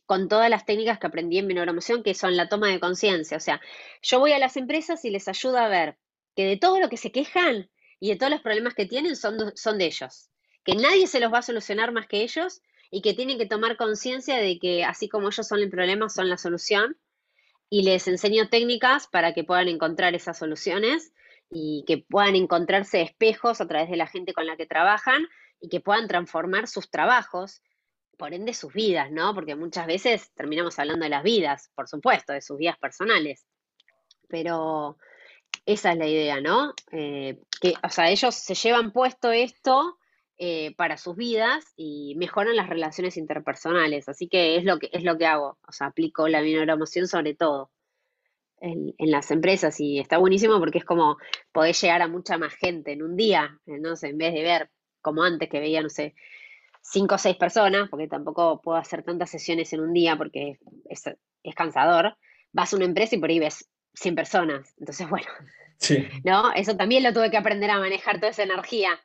con 0.05 0.27
todas 0.27 0.49
las 0.49 0.65
técnicas 0.65 0.99
que 0.99 1.07
aprendí 1.07 1.37
en 1.37 1.47
bioneuromoción, 1.47 2.03
que 2.03 2.15
son 2.15 2.35
la 2.35 2.49
toma 2.49 2.69
de 2.69 2.79
conciencia. 2.79 3.37
O 3.37 3.39
sea, 3.39 3.61
yo 4.01 4.19
voy 4.19 4.33
a 4.33 4.39
las 4.39 4.57
empresas 4.57 5.05
y 5.05 5.11
les 5.11 5.27
ayudo 5.27 5.57
a 5.57 5.67
ver 5.67 5.97
que 6.35 6.45
de 6.45 6.57
todo 6.57 6.79
lo 6.79 6.89
que 6.89 6.97
se 6.97 7.11
quejan 7.11 7.69
y 7.99 8.09
de 8.09 8.15
todos 8.17 8.31
los 8.31 8.41
problemas 8.41 8.73
que 8.73 8.87
tienen 8.87 9.15
son, 9.15 9.55
son 9.55 9.77
de 9.77 9.85
ellos 9.85 10.30
que 10.63 10.75
nadie 10.75 11.07
se 11.07 11.19
los 11.19 11.33
va 11.33 11.39
a 11.39 11.43
solucionar 11.43 11.91
más 11.91 12.07
que 12.07 12.21
ellos 12.21 12.61
y 12.89 13.01
que 13.01 13.13
tienen 13.13 13.37
que 13.37 13.45
tomar 13.45 13.77
conciencia 13.77 14.37
de 14.37 14.59
que 14.59 14.83
así 14.83 15.07
como 15.07 15.29
ellos 15.29 15.47
son 15.47 15.59
el 15.59 15.69
problema, 15.69 16.09
son 16.09 16.29
la 16.29 16.37
solución. 16.37 16.97
Y 17.69 17.83
les 17.83 18.07
enseño 18.09 18.49
técnicas 18.49 19.07
para 19.07 19.33
que 19.33 19.45
puedan 19.45 19.69
encontrar 19.69 20.13
esas 20.13 20.37
soluciones 20.37 21.13
y 21.49 21.85
que 21.87 21.99
puedan 21.99 22.35
encontrarse 22.35 23.01
espejos 23.01 23.61
a 23.61 23.67
través 23.67 23.89
de 23.89 23.95
la 23.95 24.07
gente 24.07 24.33
con 24.33 24.45
la 24.45 24.57
que 24.57 24.65
trabajan 24.65 25.25
y 25.61 25.69
que 25.69 25.79
puedan 25.79 26.09
transformar 26.09 26.67
sus 26.67 26.89
trabajos, 26.89 27.61
por 28.17 28.33
ende 28.33 28.53
sus 28.53 28.73
vidas, 28.73 29.09
¿no? 29.09 29.33
Porque 29.33 29.55
muchas 29.55 29.87
veces 29.87 30.31
terminamos 30.33 30.77
hablando 30.79 31.05
de 31.05 31.09
las 31.09 31.23
vidas, 31.23 31.71
por 31.73 31.87
supuesto, 31.87 32.33
de 32.33 32.41
sus 32.41 32.57
vidas 32.57 32.77
personales. 32.77 33.45
Pero 34.27 34.97
esa 35.65 35.93
es 35.93 35.97
la 35.97 36.07
idea, 36.07 36.41
¿no? 36.41 36.73
Eh, 36.91 37.39
que, 37.61 37.73
o 37.81 37.89
sea, 37.89 38.09
ellos 38.09 38.35
se 38.35 38.53
llevan 38.53 38.91
puesto 38.91 39.31
esto 39.31 39.97
eh, 40.43 40.73
para 40.75 40.97
sus 40.97 41.15
vidas 41.15 41.63
y 41.75 42.15
mejoran 42.15 42.55
las 42.55 42.67
relaciones 42.67 43.15
interpersonales. 43.15 44.09
Así 44.09 44.27
que 44.27 44.55
es 44.55 44.63
lo 44.63 44.79
que, 44.79 44.89
es 44.91 45.03
lo 45.03 45.15
que 45.15 45.27
hago. 45.27 45.59
O 45.67 45.71
sea, 45.71 45.85
aplico 45.85 46.27
la 46.27 46.39
emoción 46.39 47.07
sobre 47.07 47.35
todo 47.35 47.69
en, 48.59 48.95
las 48.97 49.29
empresas 49.29 49.79
y 49.79 49.99
está 49.99 50.17
buenísimo 50.17 50.57
porque 50.57 50.79
es 50.79 50.83
como 50.83 51.17
poder 51.51 51.75
llegar 51.75 52.01
a 52.01 52.07
mucha 52.07 52.39
más 52.39 52.55
gente 52.55 52.91
en 52.91 53.03
un 53.03 53.15
día, 53.15 53.59
eh, 53.67 53.77
no 53.77 53.95
sé, 53.95 54.07
en 54.07 54.17
vez 54.17 54.33
de 54.33 54.41
ver 54.41 54.71
como 54.99 55.21
antes 55.21 55.47
que 55.47 55.59
veía, 55.59 55.83
no 55.83 55.89
sé, 55.89 56.15
cinco 56.81 57.13
o 57.13 57.17
seis 57.19 57.35
personas, 57.35 57.87
porque 57.91 58.07
tampoco 58.07 58.63
puedo 58.63 58.79
hacer 58.79 59.03
tantas 59.03 59.29
sesiones 59.29 59.71
en 59.73 59.81
un 59.81 59.93
día 59.93 60.17
porque 60.17 60.57
es, 60.89 61.03
es 61.43 61.53
cansador. 61.53 62.17
Vas 62.51 62.73
a 62.73 62.77
una 62.77 62.85
empresa 62.85 63.15
y 63.15 63.19
por 63.19 63.29
ahí 63.29 63.37
ves 63.37 63.69
100 63.93 64.15
personas. 64.15 64.73
Entonces, 64.79 65.07
bueno, 65.07 65.27
sí. 65.77 66.03
¿no? 66.23 66.51
Eso 66.53 66.75
también 66.75 67.03
lo 67.03 67.13
tuve 67.13 67.29
que 67.29 67.37
aprender 67.37 67.69
a 67.69 67.77
manejar 67.77 68.15
toda 68.15 68.31
esa 68.31 68.41
energía 68.41 68.99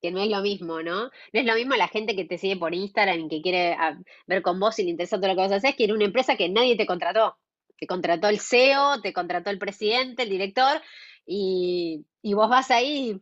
que 0.00 0.10
no 0.10 0.20
es 0.20 0.28
lo 0.28 0.40
mismo, 0.40 0.82
¿no? 0.82 1.04
No 1.04 1.10
es 1.32 1.44
lo 1.44 1.54
mismo 1.54 1.74
la 1.74 1.88
gente 1.88 2.14
que 2.14 2.24
te 2.24 2.38
sigue 2.38 2.56
por 2.56 2.74
Instagram 2.74 3.20
y 3.20 3.28
que 3.28 3.42
quiere 3.42 3.72
ah, 3.74 3.98
ver 4.26 4.42
con 4.42 4.60
vos 4.60 4.78
y 4.78 4.84
le 4.84 4.90
interesa 4.90 5.16
todo 5.16 5.28
lo 5.28 5.36
que 5.36 5.42
vos 5.42 5.52
haces, 5.52 5.74
que 5.74 5.84
era 5.84 5.94
una 5.94 6.04
empresa 6.04 6.36
que 6.36 6.48
nadie 6.48 6.76
te 6.76 6.86
contrató. 6.86 7.36
Te 7.78 7.86
contrató 7.86 8.28
el 8.28 8.40
CEO, 8.40 9.00
te 9.02 9.12
contrató 9.12 9.50
el 9.50 9.58
presidente, 9.58 10.24
el 10.24 10.30
director, 10.30 10.82
y, 11.24 12.04
vos 12.24 12.48
vas 12.48 12.70
ahí, 12.70 13.20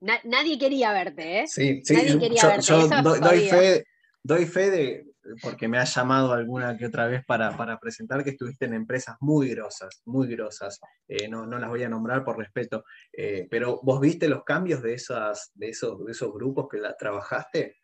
nadie 0.00 0.58
quería 0.58 0.92
verte, 0.92 1.40
¿eh? 1.40 1.46
Sí, 1.46 1.82
sí, 1.84 1.94
nadie 1.94 2.18
quería 2.18 2.46
verte. 2.46 2.66
Yo 2.66 2.88
doy, 3.20 3.48
fe, 3.48 3.84
doy 4.22 4.46
fe 4.46 4.70
de, 4.70 5.12
porque 5.40 5.68
me 5.68 5.78
has 5.78 5.94
llamado 5.94 6.32
alguna 6.32 6.76
que 6.76 6.86
otra 6.86 7.06
vez 7.06 7.24
para, 7.24 7.78
presentar 7.80 8.24
que 8.24 8.30
estuviste 8.30 8.64
en 8.64 8.74
empresas 8.74 9.16
muy 9.20 9.50
grosas, 9.50 10.02
muy 10.04 10.28
grosas. 10.28 10.80
Eh, 11.08 11.28
no, 11.28 11.46
las 11.46 11.68
voy 11.68 11.82
a 11.82 11.88
nombrar 11.88 12.24
por 12.24 12.38
respeto, 12.38 12.84
eh, 13.12 13.46
pero 13.50 13.80
¿vos 13.82 14.00
viste 14.00 14.28
los 14.28 14.44
cambios 14.44 14.82
de, 14.82 14.94
esas, 14.94 15.52
de, 15.54 15.70
esos, 15.70 16.04
de 16.04 16.12
esos 16.12 16.32
grupos 16.32 16.68
que 16.70 16.78
la, 16.78 16.96
trabajaste? 16.96 17.76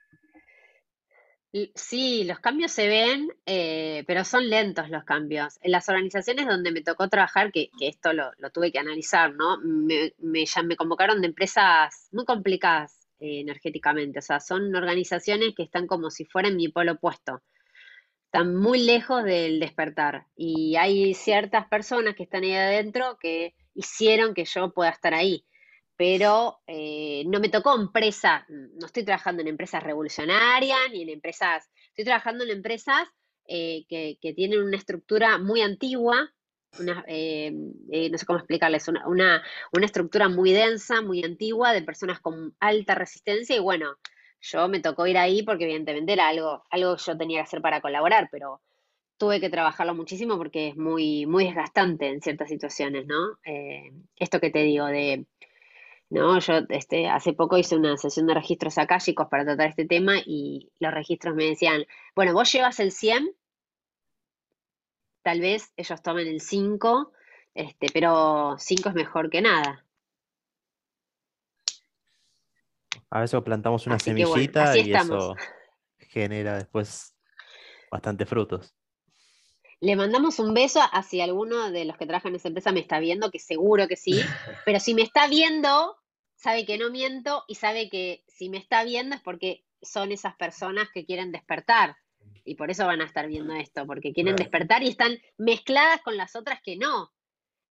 Sí, 1.74 2.24
los 2.24 2.40
cambios 2.40 2.72
se 2.72 2.88
ven, 2.88 3.30
eh, 3.46 4.04
pero 4.06 4.22
son 4.22 4.48
lentos 4.50 4.90
los 4.90 5.04
cambios. 5.04 5.58
En 5.62 5.72
las 5.72 5.88
organizaciones 5.88 6.46
donde 6.46 6.70
me 6.72 6.82
tocó 6.82 7.08
trabajar, 7.08 7.50
que, 7.52 7.70
esto 7.80 8.12
lo, 8.12 8.32
tuve 8.52 8.70
que 8.70 8.78
analizar, 8.78 9.34
¿no? 9.34 9.58
Me, 9.58 10.12
me, 10.18 10.44
me 10.64 10.76
convocaron 10.76 11.22
de 11.22 11.28
empresas 11.28 12.08
muy 12.12 12.26
complicadas, 12.26 12.97
eh, 13.20 13.40
energéticamente. 13.40 14.20
O 14.20 14.22
sea, 14.22 14.40
son 14.40 14.74
organizaciones 14.74 15.54
que 15.56 15.64
están 15.64 15.86
como 15.86 16.10
si 16.10 16.24
fueran 16.24 16.56
mi 16.56 16.68
polo 16.68 16.92
opuesto. 16.92 17.42
Están 18.26 18.54
muy 18.56 18.80
lejos 18.80 19.24
del 19.24 19.60
despertar. 19.60 20.26
Y 20.36 20.76
hay 20.76 21.14
ciertas 21.14 21.66
personas 21.68 22.14
que 22.14 22.24
están 22.24 22.44
ahí 22.44 22.54
adentro 22.54 23.18
que 23.20 23.54
hicieron 23.74 24.34
que 24.34 24.44
yo 24.44 24.72
pueda 24.72 24.90
estar 24.90 25.14
ahí. 25.14 25.44
Pero 25.96 26.60
eh, 26.66 27.24
no 27.26 27.40
me 27.40 27.48
tocó 27.48 27.74
empresa, 27.74 28.46
no 28.48 28.86
estoy 28.86 29.04
trabajando 29.04 29.42
en 29.42 29.48
empresas 29.48 29.82
revolucionarias 29.82 30.78
ni 30.92 31.02
en 31.02 31.08
empresas, 31.08 31.68
estoy 31.88 32.04
trabajando 32.04 32.44
en 32.44 32.50
empresas 32.50 33.08
eh, 33.48 33.84
que, 33.88 34.16
que 34.20 34.32
tienen 34.32 34.62
una 34.62 34.76
estructura 34.76 35.38
muy 35.38 35.60
antigua, 35.60 36.32
una, 36.78 37.04
eh, 37.06 37.52
eh, 37.90 38.10
no 38.10 38.18
sé 38.18 38.26
cómo 38.26 38.38
explicarles, 38.38 38.88
una, 38.88 39.06
una, 39.06 39.42
estructura 39.82 40.28
muy 40.28 40.52
densa, 40.52 41.02
muy 41.02 41.24
antigua, 41.24 41.72
de 41.72 41.82
personas 41.82 42.20
con 42.20 42.54
alta 42.60 42.94
resistencia 42.94 43.56
y 43.56 43.60
bueno, 43.60 43.96
yo 44.40 44.68
me 44.68 44.80
tocó 44.80 45.06
ir 45.06 45.18
ahí 45.18 45.42
porque 45.42 45.64
evidentemente 45.64 46.12
era 46.12 46.28
algo, 46.28 46.64
algo 46.70 46.96
que 46.96 47.02
yo 47.06 47.18
tenía 47.18 47.38
que 47.38 47.44
hacer 47.44 47.60
para 47.60 47.80
colaborar, 47.80 48.28
pero 48.30 48.60
tuve 49.16 49.40
que 49.40 49.50
trabajarlo 49.50 49.94
muchísimo 49.94 50.38
porque 50.38 50.68
es 50.68 50.76
muy, 50.76 51.26
muy 51.26 51.44
desgastante 51.44 52.08
en 52.08 52.22
ciertas 52.22 52.48
situaciones, 52.48 53.06
¿no? 53.06 53.38
Eh, 53.44 53.92
esto 54.16 54.40
que 54.40 54.50
te 54.50 54.62
digo 54.62 54.86
de, 54.86 55.26
¿no? 56.10 56.38
Yo 56.38 56.54
este, 56.70 57.08
hace 57.08 57.32
poco 57.32 57.58
hice 57.58 57.76
una 57.76 57.96
sesión 57.96 58.26
de 58.26 58.34
registros 58.34 58.78
akáshicos 58.78 59.28
para 59.28 59.44
tratar 59.44 59.68
este 59.68 59.86
tema 59.86 60.14
y 60.24 60.70
los 60.78 60.94
registros 60.94 61.34
me 61.34 61.44
decían, 61.44 61.84
bueno, 62.14 62.32
vos 62.32 62.50
llevas 62.52 62.80
el 62.80 62.92
100, 62.92 63.28
tal 65.28 65.42
vez 65.42 65.74
ellos 65.76 66.00
tomen 66.00 66.26
el 66.26 66.40
5, 66.40 67.12
este, 67.52 67.88
pero 67.92 68.56
5 68.58 68.88
es 68.88 68.94
mejor 68.94 69.28
que 69.28 69.42
nada. 69.42 69.84
A 73.10 73.20
veces 73.20 73.38
plantamos 73.42 73.86
una 73.86 73.96
Así 73.96 74.14
que 74.14 74.24
bueno, 74.24 74.32
semillita 74.32 74.78
y 74.78 74.90
estamos. 74.90 75.36
eso 75.36 75.36
genera 75.98 76.56
después 76.56 77.14
bastante 77.90 78.24
frutos. 78.24 78.74
Le 79.80 79.96
mandamos 79.96 80.38
un 80.38 80.54
beso 80.54 80.80
a 80.80 81.02
si 81.02 81.20
alguno 81.20 81.70
de 81.72 81.84
los 81.84 81.98
que 81.98 82.06
trabajan 82.06 82.30
en 82.30 82.36
esa 82.36 82.48
empresa 82.48 82.72
me 82.72 82.80
está 82.80 82.98
viendo, 82.98 83.30
que 83.30 83.38
seguro 83.38 83.86
que 83.86 83.96
sí, 83.96 84.12
pero 84.64 84.80
si 84.80 84.94
me 84.94 85.02
está 85.02 85.28
viendo, 85.28 85.98
sabe 86.36 86.64
que 86.64 86.78
no 86.78 86.88
miento 86.88 87.44
y 87.48 87.56
sabe 87.56 87.90
que 87.90 88.24
si 88.28 88.48
me 88.48 88.56
está 88.56 88.82
viendo 88.82 89.16
es 89.16 89.20
porque 89.20 89.66
son 89.82 90.10
esas 90.10 90.36
personas 90.36 90.88
que 90.94 91.04
quieren 91.04 91.32
despertar 91.32 91.98
y 92.44 92.54
por 92.54 92.70
eso 92.70 92.86
van 92.86 93.00
a 93.00 93.04
estar 93.04 93.26
viendo 93.26 93.54
esto, 93.54 93.86
porque 93.86 94.12
quieren 94.12 94.34
Claro. 94.36 94.44
despertar 94.50 94.82
y 94.82 94.88
están 94.88 95.18
mezcladas 95.36 96.00
con 96.02 96.16
las 96.16 96.34
otras 96.36 96.60
que 96.62 96.76
no. 96.76 97.12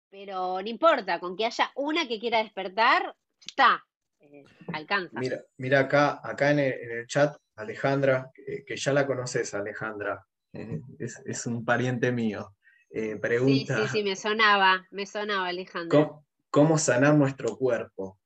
Pero 0.10 0.62
no 0.62 0.68
importa, 0.70 1.20
con 1.20 1.36
que 1.36 1.46
haya 1.46 1.72
una 1.76 2.08
que 2.08 2.20
quiera 2.20 2.42
despertar, 2.44 3.16
está, 3.46 3.86
eh, 4.20 4.46
alcanza. 4.74 5.20
Mira, 5.20 5.42
mira 5.58 5.80
acá, 5.82 6.22
acá 6.24 6.52
en 6.52 6.60
el, 6.60 6.74
en 6.74 6.92
el 7.00 7.08
chat, 7.08 7.36
Alejandra, 7.56 8.32
que, 8.34 8.64
que 8.66 8.78
ya 8.78 8.94
la 8.94 9.06
conoces, 9.06 9.54
Alejandra, 9.54 10.26
eh, 10.54 10.80
es, 11.00 11.22
es 11.26 11.46
un 11.46 11.66
pariente 11.66 12.12
mío. 12.12 12.56
eh, 12.90 13.14
Sí, 13.14 13.20
pregunta, 13.20 13.76
sí, 13.82 13.88
sí, 13.90 14.04
me 14.04 14.16
sonaba, 14.16 14.88
me 14.92 15.06
sonaba, 15.06 15.48
Alejandra. 15.48 15.90
¿cómo, 15.90 16.26
cómo 16.50 16.78
sanar 16.78 17.16
nuestro 17.16 17.58
cuerpo? 17.58 18.18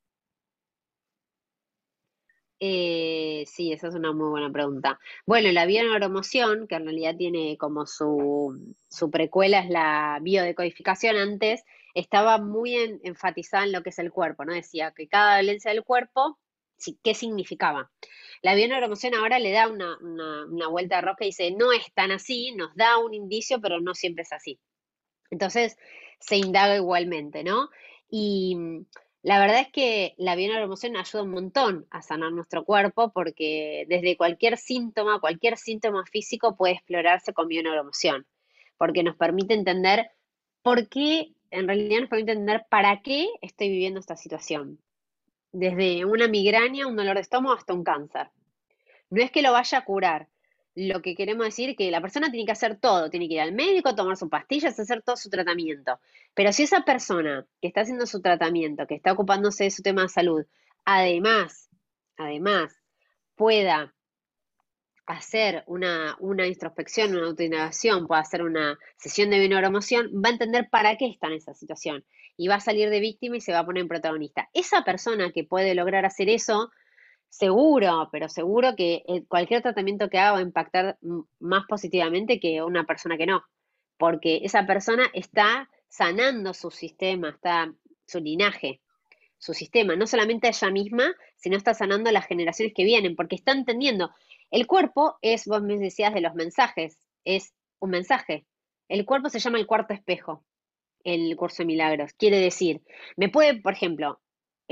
Eh, 2.64 3.44
sí, 3.48 3.74
esa 3.74 3.88
es 3.88 3.96
una 3.96 4.14
muy 4.14 4.30
buena 4.30 4.52
pregunta. 4.52 5.00
Bueno, 5.26 5.52
la 5.52 5.66
bioneuromoción, 5.66 6.68
que 6.68 6.76
en 6.76 6.86
realidad 6.86 7.16
tiene 7.18 7.58
como 7.58 7.88
su, 7.88 8.76
su 8.88 9.10
precuela 9.10 9.62
es 9.62 9.70
la 9.72 10.20
biodecodificación 10.22 11.16
antes, 11.16 11.64
estaba 11.96 12.38
muy 12.38 12.76
en- 12.76 13.02
enfatizada 13.04 13.64
en 13.66 13.72
lo 13.72 13.82
que 13.82 13.90
es 13.90 13.98
el 13.98 14.12
cuerpo, 14.12 14.46
¿no? 14.46 14.54
Decía 14.54 14.94
que 14.96 15.08
cada 15.08 15.38
dolencia 15.38 15.72
del 15.72 15.84
cuerpo, 15.84 16.38
sí, 16.78 17.00
¿qué 17.04 17.16
significaba? 17.16 17.92
La 18.44 18.54
bioneuromoción 18.54 19.16
ahora 19.16 19.40
le 19.40 19.52
da 19.54 19.68
una, 19.68 19.98
una, 20.00 20.68
vuelta 20.68 20.98
de 20.98 21.02
rosca 21.02 21.26
y 21.26 21.30
dice, 21.30 21.50
no 21.52 21.72
es 21.74 21.92
tan 21.96 22.12
así, 22.12 22.54
nos 22.56 22.76
da 22.76 23.00
un 23.00 23.16
indicio, 23.16 23.60
pero 23.60 23.82
no 23.82 23.96
siempre 23.96 24.22
es 24.22 24.34
así. 24.34 24.60
Entonces 25.32 25.78
se 26.20 26.38
indaga 26.38 26.76
igualmente, 26.76 27.44
¿no? 27.44 27.70
Y 28.08 28.56
la 29.24 29.40
verdad 29.40 29.60
es 29.60 29.72
que 29.72 30.16
la 30.18 30.36
bioneuroemoción 30.36 30.98
ayuda 30.98 31.24
un 31.24 31.30
montón 31.30 31.86
a 31.92 32.02
sanar 32.02 32.32
nuestro 32.32 32.66
cuerpo 32.66 33.12
porque 33.12 33.86
desde 33.88 34.18
cualquier 34.18 34.58
síntoma, 34.58 35.20
cualquier 35.20 35.58
síntoma 35.58 36.06
físico 36.06 36.56
puede 36.56 36.74
explorarse 36.74 37.32
con 37.32 37.48
bioneuroemoción, 37.48 38.26
porque 38.78 39.04
nos 39.04 39.16
permite 39.16 39.54
entender 39.54 40.10
por 40.64 40.90
qué, 40.90 41.34
en 41.52 41.68
realidad 41.68 42.02
nos 42.02 42.10
permite 42.10 42.32
entender 42.32 42.66
para 42.70 43.02
qué 43.04 43.30
estoy 43.42 43.70
viviendo 43.70 44.00
esta 44.00 44.16
situación. 44.16 44.80
Desde 45.52 46.04
una 46.06 46.28
migraña, 46.28 46.88
un 46.88 46.96
dolor 46.96 47.16
de 47.16 47.22
estómago 47.22 47.56
hasta 47.56 47.74
un 47.74 47.84
cáncer. 47.84 48.30
No 49.12 49.22
es 49.22 49.30
que 49.30 49.44
lo 49.44 49.52
vaya 49.52 49.78
a 49.78 49.86
curar. 49.86 50.30
Lo 50.76 51.02
que 51.02 51.16
queremos 51.16 51.46
decir 51.46 51.72
es 51.72 51.76
que 51.76 51.92
la 51.92 52.02
persona 52.02 52.32
tiene 52.32 52.46
que 52.46 52.54
hacer 52.54 52.78
todo, 52.78 53.10
tiene 53.10 53.28
que 53.28 53.36
ir 53.36 53.42
al 53.42 53.52
médico, 53.52 53.94
tomar 53.94 54.16
sus 54.16 54.30
pastillas, 54.30 54.80
hacer 54.80 55.02
todo 55.02 55.18
su 55.18 55.30
tratamiento. 55.30 56.00
Pero 56.34 56.54
si 56.54 56.64
esa 56.64 56.82
persona 56.86 57.46
que 57.62 57.68
está 57.68 57.82
haciendo 57.82 58.06
su 58.06 58.22
tratamiento, 58.22 58.88
que 58.88 58.96
está 58.96 59.12
ocupándose 59.12 59.66
de 59.66 59.72
su 59.72 59.82
tema 59.82 60.04
de 60.04 60.10
salud, 60.10 60.46
además, 60.86 61.70
además, 62.18 62.74
pueda 63.36 63.94
hacer 65.06 65.64
una, 65.68 66.16
una 66.20 66.48
introspección, 66.48 67.16
una 67.16 67.28
autoindagación, 67.28 68.08
pueda 68.08 68.22
hacer 68.22 68.44
una 68.44 68.78
sesión 68.98 69.30
de 69.30 69.40
bioneuroemoción, 69.40 70.10
va 70.24 70.30
a 70.30 70.34
entender 70.34 70.70
para 70.70 70.96
qué 70.96 71.08
está 71.08 71.28
en 71.28 71.34
esa 71.34 71.54
situación 71.54 72.06
y 72.38 72.48
va 72.48 72.56
a 72.56 72.60
salir 72.62 72.90
de 72.90 73.00
víctima 73.00 73.38
y 73.38 73.42
se 73.42 73.52
va 73.52 73.60
a 73.60 73.66
poner 73.66 73.82
en 73.82 73.88
protagonista. 73.90 74.50
Esa 74.54 74.84
persona 74.84 75.32
que 75.32 75.44
puede 75.44 75.76
lograr 75.76 76.06
hacer 76.06 76.30
eso, 76.30 76.72
seguro, 77.32 78.10
pero 78.12 78.30
seguro 78.30 78.76
que 78.76 79.04
eh, 79.08 79.24
cualquier 79.28 79.62
tratamiento 79.62 80.10
que 80.10 80.20
haga 80.20 80.34
va 80.34 80.38
a 80.40 80.44
impactar 80.44 80.98
más 81.40 81.64
positivamente 81.68 82.40
que 82.40 82.62
una 82.62 82.84
persona 82.84 83.18
que 83.18 83.26
no, 83.26 83.44
porque 83.98 84.42
esa 84.44 84.68
persona 84.68 85.10
está 85.14 85.70
sanando 85.88 86.54
su 86.54 86.70
sistema, 86.72 87.30
está 87.30 87.74
su 88.06 88.20
linaje, 88.20 88.82
su 89.38 89.54
sistema, 89.54 89.96
no 89.96 90.06
solamente 90.08 90.50
ella 90.50 90.70
misma, 90.70 91.16
sino 91.38 91.56
está 91.56 91.74
sanando 91.74 92.12
las 92.12 92.28
generaciones 92.28 92.74
que 92.76 92.84
vienen, 92.84 93.16
porque 93.16 93.38
está 93.38 93.54
entendiendo. 93.54 94.12
El 94.52 94.68
cuerpo 94.68 95.18
es, 95.22 95.48
vos 95.48 95.64
me 95.64 95.78
decías 95.78 96.14
de 96.14 96.22
los 96.22 96.36
mensajes, 96.36 96.98
es 97.24 97.54
un 97.80 97.92
mensaje. 97.92 98.46
El 98.90 99.06
cuerpo 99.06 99.30
se 99.30 99.40
llama 99.40 99.58
el 99.58 99.68
cuarto 99.68 99.94
espejo, 99.94 100.44
el 101.06 101.34
curso 101.38 101.64
de 101.64 101.68
milagros. 101.68 102.12
Quiere 102.14 102.40
decir, 102.40 102.82
me 103.16 103.30
puede, 103.30 103.62
por 103.62 103.74
ejemplo, 103.74 104.20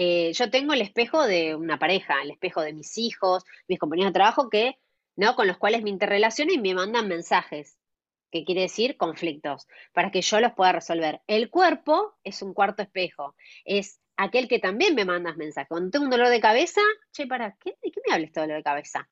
eh, 0.02 0.32
yo 0.32 0.50
tengo 0.50 0.72
el 0.72 0.82
espejo 0.82 1.28
de 1.28 1.56
una 1.56 1.78
pareja, 1.78 2.22
el 2.22 2.32
espejo 2.32 2.62
de 2.62 2.72
mis 2.72 2.98
hijos, 2.98 3.44
mis 3.68 3.78
compañeros 3.78 4.14
de 4.14 4.18
trabajo 4.18 4.50
que, 4.50 4.80
¿no? 5.18 5.36
Con 5.36 5.46
los 5.46 5.58
cuales 5.58 5.84
me 5.84 5.90
interrelaciono 5.90 6.54
y 6.54 6.58
me 6.58 6.74
mandan 6.74 7.10
mensajes, 7.10 7.78
que 8.32 8.46
quiere 8.46 8.62
decir 8.62 8.96
conflictos, 8.96 9.68
para 9.92 10.10
que 10.10 10.22
yo 10.22 10.40
los 10.40 10.54
pueda 10.54 10.72
resolver. 10.72 11.20
El 11.28 11.50
cuerpo 11.50 12.16
es 12.24 12.42
un 12.42 12.54
cuarto 12.54 12.82
espejo, 12.82 13.36
es 13.66 14.00
aquel 14.16 14.48
que 14.48 14.60
también 14.60 14.96
me 14.96 15.04
mandas 15.04 15.36
mensajes. 15.36 15.68
Cuando 15.68 15.92
tengo 15.92 16.06
un 16.06 16.12
dolor 16.12 16.30
de 16.30 16.40
cabeza, 16.40 16.80
che, 17.12 17.28
para, 17.28 17.58
¿qué, 17.58 17.72
¿de 17.84 17.92
qué 17.92 18.00
me 18.08 18.14
habla 18.14 18.26
este 18.28 18.40
dolor 18.40 18.56
de 18.56 18.64
cabeza? 18.64 19.10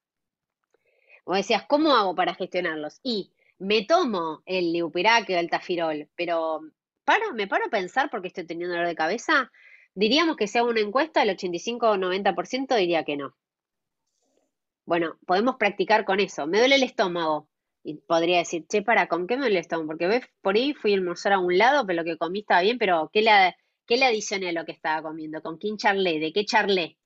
O 1.26 1.36
decías, 1.36 1.66
¿cómo 1.68 1.98
hago 1.98 2.16
para 2.16 2.34
gestionarlos? 2.34 3.02
Y 3.04 3.34
me 3.58 3.84
tomo 3.84 4.42
el 4.46 4.72
liupirac 4.72 5.30
o 5.32 5.34
el 5.34 5.50
tafirol, 5.50 6.08
pero 6.16 6.62
paro, 7.04 7.34
me 7.34 7.48
paro 7.48 7.66
a 7.66 7.70
pensar 7.70 8.10
porque 8.10 8.30
estoy 8.30 8.46
teniendo 8.46 8.74
dolor 8.74 8.88
de 8.88 8.96
cabeza. 8.96 9.52
Diríamos 9.98 10.38
que 10.38 10.46
hago 10.54 10.70
una 10.70 10.82
encuesta, 10.82 11.24
el 11.24 11.32
85 11.32 11.90
o 11.90 11.96
90% 11.96 12.76
diría 12.76 13.04
que 13.04 13.18
no. 13.18 13.36
Bueno, 14.86 15.18
podemos 15.26 15.56
practicar 15.56 16.06
con 16.06 16.20
eso. 16.20 16.46
Me 16.46 16.60
duele 16.60 16.76
el 16.76 16.84
estómago. 16.84 17.50
Y 17.84 17.96
podría 17.96 18.38
decir, 18.38 18.68
che, 18.68 18.84
para, 18.84 19.08
¿con 19.08 19.26
qué 19.26 19.38
me 19.38 19.42
duele 19.42 19.56
el 19.56 19.62
estómago? 19.62 19.88
Porque 19.88 20.06
ves, 20.06 20.24
por 20.44 20.56
ahí 20.56 20.76
fui 20.76 20.94
a 20.94 20.98
almorzar 20.98 21.34
a 21.34 21.40
un 21.40 21.58
lado, 21.58 21.84
pero 21.88 21.98
lo 21.98 22.06
que 22.06 22.16
comí 22.16 22.42
estaba 22.42 22.62
bien, 22.62 22.78
pero 22.78 23.10
¿qué 23.12 23.24
le, 23.24 23.56
qué 23.88 23.98
le 23.98 24.06
adicioné 24.06 24.50
a 24.50 24.52
lo 24.52 24.66
que 24.66 24.72
estaba 24.72 25.02
comiendo? 25.02 25.42
¿Con 25.42 25.58
quién 25.58 25.78
charlé? 25.78 26.20
¿De 26.20 26.32
qué 26.32 26.46
charlé? 26.46 27.00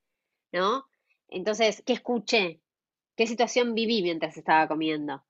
¿No? 0.51 0.86
Entonces, 1.30 1.82
¿qué 1.86 1.93
escuché? 1.93 2.60
¿Qué 3.15 3.25
situación 3.25 3.73
viví 3.73 4.01
mientras 4.01 4.36
estaba 4.36 4.67
comiendo? 4.67 5.23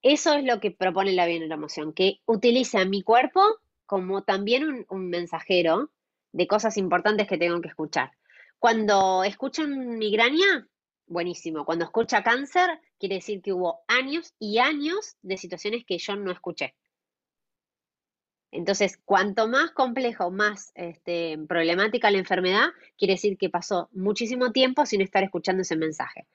Eso 0.00 0.32
es 0.32 0.44
lo 0.44 0.60
que 0.60 0.70
propone 0.70 1.12
la 1.12 1.26
bioneuroemoción, 1.26 1.92
que 1.92 2.20
utilice 2.24 2.78
a 2.78 2.86
mi 2.86 3.02
cuerpo 3.02 3.42
como 3.84 4.22
también 4.22 4.86
un 4.88 5.10
mensajero 5.10 5.90
de 6.34 6.48
cosas 6.48 6.76
importantes 6.76 7.28
que 7.28 7.38
tengo 7.38 7.60
que 7.60 7.68
escuchar. 7.68 8.10
Cuando 8.58 9.22
escuchan 9.22 9.98
migraña, 9.98 10.68
buenísimo. 11.06 11.64
Cuando 11.64 11.84
escucha 11.84 12.24
cáncer, 12.24 12.80
quiere 12.98 13.16
decir 13.16 13.40
que 13.40 13.52
hubo 13.52 13.84
años 13.86 14.34
y 14.40 14.58
años 14.58 15.16
de 15.22 15.36
situaciones 15.36 15.84
que 15.86 15.98
yo 15.98 16.16
no 16.16 16.32
escuché. 16.32 16.74
Entonces, 18.50 18.98
cuanto 19.04 19.46
más 19.48 19.70
complejo, 19.70 20.30
más 20.32 20.72
este, 20.74 21.38
problemática 21.48 22.10
la 22.10 22.18
enfermedad, 22.18 22.68
quiere 22.98 23.14
decir 23.14 23.38
que 23.38 23.48
pasó 23.48 23.88
muchísimo 23.92 24.50
tiempo 24.50 24.86
sin 24.86 25.02
estar 25.02 25.22
escuchando 25.22 25.62
ese 25.62 25.76
mensaje. 25.76 26.26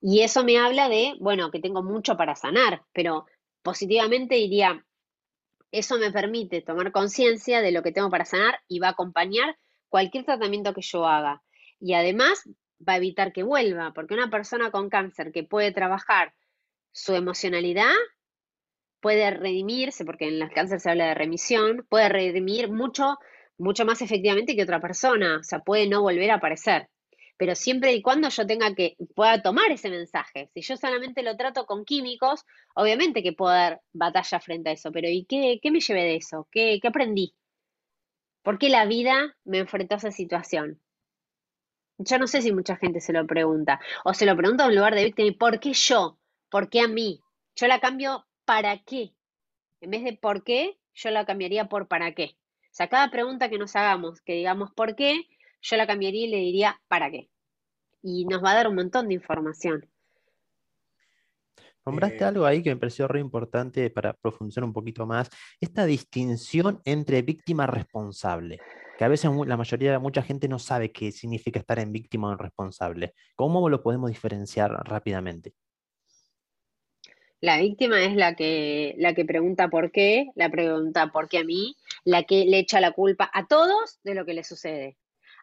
Y 0.00 0.20
eso 0.20 0.42
me 0.44 0.58
habla 0.58 0.88
de, 0.88 1.14
bueno, 1.20 1.50
que 1.52 1.60
tengo 1.60 1.82
mucho 1.82 2.16
para 2.16 2.34
sanar, 2.34 2.82
pero 2.92 3.26
positivamente 3.62 4.34
diría, 4.34 4.84
eso 5.70 5.98
me 5.98 6.10
permite 6.10 6.62
tomar 6.62 6.92
conciencia 6.92 7.60
de 7.60 7.72
lo 7.72 7.82
que 7.82 7.92
tengo 7.92 8.10
para 8.10 8.24
sanar 8.24 8.60
y 8.68 8.78
va 8.78 8.88
a 8.88 8.92
acompañar 8.92 9.56
cualquier 9.88 10.24
tratamiento 10.24 10.74
que 10.74 10.82
yo 10.82 11.06
haga. 11.06 11.42
Y 11.80 11.94
además 11.94 12.48
va 12.86 12.94
a 12.94 12.96
evitar 12.96 13.32
que 13.32 13.42
vuelva, 13.42 13.92
porque 13.92 14.14
una 14.14 14.30
persona 14.30 14.70
con 14.70 14.88
cáncer 14.88 15.32
que 15.32 15.44
puede 15.44 15.72
trabajar 15.72 16.34
su 16.92 17.14
emocionalidad, 17.14 17.94
puede 19.00 19.30
redimirse, 19.30 20.04
porque 20.04 20.28
en 20.28 20.42
el 20.42 20.50
cáncer 20.50 20.80
se 20.80 20.90
habla 20.90 21.06
de 21.08 21.14
remisión, 21.14 21.86
puede 21.88 22.08
redimir 22.08 22.70
mucho, 22.70 23.18
mucho 23.56 23.84
más 23.84 24.02
efectivamente 24.02 24.56
que 24.56 24.62
otra 24.62 24.80
persona, 24.80 25.38
o 25.38 25.44
sea, 25.44 25.60
puede 25.60 25.88
no 25.88 26.02
volver 26.02 26.30
a 26.30 26.36
aparecer. 26.36 26.88
Pero 27.38 27.54
siempre 27.54 27.94
y 27.94 28.02
cuando 28.02 28.28
yo 28.28 28.46
tenga 28.46 28.74
que, 28.74 28.96
pueda 29.14 29.40
tomar 29.40 29.70
ese 29.70 29.88
mensaje. 29.88 30.50
Si 30.52 30.60
yo 30.60 30.76
solamente 30.76 31.22
lo 31.22 31.36
trato 31.36 31.64
con 31.66 31.84
químicos, 31.84 32.44
obviamente 32.74 33.22
que 33.22 33.32
puedo 33.32 33.52
dar 33.52 33.80
batalla 33.92 34.40
frente 34.40 34.70
a 34.70 34.72
eso, 34.72 34.92
pero 34.92 35.08
¿y 35.08 35.24
qué, 35.24 35.58
qué 35.62 35.70
me 35.70 35.80
llevé 35.80 36.02
de 36.02 36.16
eso? 36.16 36.48
¿Qué, 36.50 36.78
¿Qué 36.82 36.88
aprendí? 36.88 37.34
¿Por 38.42 38.58
qué 38.58 38.68
la 38.68 38.86
vida 38.86 39.36
me 39.44 39.58
enfrentó 39.58 39.94
a 39.94 39.98
esa 39.98 40.10
situación? 40.10 40.80
Yo 41.98 42.18
no 42.18 42.26
sé 42.26 42.42
si 42.42 42.52
mucha 42.52 42.76
gente 42.76 43.00
se 43.00 43.12
lo 43.12 43.26
pregunta. 43.26 43.80
O 44.04 44.14
se 44.14 44.26
lo 44.26 44.36
pregunta 44.36 44.66
en 44.66 44.74
lugar 44.74 44.94
de 44.94 45.04
víctima, 45.04 45.36
¿por 45.38 45.60
qué 45.60 45.72
yo? 45.72 46.18
¿Por 46.50 46.68
qué 46.70 46.80
a 46.80 46.88
mí? 46.88 47.22
Yo 47.56 47.66
la 47.66 47.80
cambio 47.80 48.26
para 48.44 48.78
qué. 48.78 49.14
En 49.80 49.90
vez 49.90 50.02
de 50.04 50.12
por 50.12 50.44
qué, 50.44 50.78
yo 50.94 51.10
la 51.10 51.24
cambiaría 51.24 51.68
por 51.68 51.88
para 51.88 52.14
qué. 52.14 52.36
O 52.64 52.74
sea, 52.78 52.88
cada 52.88 53.10
pregunta 53.10 53.48
que 53.48 53.58
nos 53.58 53.74
hagamos, 53.76 54.20
que 54.22 54.34
digamos 54.34 54.72
por 54.72 54.94
qué, 54.94 55.22
yo 55.60 55.76
la 55.76 55.86
cambiaría 55.86 56.26
y 56.26 56.30
le 56.30 56.38
diría 56.38 56.80
para 56.88 57.10
qué. 57.10 57.30
Y 58.02 58.24
nos 58.26 58.42
va 58.42 58.52
a 58.52 58.54
dar 58.54 58.68
un 58.68 58.76
montón 58.76 59.08
de 59.08 59.14
información. 59.14 59.88
Nombraste 61.84 62.22
Eh, 62.22 62.24
algo 62.24 62.44
ahí 62.44 62.62
que 62.62 62.70
me 62.70 62.76
pareció 62.76 63.08
re 63.08 63.18
importante 63.18 63.88
para 63.90 64.12
profundizar 64.12 64.62
un 64.62 64.72
poquito 64.72 65.06
más, 65.06 65.30
esta 65.58 65.86
distinción 65.86 66.80
entre 66.84 67.22
víctima 67.22 67.66
responsable, 67.66 68.60
que 68.98 69.04
a 69.04 69.08
veces 69.08 69.30
la 69.46 69.56
mayoría, 69.56 69.98
mucha 69.98 70.22
gente 70.22 70.48
no 70.48 70.58
sabe 70.58 70.92
qué 70.92 71.12
significa 71.12 71.58
estar 71.58 71.78
en 71.78 71.92
víctima 71.92 72.28
o 72.28 72.32
en 72.32 72.38
responsable. 72.38 73.14
¿Cómo 73.36 73.68
lo 73.70 73.82
podemos 73.82 74.10
diferenciar 74.10 74.70
rápidamente? 74.70 75.54
La 77.40 77.58
víctima 77.58 78.02
es 78.02 78.16
la 78.16 78.34
que, 78.34 78.94
la 78.98 79.14
que 79.14 79.24
pregunta 79.24 79.68
por 79.68 79.92
qué, 79.92 80.26
la 80.34 80.50
pregunta 80.50 81.10
por 81.12 81.28
qué 81.28 81.38
a 81.38 81.44
mí, 81.44 81.76
la 82.04 82.24
que 82.24 82.44
le 82.44 82.58
echa 82.58 82.80
la 82.80 82.92
culpa 82.92 83.30
a 83.32 83.46
todos 83.46 84.00
de 84.02 84.14
lo 84.14 84.26
que 84.26 84.34
le 84.34 84.42
sucede. 84.44 84.98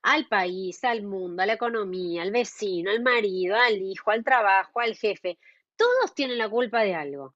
Al 0.08 0.28
país, 0.28 0.84
al 0.84 1.01
mundo, 1.01 1.41
a 1.41 1.47
la 1.47 1.53
economía, 1.53 2.22
al 2.22 2.32
vecino, 2.32 2.91
al 2.91 3.01
marido, 3.01 3.56
al 3.56 3.82
hijo, 3.82 4.12
al 4.12 4.24
trabajo, 4.24 4.80
al 4.80 4.95
jefe. 4.95 5.39
Todos 5.76 6.14
tienen 6.14 6.38
la 6.38 6.47
culpa 6.47 6.84
de 6.84 6.93
algo. 6.93 7.34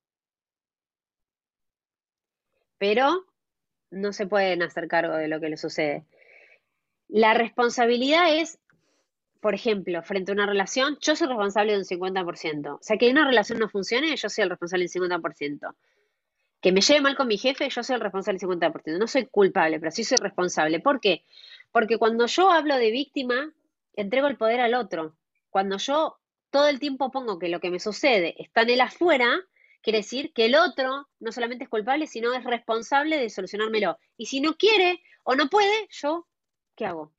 Pero 2.77 3.25
no 3.89 4.13
se 4.13 4.27
pueden 4.27 4.61
hacer 4.61 4.87
cargo 4.87 5.15
de 5.15 5.27
lo 5.27 5.39
que 5.39 5.49
les 5.49 5.59
sucede. 5.59 6.05
La 7.07 7.33
responsabilidad 7.33 8.37
es, 8.37 8.59
por 9.41 9.55
ejemplo, 9.55 10.03
frente 10.03 10.31
a 10.31 10.35
una 10.35 10.45
relación, 10.45 10.99
yo 11.01 11.15
soy 11.15 11.27
responsable 11.27 11.71
de 11.71 11.79
un 11.79 11.85
50%. 11.85 12.75
O 12.75 12.79
sea, 12.83 12.97
que 12.97 13.09
una 13.09 13.25
relación 13.25 13.57
no 13.57 13.67
funcione, 13.67 14.15
yo 14.15 14.29
soy 14.29 14.43
el 14.43 14.51
responsable 14.51 14.85
del 14.85 14.91
50%. 14.91 15.75
Que 16.61 16.71
me 16.71 16.81
lleve 16.81 17.01
mal 17.01 17.15
con 17.15 17.27
mi 17.27 17.39
jefe, 17.39 17.67
yo 17.67 17.81
soy 17.81 17.95
el 17.95 18.01
responsable 18.01 18.37
del 18.37 18.47
50%. 18.47 18.99
No 18.99 19.07
soy 19.07 19.25
culpable, 19.25 19.79
pero 19.79 19.89
sí 19.91 20.03
soy 20.03 20.17
responsable. 20.17 20.79
¿Por 20.79 20.99
qué? 20.99 21.23
Porque 21.71 21.97
cuando 21.97 22.25
yo 22.25 22.49
hablo 22.51 22.77
de 22.77 22.91
víctima, 22.91 23.53
entrego 23.93 24.27
el 24.27 24.37
poder 24.37 24.59
al 24.59 24.73
otro. 24.73 25.15
Cuando 25.49 25.77
yo 25.77 26.17
todo 26.49 26.67
el 26.67 26.79
tiempo 26.79 27.11
pongo 27.11 27.39
que 27.39 27.49
lo 27.49 27.59
que 27.59 27.69
me 27.69 27.79
sucede 27.79 28.35
está 28.41 28.61
en 28.61 28.71
el 28.71 28.81
afuera, 28.81 29.39
quiere 29.81 29.99
decir 29.99 30.33
que 30.33 30.45
el 30.45 30.55
otro 30.55 31.07
no 31.19 31.31
solamente 31.31 31.65
es 31.65 31.69
culpable, 31.69 32.07
sino 32.07 32.33
es 32.33 32.43
responsable 32.43 33.17
de 33.17 33.29
solucionármelo. 33.29 33.97
Y 34.17 34.25
si 34.25 34.41
no 34.41 34.55
quiere 34.55 35.01
o 35.23 35.35
no 35.35 35.49
puede, 35.49 35.87
yo, 35.89 36.27
¿qué 36.75 36.85
hago? 36.85 37.13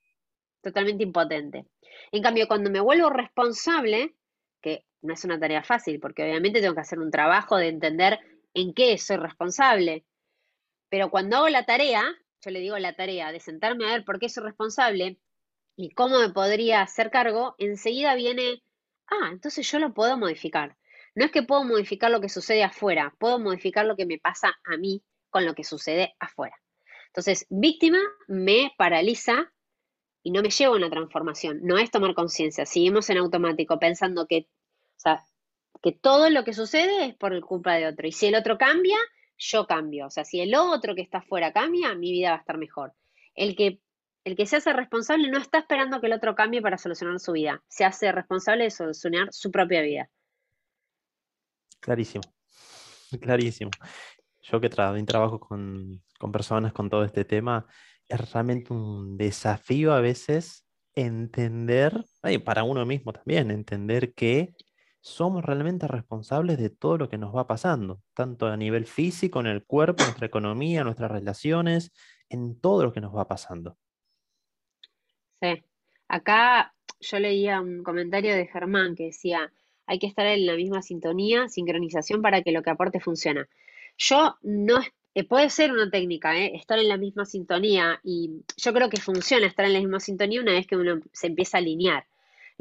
Totalmente 0.61 1.03
impotente. 1.03 1.65
En 2.11 2.21
cambio, 2.21 2.47
cuando 2.47 2.69
me 2.69 2.79
vuelvo 2.79 3.09
responsable, 3.09 4.15
que 4.61 4.85
no 5.01 5.13
es 5.13 5.23
una 5.23 5.39
tarea 5.39 5.63
fácil, 5.63 5.99
porque 5.99 6.23
obviamente 6.23 6.61
tengo 6.61 6.75
que 6.75 6.81
hacer 6.81 6.99
un 6.99 7.11
trabajo 7.11 7.57
de 7.57 7.69
entender 7.69 8.19
en 8.53 8.73
qué 8.73 8.97
soy 8.97 9.17
responsable, 9.17 10.05
pero 10.89 11.09
cuando 11.09 11.37
hago 11.37 11.49
la 11.49 11.65
tarea, 11.65 12.03
yo 12.43 12.51
le 12.51 12.59
digo 12.59 12.77
la 12.79 12.95
tarea 12.95 13.31
de 13.31 13.39
sentarme 13.39 13.85
a 13.85 13.93
ver 13.93 14.05
por 14.05 14.19
qué 14.19 14.29
soy 14.29 14.43
responsable 14.43 15.19
y 15.75 15.91
cómo 15.91 16.19
me 16.19 16.29
podría 16.29 16.81
hacer 16.81 17.11
cargo, 17.11 17.55
enseguida 17.57 18.15
viene, 18.15 18.63
ah, 19.07 19.29
entonces 19.31 19.69
yo 19.71 19.79
lo 19.79 19.93
puedo 19.93 20.17
modificar. 20.17 20.77
No 21.13 21.25
es 21.25 21.31
que 21.31 21.43
puedo 21.43 21.63
modificar 21.63 22.09
lo 22.11 22.21
que 22.21 22.29
sucede 22.29 22.63
afuera, 22.63 23.15
puedo 23.19 23.39
modificar 23.39 23.85
lo 23.85 23.95
que 23.95 24.05
me 24.05 24.17
pasa 24.17 24.53
a 24.63 24.77
mí 24.77 25.03
con 25.29 25.45
lo 25.45 25.53
que 25.53 25.63
sucede 25.63 26.15
afuera. 26.19 26.55
Entonces, 27.07 27.45
víctima 27.49 27.99
me 28.27 28.71
paraliza 28.77 29.51
y 30.23 30.31
no 30.31 30.41
me 30.41 30.49
lleva 30.49 30.73
a 30.73 30.77
una 30.77 30.89
transformación. 30.89 31.59
No 31.63 31.77
es 31.77 31.91
tomar 31.91 32.13
conciencia. 32.13 32.65
Seguimos 32.65 33.09
en 33.09 33.17
automático 33.17 33.79
pensando 33.79 34.27
que, 34.27 34.47
o 34.97 34.99
sea, 34.99 35.23
que 35.81 35.91
todo 35.91 36.29
lo 36.29 36.43
que 36.43 36.53
sucede 36.53 37.05
es 37.05 37.15
por 37.15 37.37
culpa 37.41 37.73
de 37.75 37.87
otro. 37.87 38.07
Y 38.07 38.11
si 38.13 38.27
el 38.27 38.35
otro 38.35 38.57
cambia, 38.57 38.97
yo 39.41 39.65
cambio. 39.65 40.05
O 40.07 40.09
sea, 40.09 40.23
si 40.23 40.39
el 40.39 40.53
otro 40.55 40.95
que 40.95 41.01
está 41.01 41.19
afuera 41.19 41.51
cambia, 41.51 41.95
mi 41.95 42.11
vida 42.11 42.29
va 42.29 42.35
a 42.37 42.39
estar 42.39 42.57
mejor. 42.57 42.93
El 43.33 43.55
que, 43.55 43.81
el 44.23 44.35
que 44.35 44.45
se 44.45 44.57
hace 44.57 44.71
responsable 44.71 45.29
no 45.29 45.39
está 45.39 45.59
esperando 45.59 45.99
que 45.99 46.07
el 46.07 46.13
otro 46.13 46.35
cambie 46.35 46.61
para 46.61 46.77
solucionar 46.77 47.19
su 47.19 47.31
vida. 47.31 47.63
Se 47.67 47.83
hace 47.83 48.11
responsable 48.11 48.65
de 48.65 48.71
solucionar 48.71 49.29
su 49.31 49.51
propia 49.51 49.81
vida. 49.81 50.09
Clarísimo, 51.79 52.21
clarísimo. 53.19 53.71
Yo 54.43 54.61
que 54.61 54.69
trabajo 54.69 55.39
con, 55.39 56.03
con 56.19 56.31
personas 56.31 56.73
con 56.73 56.89
todo 56.89 57.03
este 57.03 57.25
tema, 57.25 57.65
es 58.07 58.31
realmente 58.31 58.73
un 58.73 59.17
desafío 59.17 59.93
a 59.93 60.01
veces 60.01 60.65
entender, 60.93 62.03
para 62.43 62.63
uno 62.63 62.85
mismo 62.85 63.13
también, 63.13 63.49
entender 63.49 64.13
que 64.13 64.53
somos 65.01 65.43
realmente 65.43 65.87
responsables 65.87 66.57
de 66.57 66.69
todo 66.69 66.97
lo 66.97 67.09
que 67.09 67.17
nos 67.17 67.35
va 67.35 67.47
pasando, 67.47 68.01
tanto 68.13 68.47
a 68.47 68.55
nivel 68.55 68.85
físico, 68.85 69.39
en 69.39 69.47
el 69.47 69.65
cuerpo, 69.65 70.03
nuestra 70.03 70.27
economía, 70.27 70.83
nuestras 70.83 71.11
relaciones, 71.11 71.91
en 72.29 72.59
todo 72.59 72.83
lo 72.83 72.93
que 72.93 73.01
nos 73.01 73.15
va 73.15 73.27
pasando. 73.27 73.77
Sí. 75.41 75.63
Acá 76.07 76.73
yo 76.99 77.19
leía 77.19 77.59
un 77.61 77.83
comentario 77.83 78.35
de 78.35 78.47
Germán 78.47 78.95
que 78.95 79.05
decía, 79.05 79.51
hay 79.87 79.99
que 79.99 80.07
estar 80.07 80.27
en 80.27 80.45
la 80.45 80.55
misma 80.55 80.81
sintonía, 80.81 81.49
sincronización 81.49 82.21
para 82.21 82.41
que 82.43 82.51
lo 82.51 82.61
que 82.61 82.69
aporte 82.69 82.99
funcione. 82.99 83.45
Yo 83.97 84.35
no, 84.41 84.79
eh, 85.13 85.23
puede 85.23 85.49
ser 85.49 85.71
una 85.71 85.89
técnica, 85.89 86.37
¿eh? 86.37 86.55
Estar 86.55 86.79
en 86.79 86.87
la 86.87 86.97
misma 86.97 87.25
sintonía 87.25 87.99
y 88.03 88.43
yo 88.55 88.73
creo 88.73 88.89
que 88.89 89.01
funciona 89.01 89.47
estar 89.47 89.65
en 89.65 89.73
la 89.73 89.79
misma 89.79 89.99
sintonía 89.99 90.41
una 90.41 90.53
vez 90.53 90.67
que 90.67 90.77
uno 90.77 91.01
se 91.11 91.27
empieza 91.27 91.57
a 91.57 91.59
alinear. 91.59 92.05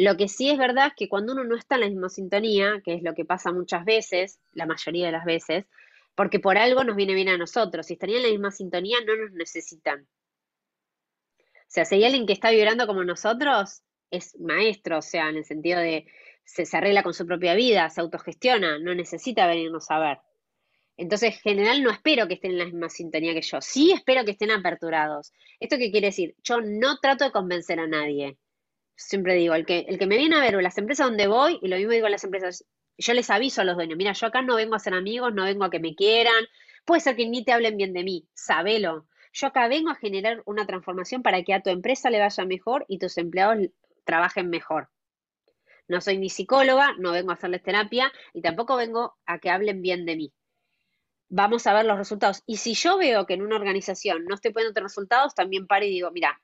Lo 0.00 0.16
que 0.16 0.28
sí 0.28 0.48
es 0.48 0.56
verdad 0.56 0.86
es 0.86 0.92
que 0.96 1.10
cuando 1.10 1.34
uno 1.34 1.44
no 1.44 1.54
está 1.54 1.74
en 1.74 1.82
la 1.82 1.88
misma 1.88 2.08
sintonía, 2.08 2.80
que 2.82 2.94
es 2.94 3.02
lo 3.02 3.12
que 3.12 3.26
pasa 3.26 3.52
muchas 3.52 3.84
veces, 3.84 4.40
la 4.52 4.64
mayoría 4.64 5.04
de 5.04 5.12
las 5.12 5.26
veces, 5.26 5.66
porque 6.14 6.40
por 6.40 6.56
algo 6.56 6.84
nos 6.84 6.96
viene 6.96 7.12
bien 7.12 7.28
a 7.28 7.36
nosotros, 7.36 7.84
si 7.84 7.92
estarían 7.92 8.20
en 8.20 8.22
la 8.22 8.30
misma 8.30 8.50
sintonía 8.50 8.96
no 9.06 9.14
nos 9.14 9.32
necesitan. 9.32 10.08
O 11.38 11.66
sea, 11.66 11.84
si 11.84 11.96
hay 11.96 12.04
alguien 12.04 12.24
que 12.24 12.32
está 12.32 12.50
vibrando 12.50 12.86
como 12.86 13.04
nosotros, 13.04 13.82
es 14.10 14.40
maestro, 14.40 15.00
o 15.00 15.02
sea, 15.02 15.28
en 15.28 15.36
el 15.36 15.44
sentido 15.44 15.78
de 15.78 16.06
se, 16.44 16.64
se 16.64 16.76
arregla 16.78 17.02
con 17.02 17.12
su 17.12 17.26
propia 17.26 17.54
vida, 17.54 17.90
se 17.90 18.00
autogestiona, 18.00 18.78
no 18.78 18.94
necesita 18.94 19.46
venirnos 19.46 19.90
a 19.90 19.98
ver. 19.98 20.18
Entonces, 20.96 21.34
en 21.34 21.40
general, 21.40 21.82
no 21.82 21.90
espero 21.90 22.26
que 22.26 22.34
estén 22.34 22.52
en 22.52 22.58
la 22.58 22.64
misma 22.64 22.88
sintonía 22.88 23.34
que 23.34 23.42
yo. 23.42 23.60
Sí 23.60 23.92
espero 23.92 24.24
que 24.24 24.30
estén 24.30 24.50
aperturados. 24.50 25.34
¿Esto 25.58 25.76
qué 25.76 25.90
quiere 25.90 26.06
decir? 26.06 26.36
Yo 26.42 26.62
no 26.62 26.96
trato 27.00 27.24
de 27.24 27.32
convencer 27.32 27.78
a 27.80 27.86
nadie. 27.86 28.38
Siempre 29.02 29.34
digo, 29.34 29.54
el 29.54 29.64
que, 29.64 29.86
el 29.88 29.98
que 29.98 30.06
me 30.06 30.18
viene 30.18 30.36
a 30.36 30.40
ver 30.40 30.56
o 30.56 30.60
las 30.60 30.76
empresas 30.76 31.06
donde 31.06 31.26
voy, 31.26 31.58
y 31.62 31.68
lo 31.68 31.76
mismo 31.76 31.92
digo 31.92 32.06
a 32.06 32.10
las 32.10 32.22
empresas, 32.22 32.66
yo 32.98 33.14
les 33.14 33.30
aviso 33.30 33.62
a 33.62 33.64
los 33.64 33.74
dueños, 33.74 33.96
mira, 33.96 34.12
yo 34.12 34.26
acá 34.26 34.42
no 34.42 34.56
vengo 34.56 34.74
a 34.74 34.78
ser 34.78 34.92
amigos, 34.92 35.32
no 35.32 35.44
vengo 35.44 35.64
a 35.64 35.70
que 35.70 35.80
me 35.80 35.94
quieran, 35.94 36.44
puede 36.84 37.00
ser 37.00 37.16
que 37.16 37.26
ni 37.26 37.42
te 37.42 37.52
hablen 37.52 37.78
bien 37.78 37.94
de 37.94 38.04
mí, 38.04 38.28
sabelo. 38.34 39.06
Yo 39.32 39.46
acá 39.46 39.68
vengo 39.68 39.90
a 39.90 39.94
generar 39.94 40.42
una 40.44 40.66
transformación 40.66 41.22
para 41.22 41.42
que 41.42 41.54
a 41.54 41.62
tu 41.62 41.70
empresa 41.70 42.10
le 42.10 42.20
vaya 42.20 42.44
mejor 42.44 42.84
y 42.88 42.98
tus 42.98 43.16
empleados 43.16 43.68
trabajen 44.04 44.50
mejor. 44.50 44.90
No 45.88 46.02
soy 46.02 46.18
ni 46.18 46.28
psicóloga, 46.28 46.94
no 46.98 47.12
vengo 47.12 47.30
a 47.30 47.34
hacerles 47.34 47.62
terapia 47.62 48.12
y 48.34 48.42
tampoco 48.42 48.76
vengo 48.76 49.16
a 49.24 49.38
que 49.38 49.48
hablen 49.48 49.80
bien 49.80 50.04
de 50.04 50.16
mí. 50.16 50.32
Vamos 51.30 51.66
a 51.66 51.72
ver 51.72 51.86
los 51.86 51.96
resultados. 51.96 52.42
Y 52.44 52.58
si 52.58 52.74
yo 52.74 52.98
veo 52.98 53.24
que 53.24 53.32
en 53.34 53.42
una 53.42 53.56
organización 53.56 54.26
no 54.26 54.34
estoy 54.34 54.52
poniendo 54.52 54.78
resultados, 54.82 55.34
también 55.34 55.66
paro 55.66 55.86
y 55.86 55.90
digo, 55.90 56.10
mira, 56.10 56.38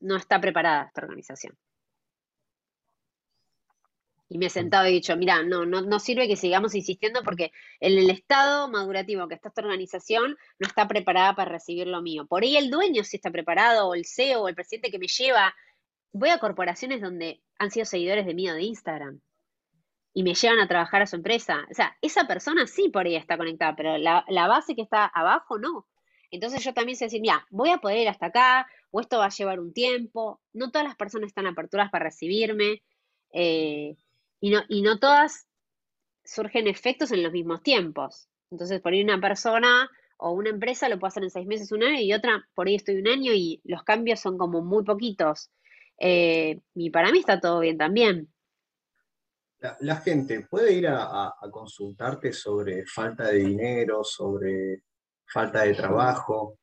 no 0.00 0.16
está 0.16 0.40
preparada 0.40 0.86
esta 0.86 1.02
organización. 1.02 1.56
Y 4.28 4.38
me 4.38 4.46
he 4.46 4.50
sentado 4.50 4.86
y 4.86 4.90
he 4.90 4.92
dicho, 4.92 5.16
mira, 5.16 5.42
no, 5.42 5.66
no, 5.66 5.82
no 5.82 6.00
sirve 6.00 6.26
que 6.26 6.36
sigamos 6.36 6.74
insistiendo 6.74 7.22
porque 7.22 7.52
en 7.80 7.98
el 7.98 8.10
estado 8.10 8.68
madurativo 8.68 9.28
que 9.28 9.34
está 9.34 9.48
esta 9.48 9.62
organización 9.62 10.36
no 10.58 10.66
está 10.66 10.88
preparada 10.88 11.34
para 11.34 11.52
recibir 11.52 11.86
lo 11.86 12.02
mío. 12.02 12.26
Por 12.26 12.42
ahí 12.42 12.56
el 12.56 12.70
dueño 12.70 13.04
sí 13.04 13.16
está 13.16 13.30
preparado, 13.30 13.88
o 13.88 13.94
el 13.94 14.06
CEO, 14.06 14.42
o 14.42 14.48
el 14.48 14.54
presidente 14.54 14.90
que 14.90 14.98
me 14.98 15.08
lleva. 15.08 15.54
Voy 16.12 16.30
a 16.30 16.38
corporaciones 16.38 17.00
donde 17.00 17.42
han 17.58 17.70
sido 17.70 17.86
seguidores 17.86 18.26
de 18.26 18.34
mí 18.34 18.48
o 18.48 18.54
de 18.54 18.62
Instagram 18.62 19.20
y 20.14 20.22
me 20.22 20.34
llevan 20.34 20.60
a 20.60 20.68
trabajar 20.68 21.02
a 21.02 21.06
su 21.06 21.16
empresa. 21.16 21.66
O 21.70 21.74
sea, 21.74 21.96
esa 22.00 22.26
persona 22.26 22.66
sí 22.66 22.88
por 22.88 23.04
ahí 23.04 23.16
está 23.16 23.36
conectada, 23.36 23.74
pero 23.76 23.98
la, 23.98 24.24
la 24.28 24.46
base 24.46 24.76
que 24.76 24.82
está 24.82 25.06
abajo 25.06 25.58
no. 25.58 25.86
Entonces 26.30 26.64
yo 26.64 26.72
también 26.72 26.96
sé 26.96 27.06
decir, 27.06 27.20
mira, 27.20 27.46
voy 27.50 27.70
a 27.70 27.78
poder 27.78 27.98
ir 27.98 28.08
hasta 28.08 28.26
acá, 28.26 28.66
o 28.90 29.00
esto 29.00 29.18
va 29.18 29.26
a 29.26 29.30
llevar 29.30 29.60
un 29.60 29.72
tiempo. 29.72 30.40
No 30.52 30.70
todas 30.70 30.86
las 30.86 30.96
personas 30.96 31.28
están 31.28 31.46
aperturas 31.46 31.90
para 31.90 32.04
recibirme. 32.04 32.82
Eh, 33.32 33.96
y 34.44 34.50
no, 34.50 34.62
y 34.68 34.82
no 34.82 34.98
todas 34.98 35.46
surgen 36.22 36.68
efectos 36.68 37.12
en 37.12 37.22
los 37.22 37.32
mismos 37.32 37.62
tiempos. 37.62 38.28
Entonces, 38.50 38.78
por 38.82 38.92
ahí 38.92 39.02
una 39.02 39.18
persona 39.18 39.90
o 40.18 40.32
una 40.32 40.50
empresa 40.50 40.86
lo 40.90 40.98
puede 40.98 41.08
hacer 41.08 41.22
en 41.22 41.30
seis 41.30 41.46
meses, 41.46 41.72
un 41.72 41.82
año, 41.82 41.98
y 41.98 42.12
otra, 42.12 42.46
por 42.54 42.66
ahí 42.66 42.74
estoy 42.74 42.96
un 42.96 43.08
año 43.08 43.32
y 43.32 43.62
los 43.64 43.82
cambios 43.84 44.20
son 44.20 44.36
como 44.36 44.60
muy 44.60 44.84
poquitos. 44.84 45.50
Eh, 45.98 46.60
y 46.74 46.90
para 46.90 47.10
mí 47.10 47.20
está 47.20 47.40
todo 47.40 47.60
bien 47.60 47.78
también. 47.78 48.30
La, 49.80 49.96
gente 49.96 50.46
puede 50.50 50.74
ir 50.74 50.88
a, 50.88 51.34
consultarte 51.50 52.30
sobre 52.34 52.84
falta 52.84 53.28
de 53.28 53.38
dinero, 53.38 54.04
sobre 54.04 54.82
falta 55.24 55.62
de 55.62 55.72
trabajo. 55.72 56.58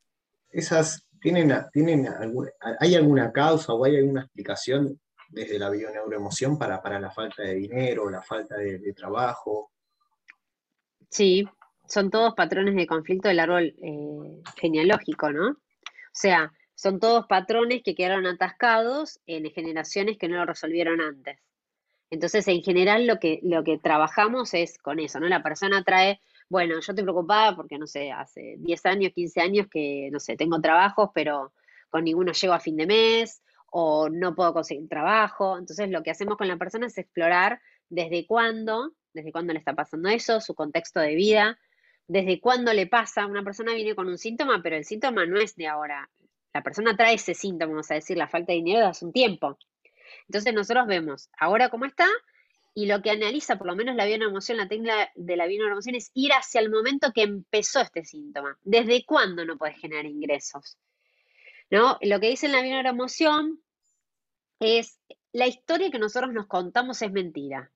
Esas 0.51 1.07
tienen, 1.19 1.51
tienen 1.73 2.07
hay 2.79 2.93
alguna 2.93 3.31
causa 3.31 3.73
o 3.73 3.83
hay 3.85 3.95
alguna 3.95 4.21
explicación 4.21 5.00
desde 5.31 5.57
la 5.57 5.69
bioneuroemoción 5.69 6.57
para, 6.57 6.81
para 6.81 6.99
la 6.99 7.09
falta 7.09 7.43
de 7.43 7.55
dinero, 7.55 8.09
la 8.09 8.21
falta 8.21 8.57
de, 8.57 8.93
trabajo. 8.93 9.71
Sí, 11.09 11.47
son 11.87 12.09
todos 12.09 12.33
patrones 12.35 12.75
de 12.75 12.85
conflicto 12.85 13.29
del 13.29 13.39
árbol 13.39 13.73
eh, 13.81 14.41
genealógico, 14.57 15.31
¿no? 15.31 15.49
O 15.49 16.13
sea, 16.13 16.51
son 16.75 16.99
todos 16.99 17.25
patrones 17.27 17.81
que 17.83 17.95
quedaron 17.95 18.25
atascados 18.25 19.19
en 19.25 19.49
generaciones 19.51 20.17
que 20.17 20.27
no 20.27 20.37
lo 20.37 20.45
resolvieron 20.45 20.99
antes. 20.99 21.39
Entonces, 22.09 22.45
en 22.49 22.61
general, 22.61 23.07
lo 23.07 23.19
que, 23.19 23.39
lo 23.41 23.63
que 23.63 23.77
trabajamos 23.77 24.53
es 24.53 24.77
con 24.77 24.99
eso, 24.99 25.19
¿no? 25.21 25.29
La 25.29 25.41
persona 25.41 25.81
trae, 25.83 26.19
bueno, 26.49 26.73
yo 26.73 26.79
estoy 26.79 27.03
preocupada 27.03 27.55
porque, 27.55 27.77
no 27.77 27.87
sé, 27.87 28.11
hace 28.11 28.55
10 28.59 28.85
años, 28.85 29.13
15 29.13 29.39
años 29.39 29.67
que, 29.71 30.09
no 30.11 30.19
sé, 30.19 30.35
tengo 30.35 30.59
trabajos, 30.59 31.09
pero 31.13 31.53
con 31.89 32.03
ninguno 32.03 32.33
llego 32.33 32.53
a 32.53 32.59
fin 32.59 32.75
de 32.75 32.85
mes 32.85 33.41
o 33.71 34.09
no 34.09 34.35
puedo 34.35 34.53
conseguir 34.53 34.87
trabajo. 34.87 35.57
Entonces, 35.57 35.89
lo 35.89 36.03
que 36.03 36.11
hacemos 36.11 36.37
con 36.37 36.47
la 36.47 36.57
persona 36.57 36.85
es 36.87 36.97
explorar 36.97 37.59
desde 37.89 38.27
cuándo, 38.27 38.93
desde 39.13 39.31
cuándo 39.31 39.53
le 39.53 39.59
está 39.59 39.73
pasando 39.73 40.07
eso, 40.09 40.39
su 40.39 40.53
contexto 40.53 40.99
de 40.99 41.15
vida, 41.15 41.59
desde 42.07 42.39
cuándo 42.39 42.71
le 42.73 42.85
pasa. 42.85 43.25
Una 43.25 43.43
persona 43.43 43.73
viene 43.73 43.95
con 43.95 44.07
un 44.07 44.19
síntoma, 44.19 44.61
pero 44.61 44.75
el 44.75 44.85
síntoma 44.85 45.25
no 45.25 45.39
es 45.39 45.55
de 45.55 45.67
ahora 45.67 46.07
la 46.53 46.63
persona 46.63 46.95
trae 46.95 47.15
ese 47.15 47.33
síntoma, 47.33 47.73
vamos 47.73 47.91
a 47.91 47.95
decir, 47.95 48.17
la 48.17 48.27
falta 48.27 48.51
de 48.51 48.57
dinero 48.57 48.79
de 48.79 48.85
hace 48.87 49.05
un 49.05 49.13
tiempo. 49.13 49.57
Entonces 50.27 50.53
nosotros 50.53 50.87
vemos 50.87 51.29
ahora 51.39 51.69
cómo 51.69 51.85
está 51.85 52.07
y 52.73 52.85
lo 52.85 53.01
que 53.01 53.11
analiza 53.11 53.57
por 53.57 53.67
lo 53.67 53.75
menos 53.75 53.95
la 53.95 54.07
emoción, 54.07 54.57
la 54.57 54.67
técnica 54.67 55.11
de 55.15 55.35
la 55.35 55.45
emoción 55.45 55.95
es 55.95 56.11
ir 56.13 56.31
hacia 56.31 56.61
el 56.61 56.69
momento 56.69 57.11
que 57.13 57.23
empezó 57.23 57.81
este 57.81 58.05
síntoma. 58.05 58.57
¿Desde 58.63 59.05
cuándo 59.05 59.45
no 59.45 59.57
puedes 59.57 59.79
generar 59.79 60.05
ingresos? 60.05 60.77
¿No? 61.71 61.97
Lo 62.01 62.19
que 62.19 62.29
dice 62.29 62.45
en 62.45 62.51
la 62.51 62.89
emoción 62.89 63.61
es 64.59 64.99
la 65.31 65.47
historia 65.47 65.89
que 65.89 65.99
nosotros 65.99 66.33
nos 66.33 66.47
contamos 66.47 67.01
es 67.01 67.11
mentira. 67.11 67.71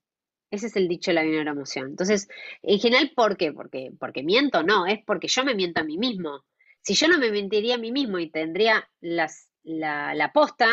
Ese 0.51 0.67
es 0.67 0.75
el 0.75 0.87
dicho 0.87 1.11
de 1.11 1.15
la 1.15 1.23
emoción. 1.23 1.87
Entonces, 1.87 2.27
en 2.61 2.79
general, 2.79 3.11
¿por 3.15 3.37
qué? 3.37 3.51
Porque, 3.51 3.91
porque 3.99 4.23
miento, 4.23 4.63
no, 4.63 4.85
es 4.85 4.99
porque 5.05 5.27
yo 5.27 5.43
me 5.43 5.55
miento 5.55 5.81
a 5.81 5.83
mí 5.83 5.97
mismo. 5.97 6.45
Si 6.81 6.93
yo 6.93 7.07
no 7.07 7.17
me 7.17 7.31
mentiría 7.31 7.75
a 7.75 7.79
mí 7.79 7.91
mismo 7.91 8.19
y 8.19 8.29
tendría 8.29 8.87
la, 8.99 9.27
la 9.63 10.31
posta, 10.33 10.67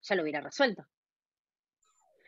ya 0.00 0.14
lo 0.14 0.22
hubiera 0.22 0.40
resuelto. 0.40 0.86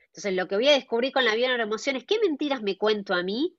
Entonces, 0.07 0.35
lo 0.35 0.49
que 0.49 0.57
voy 0.57 0.69
a 0.69 0.73
descubrir 0.73 1.13
con 1.13 1.25
la 1.25 1.35
emoción 1.35 1.97
es 1.97 2.05
qué 2.05 2.19
mentiras 2.19 2.63
me 2.63 2.77
cuento 2.77 3.15
a 3.15 3.23
mí 3.23 3.57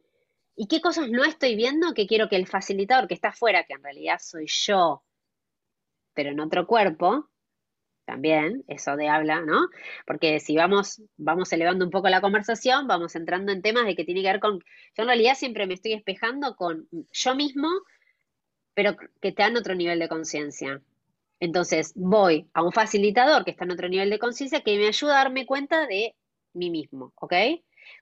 y 0.56 0.68
qué 0.68 0.82
cosas 0.82 1.10
no 1.10 1.24
estoy 1.24 1.56
viendo 1.56 1.94
que 1.94 2.06
quiero 2.06 2.28
que 2.30 2.36
el 2.36 2.48
facilitador 2.48 3.08
que 3.08 3.14
está 3.14 3.30
afuera, 3.30 3.64
que 3.64 3.74
en 3.74 3.84
realidad 3.84 4.20
soy 4.22 4.46
yo, 4.48 5.04
pero 6.14 6.32
en 6.32 6.40
otro 6.40 6.68
cuerpo, 6.68 7.30
también, 8.06 8.64
eso 8.68 8.96
de 8.96 9.08
habla, 9.08 9.42
¿no? 9.42 9.70
Porque 10.06 10.40
si 10.40 10.56
vamos, 10.56 11.02
vamos 11.18 11.52
elevando 11.54 11.86
un 11.86 11.92
poco 11.92 12.10
la 12.10 12.22
conversación, 12.22 12.88
vamos 12.88 13.16
entrando 13.16 13.52
en 13.52 13.62
temas 13.62 13.86
de 13.86 13.96
que 13.96 14.04
tiene 14.04 14.22
que 14.22 14.28
ver 14.28 14.40
con, 14.40 14.60
yo 14.60 15.04
en 15.04 15.08
realidad 15.08 15.36
siempre 15.36 15.68
me 15.68 15.76
estoy 15.76 15.94
espejando 15.94 16.56
con 16.56 16.88
yo 17.12 17.36
mismo 17.36 17.70
pero 18.74 18.96
que 19.22 19.32
te 19.32 19.44
dan 19.44 19.58
otro 19.58 19.76
nivel 19.76 20.00
de 20.00 20.10
conciencia. 20.10 20.82
Entonces 21.40 21.94
voy 21.96 22.48
a 22.54 22.64
un 22.64 22.72
facilitador 22.72 23.44
que 23.44 23.52
está 23.52 23.66
en 23.66 23.72
otro 23.72 23.90
nivel 23.90 24.10
de 24.10 24.20
conciencia 24.20 24.62
que 24.62 24.78
me 24.78 24.88
ayuda 24.88 25.14
a 25.14 25.24
darme 25.24 25.46
cuenta 25.46 25.88
de 25.88 26.16
mí 26.54 26.70
mismo, 26.70 27.14
¿ok? 27.16 27.34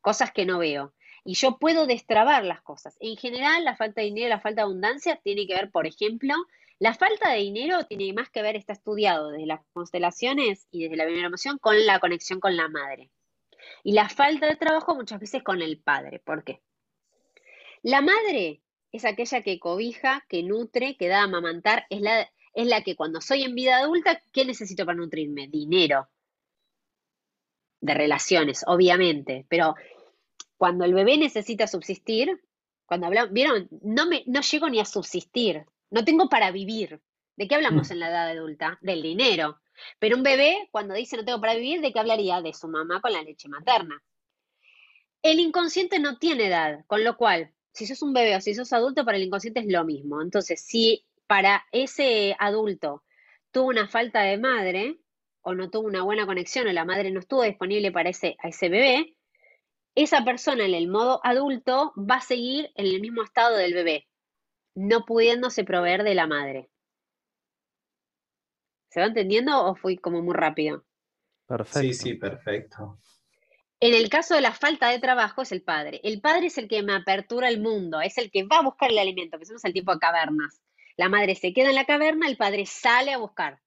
Cosas 0.01 0.31
que 0.31 0.45
no 0.45 0.59
veo. 0.59 0.93
Y 1.23 1.35
yo 1.35 1.57
puedo 1.57 1.85
destrabar 1.85 2.43
las 2.43 2.61
cosas. 2.61 2.97
En 2.99 3.15
general, 3.17 3.63
la 3.63 3.75
falta 3.75 4.01
de 4.01 4.07
dinero, 4.07 4.29
la 4.29 4.39
falta 4.39 4.61
de 4.61 4.65
abundancia 4.65 5.19
tiene 5.23 5.47
que 5.47 5.55
ver, 5.55 5.71
por 5.71 5.87
ejemplo, 5.87 6.33
la 6.79 6.93
falta 6.93 7.31
de 7.31 7.39
dinero 7.39 7.85
tiene 7.85 8.13
más 8.13 8.29
que 8.29 8.41
ver, 8.41 8.55
está 8.55 8.71
estudiado 8.71 9.31
desde 9.31 9.45
las 9.45 9.59
constelaciones 9.73 10.65
y 10.71 10.83
desde 10.83 10.95
la 10.95 11.03
emoción 11.03 11.57
con 11.59 11.85
la 11.85 11.99
conexión 11.99 12.39
con 12.39 12.55
la 12.55 12.69
madre. 12.69 13.11
Y 13.83 13.91
la 13.91 14.07
falta 14.07 14.47
de 14.47 14.55
trabajo 14.55 14.95
muchas 14.95 15.19
veces 15.19 15.43
con 15.43 15.61
el 15.61 15.81
padre. 15.81 16.19
¿Por 16.19 16.45
qué? 16.45 16.61
La 17.83 18.01
madre 18.01 18.61
es 18.93 19.03
aquella 19.03 19.41
que 19.41 19.59
cobija, 19.59 20.25
que 20.29 20.41
nutre, 20.41 20.95
que 20.95 21.09
da 21.09 21.19
a 21.19 21.23
amamantar, 21.23 21.85
es 21.89 21.99
la, 22.01 22.29
es 22.53 22.67
la 22.67 22.81
que 22.81 22.95
cuando 22.95 23.19
soy 23.19 23.43
en 23.43 23.55
vida 23.55 23.77
adulta, 23.77 24.21
¿qué 24.31 24.45
necesito 24.45 24.85
para 24.85 24.97
nutrirme? 24.97 25.49
Dinero. 25.49 26.07
De 27.81 27.93
relaciones, 27.93 28.63
obviamente, 28.67 29.45
pero 29.49 29.75
cuando 30.57 30.85
el 30.85 30.93
bebé 30.93 31.17
necesita 31.17 31.67
subsistir, 31.67 32.41
cuando 32.85 33.07
hablamos, 33.07 33.33
vieron, 33.33 33.67
no, 33.81 34.05
me, 34.07 34.23
no 34.27 34.41
llego 34.41 34.69
ni 34.69 34.79
a 34.79 34.85
subsistir, 34.85 35.65
no 35.89 36.05
tengo 36.05 36.29
para 36.29 36.51
vivir. 36.51 37.01
¿De 37.35 37.47
qué 37.47 37.55
hablamos 37.55 37.89
mm. 37.89 37.93
en 37.93 37.99
la 37.99 38.09
edad 38.09 38.29
adulta? 38.29 38.77
Del 38.81 39.01
dinero. 39.01 39.59
Pero 39.97 40.17
un 40.17 40.23
bebé, 40.23 40.67
cuando 40.71 40.93
dice 40.93 41.17
no 41.17 41.25
tengo 41.25 41.39
para 41.39 41.55
vivir, 41.55 41.81
¿de 41.81 41.93
qué 41.93 41.99
hablaría? 41.99 42.41
De 42.41 42.53
su 42.53 42.67
mamá 42.67 43.01
con 43.01 43.13
la 43.13 43.23
leche 43.23 43.47
materna. 43.47 44.03
El 45.21 45.39
inconsciente 45.39 45.99
no 45.99 46.17
tiene 46.17 46.47
edad, 46.47 46.85
con 46.87 47.03
lo 47.03 47.17
cual 47.17 47.53
si 47.73 47.85
sos 47.85 48.01
un 48.01 48.13
bebé 48.13 48.35
o 48.35 48.41
si 48.41 48.53
sos 48.53 48.73
adulto, 48.73 49.05
para 49.05 49.17
el 49.17 49.23
inconsciente 49.23 49.61
es 49.61 49.67
lo 49.67 49.85
mismo. 49.85 50.21
Entonces, 50.21 50.61
si 50.61 51.05
para 51.27 51.65
ese 51.71 52.35
adulto 52.39 53.03
tuvo 53.51 53.67
una 53.67 53.87
falta 53.87 54.21
de 54.21 54.37
madre 54.37 54.99
o 55.41 55.53
no 55.53 55.69
tuvo 55.69 55.87
una 55.87 56.03
buena 56.03 56.25
conexión 56.25 56.67
o 56.67 56.73
la 56.73 56.85
madre 56.85 57.11
no 57.11 57.21
estuvo 57.21 57.43
disponible 57.43 57.91
para 57.91 58.09
ese, 58.09 58.35
a 58.39 58.49
ese 58.49 58.67
bebé, 58.67 59.15
esa 59.95 60.25
persona 60.25 60.65
en 60.65 60.73
el 60.73 60.87
modo 60.87 61.21
adulto 61.23 61.93
va 61.97 62.15
a 62.15 62.21
seguir 62.21 62.71
en 62.75 62.87
el 62.87 62.99
mismo 62.99 63.23
estado 63.23 63.55
del 63.55 63.73
bebé, 63.73 64.08
no 64.79 65.03
pudiéndose 65.03 65.65
proveer 65.65 66.03
de 66.03 66.15
la 66.15 66.25
madre. 66.25 66.69
¿Se 68.89 69.01
va 69.01 69.07
entendiendo 69.07 69.65
o 69.65 69.75
fui 69.75 69.97
como 69.97 70.21
muy 70.21 70.33
rápido? 70.33 70.85
Perfecto. 71.45 71.79
Sí, 71.79 71.93
sí, 71.93 72.13
perfecto. 72.15 72.97
En 73.81 73.93
el 73.93 74.09
caso 74.09 74.35
de 74.35 74.41
la 74.41 74.53
falta 74.53 74.89
de 74.89 74.99
trabajo 74.99 75.41
es 75.41 75.51
el 75.51 75.63
padre. 75.63 75.99
El 76.03 76.21
padre 76.21 76.47
es 76.47 76.57
el 76.57 76.69
que 76.69 76.81
me 76.81 76.93
apertura 76.93 77.49
el 77.49 77.59
mundo, 77.59 77.99
es 77.99 78.17
el 78.17 78.31
que 78.31 78.43
va 78.43 78.59
a 78.59 78.63
buscar 78.63 78.89
el 78.89 78.99
alimento, 78.99 79.37
pensemos 79.37 79.65
el 79.65 79.73
tipo 79.73 79.93
de 79.93 79.99
cavernas. 79.99 80.61
La 80.95 81.09
madre 81.09 81.35
se 81.35 81.53
queda 81.53 81.69
en 81.69 81.75
la 81.75 81.85
caverna, 81.85 82.27
el 82.27 82.37
padre 82.37 82.65
sale 82.65 83.11
a 83.11 83.17
buscar. 83.17 83.59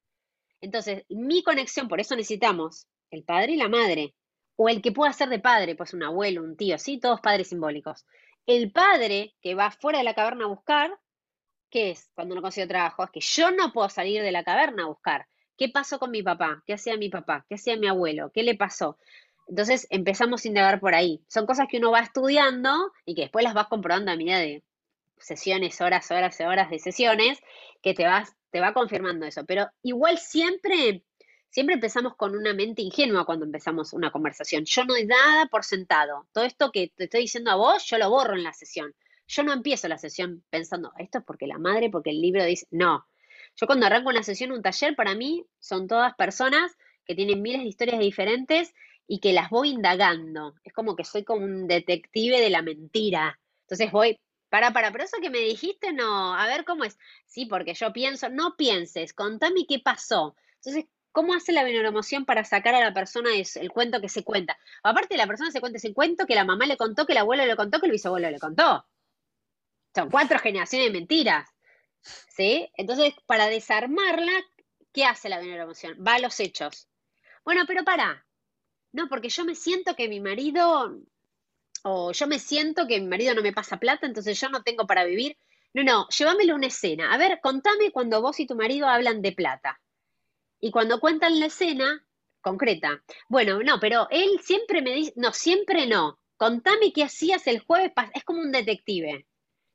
Entonces, 0.61 1.05
mi 1.09 1.43
conexión, 1.43 1.87
por 1.87 1.99
eso 1.99 2.15
necesitamos 2.15 2.87
el 3.11 3.23
padre 3.23 3.53
y 3.53 3.57
la 3.57 3.69
madre, 3.69 4.15
o 4.55 4.67
el 4.67 4.81
que 4.81 4.91
pueda 4.91 5.13
ser 5.13 5.29
de 5.29 5.39
padre, 5.39 5.75
pues 5.75 5.93
un 5.93 6.01
abuelo, 6.01 6.41
un 6.41 6.57
tío, 6.57 6.79
sí, 6.79 6.99
todos 6.99 7.21
padres 7.21 7.49
simbólicos. 7.49 8.05
El 8.47 8.71
padre 8.71 9.35
que 9.41 9.55
va 9.55 9.71
fuera 9.71 9.99
de 9.99 10.03
la 10.03 10.15
caverna 10.15 10.45
a 10.45 10.49
buscar, 10.49 10.99
¿qué 11.73 11.89
es 11.89 12.11
cuando 12.13 12.35
no 12.35 12.41
consigo 12.43 12.67
trabajo? 12.67 13.03
Es 13.03 13.09
que 13.09 13.19
yo 13.19 13.49
no 13.49 13.73
puedo 13.73 13.89
salir 13.89 14.21
de 14.21 14.31
la 14.31 14.43
caverna 14.43 14.83
a 14.83 14.87
buscar. 14.87 15.25
¿Qué 15.57 15.69
pasó 15.69 15.97
con 15.97 16.11
mi 16.11 16.21
papá? 16.21 16.61
¿Qué 16.67 16.73
hacía 16.73 16.97
mi 16.97 17.09
papá? 17.09 17.47
¿Qué 17.49 17.55
hacía 17.55 17.77
mi 17.77 17.87
abuelo? 17.87 18.31
¿Qué 18.31 18.43
le 18.43 18.55
pasó? 18.55 18.99
Entonces 19.47 19.87
empezamos 19.89 20.45
a 20.45 20.47
indagar 20.47 20.79
por 20.79 20.93
ahí. 20.93 21.23
Son 21.27 21.47
cosas 21.47 21.67
que 21.67 21.79
uno 21.79 21.89
va 21.89 22.01
estudiando 22.01 22.91
y 23.05 23.15
que 23.15 23.23
después 23.23 23.43
las 23.43 23.55
vas 23.55 23.67
comprobando 23.69 24.11
a 24.11 24.15
medida 24.15 24.37
de 24.37 24.63
sesiones, 25.17 25.81
horas, 25.81 26.11
horas 26.11 26.39
y 26.39 26.43
horas 26.43 26.69
de 26.69 26.77
sesiones, 26.77 27.39
que 27.81 27.95
te 27.95 28.05
vas, 28.05 28.35
te 28.51 28.59
va 28.59 28.73
confirmando 28.73 29.25
eso. 29.25 29.43
Pero 29.45 29.67
igual 29.81 30.19
siempre, 30.19 31.03
siempre 31.49 31.73
empezamos 31.73 32.15
con 32.15 32.35
una 32.35 32.53
mente 32.53 32.83
ingenua 32.83 33.25
cuando 33.25 33.45
empezamos 33.45 33.93
una 33.93 34.11
conversación. 34.11 34.63
Yo 34.65 34.85
no 34.85 34.93
doy 34.93 35.07
nada 35.07 35.47
por 35.47 35.63
sentado. 35.63 36.27
Todo 36.33 36.43
esto 36.43 36.71
que 36.71 36.91
te 36.95 37.05
estoy 37.05 37.21
diciendo 37.21 37.49
a 37.49 37.55
vos, 37.55 37.83
yo 37.85 37.97
lo 37.97 38.11
borro 38.11 38.35
en 38.35 38.43
la 38.43 38.53
sesión. 38.53 38.93
Yo 39.27 39.43
no 39.43 39.53
empiezo 39.53 39.87
la 39.87 39.97
sesión 39.97 40.43
pensando, 40.49 40.91
esto 40.97 41.19
es 41.19 41.23
porque 41.25 41.47
la 41.47 41.57
madre, 41.57 41.89
porque 41.89 42.09
el 42.11 42.21
libro 42.21 42.43
dice, 42.43 42.67
no. 42.71 43.07
Yo 43.55 43.67
cuando 43.67 43.85
arranco 43.85 44.09
una 44.09 44.23
sesión, 44.23 44.51
un 44.51 44.61
taller, 44.61 44.95
para 44.95 45.15
mí 45.15 45.45
son 45.59 45.87
todas 45.87 46.13
personas 46.15 46.75
que 47.05 47.15
tienen 47.15 47.41
miles 47.41 47.61
de 47.61 47.67
historias 47.67 47.99
diferentes 47.99 48.73
y 49.07 49.19
que 49.19 49.33
las 49.33 49.49
voy 49.49 49.69
indagando. 49.69 50.55
Es 50.63 50.73
como 50.73 50.95
que 50.95 51.03
soy 51.03 51.23
como 51.23 51.45
un 51.45 51.67
detective 51.67 52.39
de 52.39 52.49
la 52.49 52.61
mentira. 52.61 53.39
Entonces 53.61 53.91
voy, 53.91 54.17
para, 54.49 54.71
para, 54.71 54.91
pero 54.91 55.03
eso 55.03 55.17
que 55.21 55.29
me 55.29 55.39
dijiste, 55.39 55.93
no, 55.93 56.35
a 56.35 56.47
ver 56.47 56.65
cómo 56.65 56.83
es. 56.83 56.97
Sí, 57.25 57.45
porque 57.45 57.73
yo 57.73 57.91
pienso, 57.93 58.29
no 58.29 58.55
pienses, 58.55 59.13
contame 59.13 59.65
qué 59.67 59.79
pasó. 59.79 60.35
Entonces, 60.55 60.85
¿cómo 61.11 61.33
hace 61.33 61.51
la 61.51 61.67
emoción 61.67 62.25
para 62.25 62.43
sacar 62.43 62.75
a 62.75 62.79
la 62.79 62.93
persona 62.93 63.29
el 63.33 63.71
cuento 63.71 64.01
que 64.01 64.09
se 64.09 64.23
cuenta? 64.23 64.57
Aparte, 64.83 65.17
la 65.17 65.27
persona 65.27 65.51
se 65.51 65.59
cuenta 65.59 65.77
ese 65.77 65.93
cuento 65.93 66.25
que 66.25 66.35
la 66.35 66.45
mamá 66.45 66.65
le 66.65 66.77
contó, 66.77 67.05
que 67.05 67.13
el 67.13 67.19
abuelo 67.19 67.45
le 67.45 67.55
contó, 67.55 67.79
que 67.79 67.87
el 67.87 67.91
bisabuelo 67.91 68.29
le 68.29 68.39
contó. 68.39 68.85
Son 69.95 70.09
cuatro 70.09 70.39
generaciones 70.39 70.87
de 70.87 70.99
mentiras. 70.99 71.49
¿Sí? 72.35 72.69
Entonces, 72.75 73.13
para 73.25 73.47
desarmarla, 73.47 74.33
¿qué 74.91 75.05
hace 75.05 75.29
la 75.29 75.41
emoción? 75.41 75.97
Va 76.05 76.15
a 76.15 76.19
los 76.19 76.39
hechos. 76.39 76.87
Bueno, 77.45 77.63
pero 77.67 77.83
para, 77.83 78.25
no, 78.93 79.09
porque 79.09 79.29
yo 79.29 79.43
me 79.43 79.55
siento 79.55 79.95
que 79.95 80.07
mi 80.07 80.19
marido, 80.19 80.99
o 81.83 82.11
yo 82.11 82.27
me 82.27 82.39
siento 82.39 82.87
que 82.87 83.01
mi 83.01 83.07
marido 83.07 83.33
no 83.33 83.41
me 83.41 83.51
pasa 83.51 83.77
plata, 83.77 84.05
entonces 84.05 84.39
yo 84.39 84.49
no 84.49 84.63
tengo 84.63 84.85
para 84.85 85.03
vivir. 85.03 85.37
No, 85.73 85.83
no, 85.83 86.07
llévamelo 86.09 86.55
una 86.55 86.67
escena. 86.67 87.11
A 87.11 87.17
ver, 87.17 87.39
contame 87.41 87.91
cuando 87.91 88.21
vos 88.21 88.39
y 88.39 88.45
tu 88.45 88.55
marido 88.55 88.87
hablan 88.87 89.21
de 89.23 89.31
plata. 89.31 89.81
Y 90.59 90.69
cuando 90.71 90.99
cuentan 90.99 91.39
la 91.39 91.47
escena, 91.47 92.05
concreta. 92.39 93.03
Bueno, 93.27 93.63
no, 93.63 93.79
pero 93.79 94.07
él 94.11 94.39
siempre 94.43 94.83
me 94.83 94.93
dice, 94.93 95.13
no, 95.15 95.33
siempre 95.33 95.87
no. 95.87 96.19
Contame 96.37 96.93
qué 96.93 97.03
hacías 97.03 97.47
el 97.47 97.59
jueves. 97.59 97.91
Es 98.13 98.23
como 98.23 98.41
un 98.41 98.51
detective. 98.51 99.25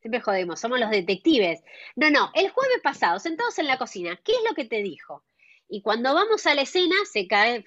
Siempre 0.09 0.23
jodemos, 0.23 0.59
somos 0.59 0.81
los 0.81 0.89
detectives. 0.89 1.61
No, 1.95 2.09
no, 2.11 2.31
el 2.35 2.49
jueves 2.49 2.81
pasado, 2.83 3.19
sentados 3.19 3.59
en 3.59 3.67
la 3.67 3.77
cocina, 3.77 4.19
¿qué 4.25 4.33
es 4.33 4.39
lo 4.49 4.55
que 4.55 4.65
te 4.65 4.83
dijo? 4.83 5.23
Y 5.69 5.83
cuando 5.83 6.15
vamos 6.15 6.47
a 6.47 6.55
la 6.55 6.63
escena, 6.63 6.95
se 7.05 7.27
cae, 7.27 7.63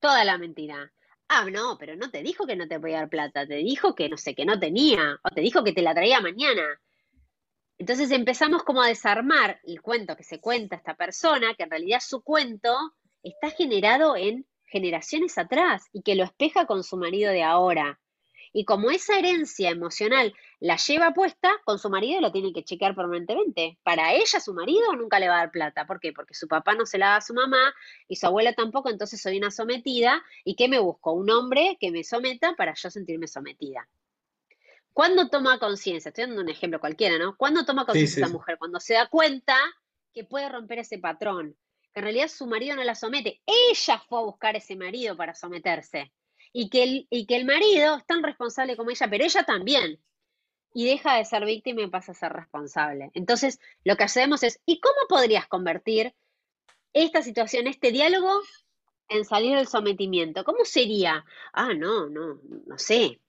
toda 0.00 0.24
la 0.24 0.36
mentira. 0.36 0.92
Ah, 1.28 1.48
no, 1.48 1.78
pero 1.78 1.94
no 1.94 2.10
te 2.10 2.24
dijo 2.24 2.44
que 2.44 2.56
no 2.56 2.66
te 2.66 2.80
podía 2.80 2.96
dar 2.96 3.08
plata, 3.08 3.46
te 3.46 3.54
dijo 3.54 3.94
que 3.94 4.08
no 4.08 4.16
sé, 4.16 4.34
que 4.34 4.44
no 4.44 4.58
tenía, 4.58 5.20
o 5.22 5.28
te 5.32 5.42
dijo 5.42 5.62
que 5.62 5.72
te 5.72 5.82
la 5.82 5.94
traía 5.94 6.20
mañana. 6.20 6.80
Entonces 7.78 8.10
empezamos 8.10 8.64
como 8.64 8.82
a 8.82 8.88
desarmar 8.88 9.60
el 9.62 9.80
cuento 9.80 10.16
que 10.16 10.24
se 10.24 10.40
cuenta 10.40 10.74
esta 10.74 10.96
persona, 10.96 11.54
que 11.54 11.62
en 11.62 11.70
realidad 11.70 12.00
su 12.04 12.24
cuento 12.24 12.76
está 13.22 13.50
generado 13.50 14.16
en 14.16 14.44
generaciones 14.64 15.38
atrás 15.38 15.84
y 15.92 16.02
que 16.02 16.16
lo 16.16 16.24
espeja 16.24 16.66
con 16.66 16.82
su 16.82 16.96
marido 16.96 17.30
de 17.30 17.44
ahora. 17.44 18.00
Y 18.52 18.64
como 18.66 18.90
esa 18.90 19.18
herencia 19.18 19.70
emocional 19.70 20.34
la 20.60 20.76
lleva 20.76 21.12
puesta, 21.12 21.50
con 21.64 21.78
su 21.78 21.88
marido 21.88 22.20
lo 22.20 22.32
tiene 22.32 22.52
que 22.52 22.62
chequear 22.62 22.94
permanentemente. 22.94 23.78
Para 23.82 24.12
ella, 24.12 24.40
su 24.40 24.52
marido 24.52 24.94
nunca 24.94 25.18
le 25.18 25.28
va 25.28 25.36
a 25.36 25.38
dar 25.38 25.50
plata. 25.50 25.86
¿Por 25.86 26.00
qué? 26.00 26.12
Porque 26.12 26.34
su 26.34 26.48
papá 26.48 26.74
no 26.74 26.84
se 26.84 26.98
la 26.98 27.06
da 27.08 27.16
a 27.16 27.20
su 27.22 27.32
mamá 27.32 27.74
y 28.08 28.16
su 28.16 28.26
abuela 28.26 28.52
tampoco, 28.52 28.90
entonces 28.90 29.20
soy 29.22 29.38
una 29.38 29.50
sometida. 29.50 30.22
¿Y 30.44 30.54
qué 30.54 30.68
me 30.68 30.78
busco? 30.78 31.12
Un 31.12 31.30
hombre 31.30 31.78
que 31.80 31.90
me 31.90 32.04
someta 32.04 32.54
para 32.54 32.74
yo 32.74 32.90
sentirme 32.90 33.26
sometida. 33.26 33.88
¿Cuándo 34.92 35.30
toma 35.30 35.58
conciencia? 35.58 36.10
Estoy 36.10 36.26
dando 36.26 36.42
un 36.42 36.50
ejemplo 36.50 36.78
cualquiera, 36.78 37.16
¿no? 37.16 37.34
¿Cuándo 37.38 37.64
toma 37.64 37.86
conciencia 37.86 38.26
esa 38.26 38.32
mujer? 38.32 38.58
Cuando 38.58 38.78
se 38.78 38.92
da 38.92 39.06
cuenta 39.06 39.56
que 40.12 40.24
puede 40.24 40.50
romper 40.50 40.80
ese 40.80 40.98
patrón, 40.98 41.56
que 41.94 42.00
en 42.00 42.04
realidad 42.04 42.28
su 42.28 42.46
marido 42.46 42.76
no 42.76 42.84
la 42.84 42.94
somete. 42.94 43.40
Ella 43.46 44.02
fue 44.06 44.18
a 44.18 44.24
buscar 44.24 44.56
ese 44.56 44.76
marido 44.76 45.16
para 45.16 45.34
someterse 45.34 46.12
y 46.52 46.68
que, 46.68 46.82
el, 46.82 47.06
y 47.10 47.26
que 47.26 47.36
el 47.36 47.44
marido 47.44 47.96
es 47.96 48.06
tan 48.06 48.22
responsable 48.22 48.76
como 48.76 48.90
ella, 48.90 49.08
pero 49.08 49.24
ella 49.24 49.44
también. 49.44 49.98
Y 50.74 50.86
deja 50.86 51.16
de 51.16 51.24
ser 51.24 51.44
víctima 51.44 51.82
y 51.82 51.88
pasa 51.88 52.12
a 52.12 52.14
ser 52.14 52.32
responsable. 52.32 53.10
Entonces, 53.14 53.60
lo 53.84 53.96
que 53.96 54.04
hacemos 54.04 54.42
es, 54.42 54.60
¿y 54.66 54.80
cómo 54.80 55.06
podrías 55.08 55.46
convertir 55.46 56.14
esta 56.92 57.22
situación, 57.22 57.66
este 57.66 57.90
diálogo, 57.90 58.40
en 59.08 59.24
salir 59.24 59.56
del 59.56 59.66
sometimiento? 59.66 60.44
¿Cómo 60.44 60.64
sería? 60.64 61.24
Ah, 61.52 61.74
no, 61.74 62.08
no, 62.08 62.40
no 62.66 62.78
sé. 62.78 63.20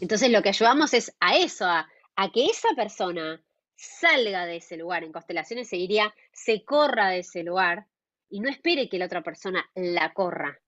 Entonces, 0.00 0.30
lo 0.30 0.42
que 0.42 0.50
ayudamos 0.50 0.94
es 0.94 1.14
a 1.20 1.36
eso, 1.36 1.64
a, 1.66 1.88
a 2.16 2.30
que 2.30 2.46
esa 2.46 2.68
persona 2.76 3.42
salga 3.76 4.46
de 4.46 4.56
ese 4.56 4.76
lugar. 4.76 5.02
En 5.02 5.12
constelaciones 5.12 5.68
se 5.68 5.76
diría, 5.76 6.14
se 6.32 6.64
corra 6.64 7.08
de 7.08 7.20
ese 7.20 7.42
lugar 7.42 7.86
y 8.30 8.40
no 8.40 8.48
espere 8.48 8.88
que 8.88 8.98
la 8.98 9.06
otra 9.06 9.22
persona 9.22 9.68
la 9.74 10.12
corra 10.12 10.61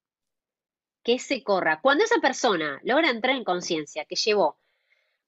que 1.04 1.18
se 1.18 1.44
corra. 1.44 1.80
Cuando 1.80 2.02
esa 2.02 2.20
persona 2.20 2.80
logra 2.82 3.10
entrar 3.10 3.36
en 3.36 3.44
conciencia, 3.44 4.06
que 4.06 4.16
llevó 4.16 4.58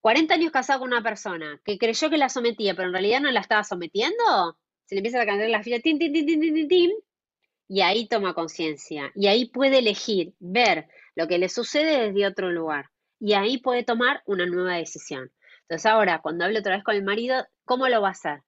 40 0.01 0.35
años 0.35 0.51
casado 0.51 0.81
con 0.81 0.89
una 0.89 1.03
persona, 1.03 1.61
que 1.65 1.79
creyó 1.79 2.09
que 2.11 2.17
la 2.17 2.29
sometía, 2.29 2.75
pero 2.75 2.89
en 2.89 2.95
realidad 2.95 3.21
no 3.21 3.31
la 3.31 3.41
estaba 3.41 3.63
sometiendo, 3.63 4.59
se 4.87 4.95
le 4.95 5.01
empieza 5.01 5.21
a 5.21 5.27
cantar 5.27 5.49
la 5.49 5.63
fila, 5.63 5.79
tin, 5.81 5.99
tin, 5.99 6.13
tin, 6.13 6.27
tin, 6.27 6.41
tin, 6.41 6.69
tin, 6.69 6.93
y 7.69 7.81
ahí 7.83 8.09
toma 8.09 8.35
conciencia, 8.35 9.13
y 9.15 9.27
ahí 9.27 9.47
puede 9.47 9.79
elegir, 9.79 10.35
ver 10.39 10.89
lo 11.15 11.29
que 11.29 11.39
le 11.39 11.49
sucede 11.49 12.07
desde 12.07 12.27
otro 12.27 12.51
lugar, 12.51 12.91
y 13.21 13.35
ahí 13.35 13.59
puede 13.59 13.85
tomar 13.85 14.23
una 14.27 14.47
nueva 14.47 14.77
decisión. 14.77 15.31
Entonces 15.63 15.87
ahora, 15.87 16.21
cuando 16.23 16.45
hable 16.45 16.61
otra 16.61 16.77
vez 16.77 16.85
con 16.85 16.95
el 16.95 17.03
marido, 17.03 17.45
¿cómo 17.65 17.89
lo 17.89 18.01
va 18.01 18.09
a 18.09 18.13
hacer? 18.13 18.43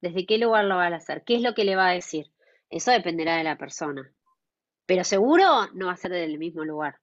¿Desde 0.00 0.24
qué 0.24 0.38
lugar 0.38 0.64
lo 0.64 0.76
va 0.76 0.86
a 0.86 0.96
hacer? 0.96 1.24
¿Qué 1.24 1.34
es 1.34 1.42
lo 1.42 1.54
que 1.54 1.64
le 1.64 1.76
va 1.76 1.88
a 1.88 1.92
decir? 1.92 2.30
Eso 2.70 2.92
dependerá 2.92 3.36
de 3.36 3.44
la 3.44 3.58
persona 3.58 4.12
pero 4.92 5.04
seguro 5.04 5.44
no 5.72 5.86
va 5.86 5.92
a 5.92 5.96
ser 5.96 6.10
del 6.10 6.36
mismo 6.36 6.66
lugar. 6.66 6.96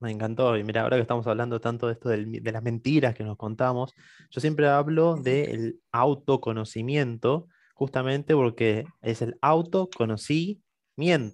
Me 0.00 0.10
encantó. 0.10 0.56
Y 0.56 0.64
mira, 0.64 0.80
ahora 0.80 0.96
que 0.96 1.02
estamos 1.02 1.26
hablando 1.26 1.60
tanto 1.60 1.88
de 1.88 1.92
esto 1.92 2.08
de 2.08 2.52
las 2.52 2.62
mentiras 2.62 3.14
que 3.14 3.22
nos 3.22 3.36
contamos, 3.36 3.92
yo 4.30 4.40
siempre 4.40 4.66
hablo 4.66 5.16
del 5.16 5.78
autoconocimiento, 5.92 7.48
justamente 7.74 8.34
porque 8.34 8.86
es 9.02 9.20
el 9.20 9.36
autoconocimiento, 9.42 10.62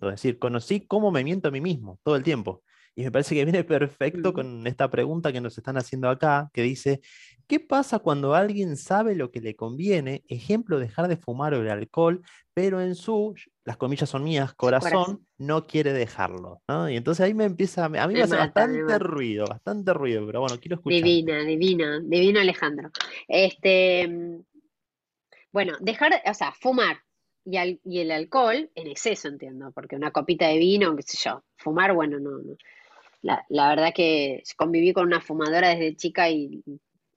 es 0.09 0.15
decir, 0.15 0.41
conocí 0.41 0.85
cómo 0.85 1.13
me 1.13 1.23
miento 1.23 1.47
a 1.47 1.53
mí 1.53 1.61
mismo 1.61 2.01
todo 2.03 2.17
el 2.17 2.25
tiempo. 2.25 2.64
Y 2.97 3.03
me 3.03 3.11
parece 3.11 3.35
que 3.35 3.45
viene 3.45 3.65
perfecto 3.65 4.33
con 4.33 4.67
esta 4.67 4.89
pregunta 4.89 5.33
que 5.33 5.41
nos 5.41 5.59
están 5.59 5.77
haciendo 5.77 6.09
acá, 6.09 6.51
que 6.53 6.63
dice, 6.63 7.01
¿qué 7.49 7.59
pasa 7.59 7.99
cuando 7.99 8.35
alguien 8.35 8.77
sabe 8.77 9.17
lo 9.17 9.33
que 9.33 9.41
le 9.41 9.57
conviene? 9.57 10.23
Ejemplo, 10.29 10.79
dejar 10.79 11.09
de 11.09 11.17
fumar 11.17 11.55
o 11.55 11.61
el 11.61 11.71
alcohol, 11.71 12.23
pero 12.55 12.81
en 12.81 12.95
su, 12.95 13.35
las 13.65 13.77
comillas 13.77 14.09
son 14.09 14.23
mías, 14.23 14.55
corazón, 14.55 15.27
no 15.39 15.67
quiere 15.67 15.93
dejarlo. 15.93 16.63
Y 16.89 16.97
entonces 16.97 17.25
ahí 17.25 17.35
me 17.35 17.45
empieza, 17.45 17.87
a 17.87 17.89
mí 17.89 18.15
me, 18.15 18.23
hace 18.23 18.37
bastante 18.37 18.99
ruido, 19.01 19.47
bastante 19.47 19.93
ruido, 19.93 20.25
pero 20.25 20.41
bueno, 20.41 20.61
quiero 20.61 20.77
escuchar. 20.77 21.03
Divina, 21.03 21.41
divina, 21.41 22.01
divina 22.01 22.43
Alejandro. 22.43 22.91
Este, 23.27 24.41
bueno, 25.51 25.73
dejar, 25.81 26.13
o 26.25 26.35
sea, 26.35 26.53
fumar 26.53 26.99
y, 27.45 27.81
y 27.85 27.99
el 27.99 28.13
alcohol 28.13 28.71
en 28.77 28.87
exceso, 28.87 29.27
entiendo, 29.27 29.73
porque 29.73 29.97
una 29.97 30.13
copita 30.13 30.47
de 30.47 30.59
vino, 30.59 30.95
qué 30.95 31.03
sé 31.03 31.19
yo, 31.21 31.43
fumar, 31.57 31.93
bueno, 31.93 32.21
no, 32.21 32.39
no. 32.39 32.55
La, 33.25 33.43
la 33.49 33.71
verdad 33.71 33.95
que 33.95 34.43
conviví 34.55 34.93
con 34.93 35.07
una 35.07 35.21
fumadora 35.21 35.71
desde 35.71 35.97
chica 35.97 36.29
y 36.29 36.63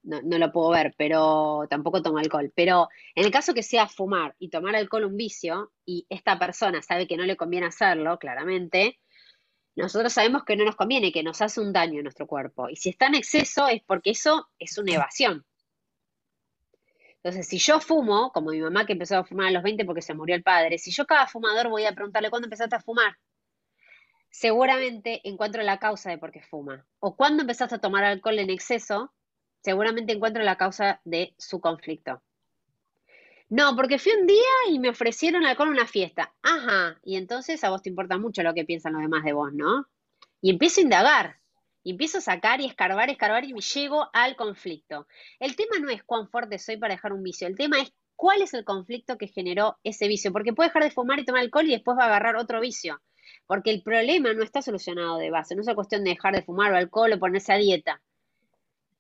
no, 0.08 0.38
lo 0.38 0.52
puedo 0.54 0.70
ver, 0.70 0.96
pero 0.98 1.68
tampoco 1.70 2.02
tomo 2.02 2.18
alcohol. 2.18 2.52
Pero 2.56 2.88
en 3.14 3.26
el 3.26 3.32
caso 3.32 3.54
que 3.54 3.62
sea 3.62 3.88
fumar 3.88 4.36
y 4.40 4.50
tomar 4.50 4.74
alcohol 4.76 5.04
un 5.04 5.18
vicio, 5.18 5.74
y 5.86 6.06
esta 6.10 6.40
persona 6.40 6.82
sabe 6.82 7.08
que 7.08 7.18
no 7.18 7.26
le 7.26 7.36
conviene 7.36 7.68
hacerlo, 7.68 8.18
claramente, 8.18 9.00
nosotros 9.76 10.14
sabemos 10.14 10.46
que 10.46 10.56
no 10.56 10.64
nos 10.64 10.78
conviene, 10.78 11.12
que 11.12 11.24
nos 11.24 11.42
hace 11.42 11.60
un 11.60 11.74
daño 11.74 11.98
en 11.98 12.04
nuestro 12.04 12.26
cuerpo. 12.26 12.70
Y 12.70 12.78
si 12.78 12.90
está 12.90 13.08
en 13.08 13.16
exceso 13.16 13.68
es 13.68 13.82
porque 13.86 14.12
eso 14.12 14.48
es 14.60 14.78
una 14.78 14.94
evasión. 14.94 15.46
Entonces, 17.18 17.48
si 17.48 17.58
yo 17.58 17.82
fumo, 17.82 18.32
como 18.32 18.52
mi 18.52 18.62
mamá 18.62 18.86
que 18.86 18.94
empezó 18.94 19.18
a 19.18 19.26
fumar 19.26 19.48
a 19.48 19.52
los 19.52 19.64
20 19.64 19.84
porque 19.84 20.02
se 20.02 20.14
murió 20.14 20.36
el 20.36 20.44
padre, 20.44 20.78
si 20.78 20.92
yo 20.92 21.06
cada 21.06 21.28
fumador 21.28 21.68
voy 21.68 21.84
a 21.84 21.92
preguntarle 21.92 22.30
cuándo 22.30 22.46
empezaste 22.46 22.78
a 22.78 22.82
fumar, 22.82 23.18
seguramente 24.30 25.22
encuentro 25.28 25.64
la 25.64 25.80
causa 25.80 26.10
de 26.10 26.18
por 26.18 26.32
qué 26.32 26.42
fuma. 26.42 26.86
O 27.00 27.16
cuándo 27.16 27.42
empezaste 27.42 27.76
a 27.76 27.80
tomar 27.80 28.04
alcohol 28.04 28.40
en 28.40 28.50
exceso, 28.50 29.14
seguramente 29.64 30.14
encuentro 30.14 30.44
la 30.44 30.58
causa 30.58 31.02
de 31.06 31.34
su 31.38 31.60
conflicto. 31.60 32.22
No, 33.50 33.76
porque 33.76 33.98
fui 33.98 34.12
un 34.12 34.28
día 34.28 34.44
y 34.70 34.80
me 34.80 34.90
ofrecieron 34.90 35.46
alcohol 35.46 35.70
en 35.70 35.76
una 35.76 35.88
fiesta. 35.88 36.34
Ajá, 36.42 37.00
y 37.04 37.16
entonces 37.16 37.64
a 37.64 37.70
vos 37.70 37.82
te 37.82 37.90
importa 37.90 38.18
mucho 38.18 38.44
lo 38.44 38.54
que 38.54 38.66
piensan 38.66 38.94
los 38.94 39.02
demás 39.02 39.24
de 39.24 39.34
vos, 39.34 39.54
¿no? 39.54 39.88
Y 40.42 40.50
empiezo 40.50 40.82
a 40.82 40.84
indagar, 40.84 41.40
y 41.88 41.92
empiezo 41.92 42.18
a 42.18 42.22
sacar 42.22 42.60
y 42.60 42.66
escarbar, 42.66 43.10
escarbar 43.10 43.46
y 43.46 43.54
me 43.54 43.62
llego 43.62 44.10
al 44.12 44.36
conflicto. 44.36 45.08
El 45.40 45.56
tema 45.56 45.80
no 45.80 45.90
es 45.90 46.04
cuán 46.04 46.28
fuerte 46.28 46.60
soy 46.60 46.76
para 46.76 46.94
dejar 46.94 47.14
un 47.14 47.24
vicio, 47.24 47.48
el 47.48 47.56
tema 47.56 47.80
es 47.80 47.94
cuál 48.18 48.42
es 48.42 48.54
el 48.54 48.66
conflicto 48.66 49.18
que 49.18 49.30
generó 49.30 49.78
ese 49.86 50.10
vicio, 50.10 50.34
porque 50.34 50.52
puede 50.52 50.68
dejar 50.68 50.84
de 50.84 50.92
fumar 50.92 51.20
y 51.20 51.24
tomar 51.24 51.42
alcohol 51.42 51.66
y 51.66 51.72
después 51.72 51.98
va 51.98 52.04
a 52.04 52.08
agarrar 52.08 52.36
otro 52.36 52.60
vicio, 52.60 53.02
porque 53.46 53.72
el 53.72 53.84
problema 53.84 54.34
no 54.34 54.44
está 54.44 54.62
solucionado 54.62 55.18
de 55.18 55.32
base, 55.32 55.56
no 55.56 55.62
es 55.62 55.76
cuestión 55.76 56.04
de 56.04 56.12
dejar 56.12 56.34
de 56.34 56.44
fumar 56.44 56.72
o 56.74 56.76
alcohol 56.76 57.14
o 57.14 57.20
ponerse 57.20 57.54
a 57.54 57.58
dieta 57.58 58.02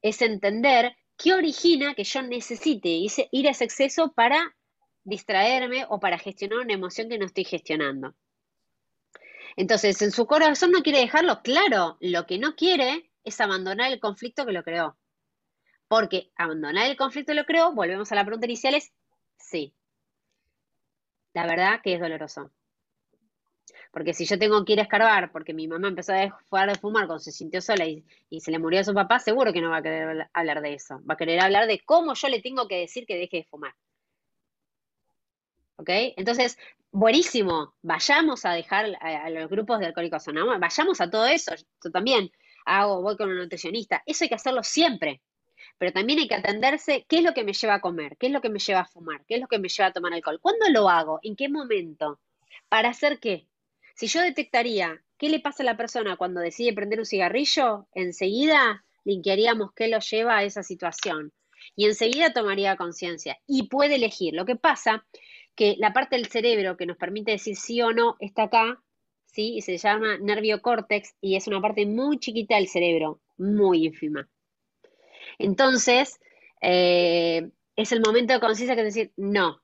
es 0.02 0.22
entender 0.22 0.96
qué 1.18 1.34
origina 1.34 1.96
que 1.96 2.04
yo 2.04 2.22
necesite 2.22 2.90
ir 2.90 3.48
a 3.48 3.52
ese 3.52 3.64
exceso 3.64 4.14
para 4.14 4.56
distraerme 5.04 5.86
o 5.90 6.00
para 6.00 6.20
gestionar 6.20 6.60
una 6.60 6.74
emoción 6.74 7.10
que 7.10 7.18
no 7.18 7.26
estoy 7.26 7.46
gestionando. 7.46 8.16
Entonces, 9.56 10.02
en 10.02 10.12
su 10.12 10.28
corazón 10.28 10.72
no 10.72 10.84
quiere 10.84 11.00
dejarlo 11.00 11.42
claro, 11.42 11.98
lo 12.00 12.26
que 12.26 12.38
no 12.38 12.56
quiere 12.56 13.10
es 13.24 13.42
abandonar 13.42 13.92
el 13.92 14.00
conflicto 14.00 14.46
que 14.46 14.52
lo 14.52 14.64
creó. 14.64 14.98
Porque 15.88 16.32
abandonar 16.36 16.88
el 16.88 16.98
conflicto 16.98 17.32
que 17.32 17.40
lo 17.40 17.46
creó, 17.46 17.74
volvemos 17.74 18.12
a 18.12 18.16
la 18.16 18.26
pregunta 18.26 18.46
inicial, 18.46 18.76
es 18.76 18.94
sí. 19.40 19.74
La 21.34 21.48
verdad 21.48 21.82
que 21.84 21.94
es 21.94 22.00
doloroso. 22.00 22.52
Porque 23.98 24.14
si 24.14 24.26
yo 24.26 24.38
tengo 24.38 24.64
que 24.64 24.74
ir 24.74 24.80
a 24.80 24.84
escarbar 24.84 25.32
porque 25.32 25.56
mi 25.56 25.68
mamá 25.68 25.88
empezó 25.88 26.14
a 26.14 26.18
dejar 26.18 26.70
de 26.70 26.76
fumar 26.76 27.08
cuando 27.08 27.18
se 27.18 27.32
sintió 27.32 27.62
sola 27.62 27.84
y, 27.88 28.06
se 28.40 28.52
le 28.52 28.60
murió 28.60 28.82
a 28.82 28.84
su 28.84 28.94
papá, 28.94 29.18
seguro 29.18 29.52
que 29.52 29.60
no 29.60 29.72
va 29.72 29.78
a 29.78 29.82
querer 29.82 30.30
hablar 30.34 30.62
de 30.62 30.76
eso. 30.76 31.02
Va 31.10 31.16
a 31.16 31.18
querer 31.18 31.40
hablar 31.40 31.66
de 31.66 31.80
cómo 31.84 32.14
yo 32.14 32.28
le 32.28 32.40
tengo 32.40 32.68
que 32.68 32.78
decir 32.78 33.08
que 33.08 33.18
deje 33.18 33.38
de 33.38 33.44
fumar. 33.46 33.74
¿Ok? 35.78 35.90
Entonces, 36.16 36.60
buenísimo. 36.92 37.74
Vayamos 37.82 38.46
a 38.46 38.52
dejar 38.52 38.96
a, 39.02 39.32
los 39.32 39.50
grupos 39.50 39.80
de 39.80 39.88
alcohólicos 39.88 40.28
anónimos, 40.28 40.60
vayamos 40.60 41.02
a 41.02 41.10
todo 41.10 41.26
eso. 41.26 41.56
Yo 41.84 41.90
también 41.90 42.32
hago, 42.66 43.02
voy 43.02 43.18
con 43.18 43.32
un 43.32 43.38
nutricionista. 43.38 44.04
Eso 44.06 44.26
hay 44.26 44.30
que 44.30 44.36
hacerlo 44.36 44.62
siempre. 44.62 45.24
Pero 45.80 45.92
también 45.92 46.20
hay 46.20 46.28
que 46.28 46.36
atenderse 46.36 47.08
qué 47.10 47.18
es 47.18 47.24
lo 47.24 47.34
que 47.34 47.44
me 47.44 47.54
lleva 47.54 47.74
a 47.74 47.82
comer, 47.82 48.16
qué 48.18 48.28
es 48.28 48.32
lo 48.32 48.42
que 48.42 48.50
me 48.50 48.60
lleva 48.60 48.82
a 48.82 48.86
fumar, 48.86 49.26
qué 49.26 49.34
es 49.34 49.42
lo 49.42 49.48
que 49.48 49.58
me 49.58 49.70
lleva 49.70 49.88
a 49.88 49.94
tomar 49.94 50.14
alcohol. 50.14 50.40
¿Cuándo 50.40 50.70
lo 50.70 50.88
hago? 50.88 51.20
¿En 51.24 51.36
qué 51.36 51.50
momento? 51.50 52.20
¿Para 52.70 52.90
hacer 52.90 53.20
qué? 53.20 53.48
Si 53.98 54.06
yo 54.06 54.22
detectaría 54.22 55.02
qué 55.18 55.28
le 55.28 55.40
pasa 55.40 55.64
a 55.64 55.66
la 55.66 55.76
persona 55.76 56.18
cuando 56.18 56.40
decide 56.40 56.72
prender 56.72 57.00
un 57.00 57.06
cigarrillo, 57.06 57.88
enseguida 57.96 58.86
linkearíamos 59.06 59.72
qué 59.74 59.88
lo 59.88 59.98
lleva 59.98 60.38
a 60.38 60.44
esa 60.44 60.62
situación. 60.62 61.34
Y 61.76 61.86
enseguida 61.86 62.32
tomaría 62.32 62.76
conciencia 62.76 63.40
y 63.48 63.70
puede 63.70 63.96
elegir. 63.96 64.36
Lo 64.36 64.46
que 64.46 64.56
pasa 64.56 65.08
que 65.56 65.76
la 65.80 65.94
parte 65.94 66.16
del 66.16 66.28
cerebro 66.28 66.78
que 66.78 66.86
nos 66.86 66.98
permite 66.98 67.32
decir 67.32 67.56
sí 67.56 67.82
o 67.82 67.92
no 67.92 68.18
está 68.20 68.44
acá, 68.44 68.84
¿sí? 69.26 69.56
Y 69.56 69.62
se 69.62 69.80
llama 69.80 70.20
nervio 70.20 70.62
córtex 70.62 71.16
y 71.20 71.36
es 71.36 71.48
una 71.48 71.60
parte 71.60 71.88
muy 71.88 72.20
chiquita 72.20 72.58
del 72.58 72.68
cerebro, 72.68 73.20
muy 73.38 73.88
ínfima. 73.88 74.30
Entonces, 75.40 76.20
eh, 76.62 77.50
es 77.76 77.92
el 77.92 78.02
momento 78.02 78.34
de 78.34 78.40
conciencia 78.40 78.76
que 78.76 78.84
decir, 78.84 79.12
no, 79.18 79.60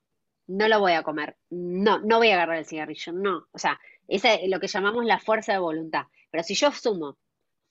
no 0.47 0.67
lo 0.67 0.79
voy 0.79 0.93
a 0.93 1.03
comer, 1.03 1.37
no, 1.51 1.99
no 1.99 2.17
voy 2.17 2.29
a 2.29 2.33
agarrar 2.33 2.57
el 2.57 2.65
cigarrillo, 2.65 3.13
no. 3.13 3.47
O 3.51 3.59
sea, 3.59 3.79
Es 4.07 4.23
lo 4.47 4.59
que 4.59 4.67
llamamos 4.67 5.05
la 5.05 5.19
fuerza 5.19 5.53
de 5.53 5.59
voluntad. 5.59 6.05
Pero 6.31 6.43
si 6.43 6.55
yo 6.55 6.71
sumo 6.71 7.17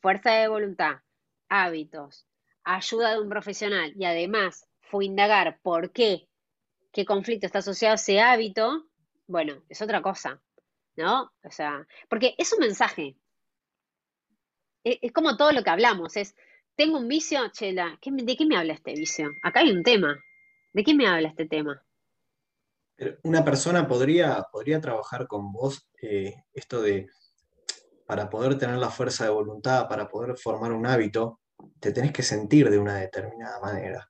fuerza 0.01 0.33
de 0.33 0.49
voluntad, 0.49 0.97
hábitos, 1.49 2.27
ayuda 2.65 3.13
de 3.13 3.21
un 3.21 3.29
profesional 3.31 3.93
y 3.97 4.05
además 4.05 4.67
fui 4.83 5.07
a 5.07 5.09
indagar 5.11 5.61
por 5.63 5.93
qué, 5.93 6.29
qué 6.93 7.05
conflicto 7.07 7.47
está 7.47 7.61
asociado 7.61 7.93
a 7.95 7.97
ese 7.97 8.21
hábito, 8.21 8.87
bueno, 9.29 9.63
es 9.69 9.83
otra 9.83 10.03
cosa, 10.03 10.43
¿no? 10.97 11.33
O 11.45 11.51
sea, 11.51 11.87
porque 12.09 12.35
es 12.39 12.53
un 12.55 12.61
mensaje. 12.61 13.17
Es, 14.85 14.99
es 15.03 15.11
como 15.13 15.37
todo 15.37 15.51
lo 15.51 15.65
que 15.65 15.71
hablamos, 15.71 16.17
es, 16.17 16.37
tengo 16.77 16.97
un 16.99 17.09
vicio, 17.09 17.49
Chela, 17.49 17.99
¿qué 18.01 18.13
me- 18.13 18.23
¿de 18.23 18.37
qué 18.37 18.47
me 18.47 18.57
habla 18.57 18.75
este 18.75 18.93
vicio? 18.95 19.33
Acá 19.43 19.59
hay 19.61 19.73
un 19.73 19.83
tema. 19.83 20.23
¿De 20.73 20.85
qué 20.85 20.95
me 20.95 21.07
habla 21.09 21.29
este 21.31 21.47
tema? 21.47 21.83
Una 23.23 23.45
persona 23.45 23.87
podría, 23.87 24.45
podría 24.51 24.81
trabajar 24.81 25.27
con 25.27 25.53
vos 25.53 25.89
eh, 26.01 26.35
esto 26.53 26.83
de, 26.83 27.07
para 28.07 28.29
poder 28.29 28.59
tener 28.59 28.77
la 28.79 28.91
fuerza 28.91 29.25
de 29.25 29.31
voluntad, 29.31 29.89
para 29.89 30.09
poder 30.09 30.37
formar 30.37 30.73
un 30.73 30.87
hábito, 30.87 31.41
te 31.81 31.93
tenés 31.93 32.13
que 32.13 32.23
sentir 32.23 32.71
de 32.71 32.79
una 32.79 32.97
determinada 32.97 33.61
manera. 33.61 34.09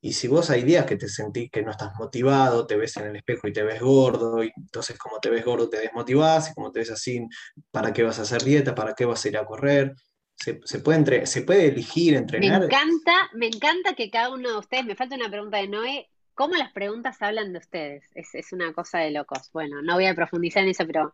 Y 0.00 0.14
si 0.14 0.26
vos 0.26 0.50
hay 0.50 0.62
días 0.62 0.84
que 0.84 0.96
te 0.96 1.08
sentís 1.08 1.48
que 1.50 1.62
no 1.62 1.70
estás 1.70 1.92
motivado, 1.96 2.66
te 2.66 2.76
ves 2.76 2.96
en 2.96 3.06
el 3.06 3.16
espejo 3.16 3.46
y 3.46 3.52
te 3.52 3.62
ves 3.62 3.80
gordo, 3.80 4.42
y 4.42 4.50
entonces 4.56 4.98
como 4.98 5.20
te 5.20 5.30
ves 5.30 5.44
gordo 5.44 5.68
te 5.68 5.78
desmotivás, 5.78 6.50
y 6.50 6.54
como 6.54 6.72
te 6.72 6.80
ves 6.80 6.90
así, 6.90 7.24
¿para 7.70 7.92
qué 7.92 8.02
vas 8.02 8.18
a 8.18 8.22
hacer 8.22 8.42
dieta? 8.42 8.74
¿Para 8.74 8.94
qué 8.94 9.04
vas 9.04 9.24
a 9.24 9.28
ir 9.28 9.38
a 9.38 9.44
correr? 9.46 9.94
Se, 10.34 10.58
se 10.64 10.80
puede, 10.80 10.98
entre- 10.98 11.26
se 11.26 11.42
puede 11.42 11.68
elegir 11.68 12.14
Me 12.14 12.18
entrenar. 12.18 12.64
encanta, 12.64 13.12
me 13.34 13.46
encanta 13.46 13.94
que 13.94 14.10
cada 14.10 14.30
uno 14.30 14.50
de 14.50 14.58
ustedes, 14.58 14.84
me 14.84 14.96
falta 14.96 15.14
una 15.14 15.28
pregunta 15.30 15.58
de 15.58 15.68
Noé, 15.68 16.08
¿cómo 16.34 16.54
las 16.56 16.72
preguntas 16.72 17.20
hablan 17.22 17.52
de 17.52 17.58
ustedes? 17.58 18.04
Es, 18.14 18.52
una 18.52 18.72
cosa 18.72 18.98
de 18.98 19.10
locos. 19.10 19.50
Bueno, 19.52 19.82
no 19.82 19.94
voy 19.94 20.06
a 20.06 20.14
profundizar 20.14 20.62
en 20.62 20.70
eso, 20.70 20.86
pero 20.86 21.12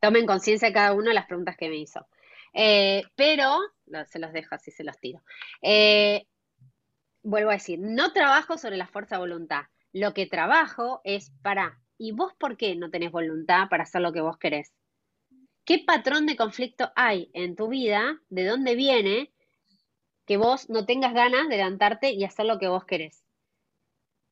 tomen 0.00 0.26
conciencia 0.26 0.72
cada 0.72 0.92
uno 0.92 1.08
de 1.08 1.14
las 1.14 1.26
preguntas 1.26 1.56
que 1.56 1.68
me 1.68 1.76
hizo. 1.76 2.06
Eh, 2.54 3.02
pero, 3.14 3.58
se 4.06 4.18
los 4.18 4.32
dejo 4.32 4.54
así, 4.54 4.70
se 4.70 4.84
los 4.84 4.98
tiro. 4.98 5.22
Eh, 5.62 6.26
vuelvo 7.22 7.50
a 7.50 7.54
decir, 7.54 7.78
no 7.80 8.12
trabajo 8.12 8.58
sobre 8.58 8.76
la 8.76 8.86
fuerza 8.86 9.16
de 9.16 9.20
voluntad. 9.20 9.62
Lo 9.92 10.14
que 10.14 10.26
trabajo 10.26 11.00
es 11.04 11.30
para, 11.42 11.80
¿y 11.96 12.12
vos 12.12 12.32
por 12.38 12.56
qué 12.56 12.76
no 12.76 12.90
tenés 12.90 13.10
voluntad 13.12 13.68
para 13.68 13.84
hacer 13.84 14.00
lo 14.00 14.12
que 14.12 14.20
vos 14.20 14.38
querés? 14.38 14.72
¿Qué 15.64 15.82
patrón 15.86 16.26
de 16.26 16.36
conflicto 16.36 16.92
hay 16.96 17.30
en 17.34 17.56
tu 17.56 17.68
vida? 17.68 18.20
¿De 18.28 18.46
dónde 18.46 18.74
viene? 18.74 19.32
que 20.28 20.36
vos 20.36 20.68
no 20.68 20.84
tengas 20.84 21.14
ganas 21.14 21.48
de 21.48 21.56
levantarte 21.56 22.12
y 22.12 22.22
hacer 22.22 22.44
lo 22.44 22.58
que 22.58 22.68
vos 22.68 22.84
querés. 22.84 23.24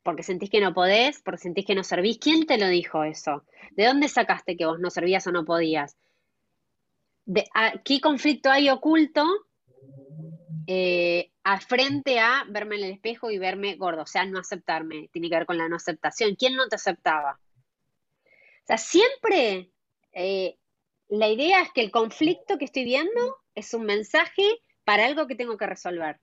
Porque 0.07 0.23
sentís 0.23 0.51
que 0.51 0.61
no 0.61 0.73
podés, 0.73 1.21
porque 1.21 1.43
sentís 1.43 1.67
que 1.67 1.75
no 1.75 1.83
servís. 1.83 2.19
¿Quién 2.19 2.47
te 2.47 2.59
lo 2.59 2.69
dijo 2.69 3.03
eso? 3.03 3.45
¿De 3.73 3.87
dónde 3.87 4.09
sacaste 4.09 4.57
que 4.57 4.65
vos 4.65 4.79
no 4.79 4.89
servías 4.89 5.27
o 5.27 5.33
no 5.33 5.45
podías? 5.45 5.97
¿De, 7.25 7.45
¿Qué 7.85 8.01
conflicto 8.01 8.49
hay 8.49 8.71
oculto 8.71 9.27
eh, 10.69 11.33
frente 11.67 12.21
a 12.21 12.45
verme 12.49 12.77
en 12.77 12.85
el 12.85 12.93
espejo 12.93 13.33
y 13.33 13.39
verme 13.39 13.75
gordo? 13.75 14.03
O 14.03 14.07
sea, 14.07 14.25
no 14.25 14.39
aceptarme. 14.39 15.09
Tiene 15.13 15.29
que 15.29 15.39
ver 15.39 15.47
con 15.47 15.59
la 15.59 15.69
no 15.69 15.75
aceptación. 15.75 16.37
¿Quién 16.37 16.55
no 16.55 16.69
te 16.69 16.77
aceptaba? 16.77 17.41
O 18.25 18.67
sea, 18.67 18.79
siempre 18.79 19.73
eh, 20.13 20.57
la 21.09 21.27
idea 21.27 21.63
es 21.63 21.73
que 21.73 21.81
el 21.81 21.91
conflicto 21.91 22.59
que 22.59 22.67
estoy 22.67 22.85
viendo 22.85 23.39
es 23.57 23.75
un 23.75 23.85
mensaje 23.87 24.45
para 24.85 25.05
algo 25.05 25.27
que 25.27 25.35
tengo 25.35 25.57
que 25.57 25.67
resolver. 25.67 26.21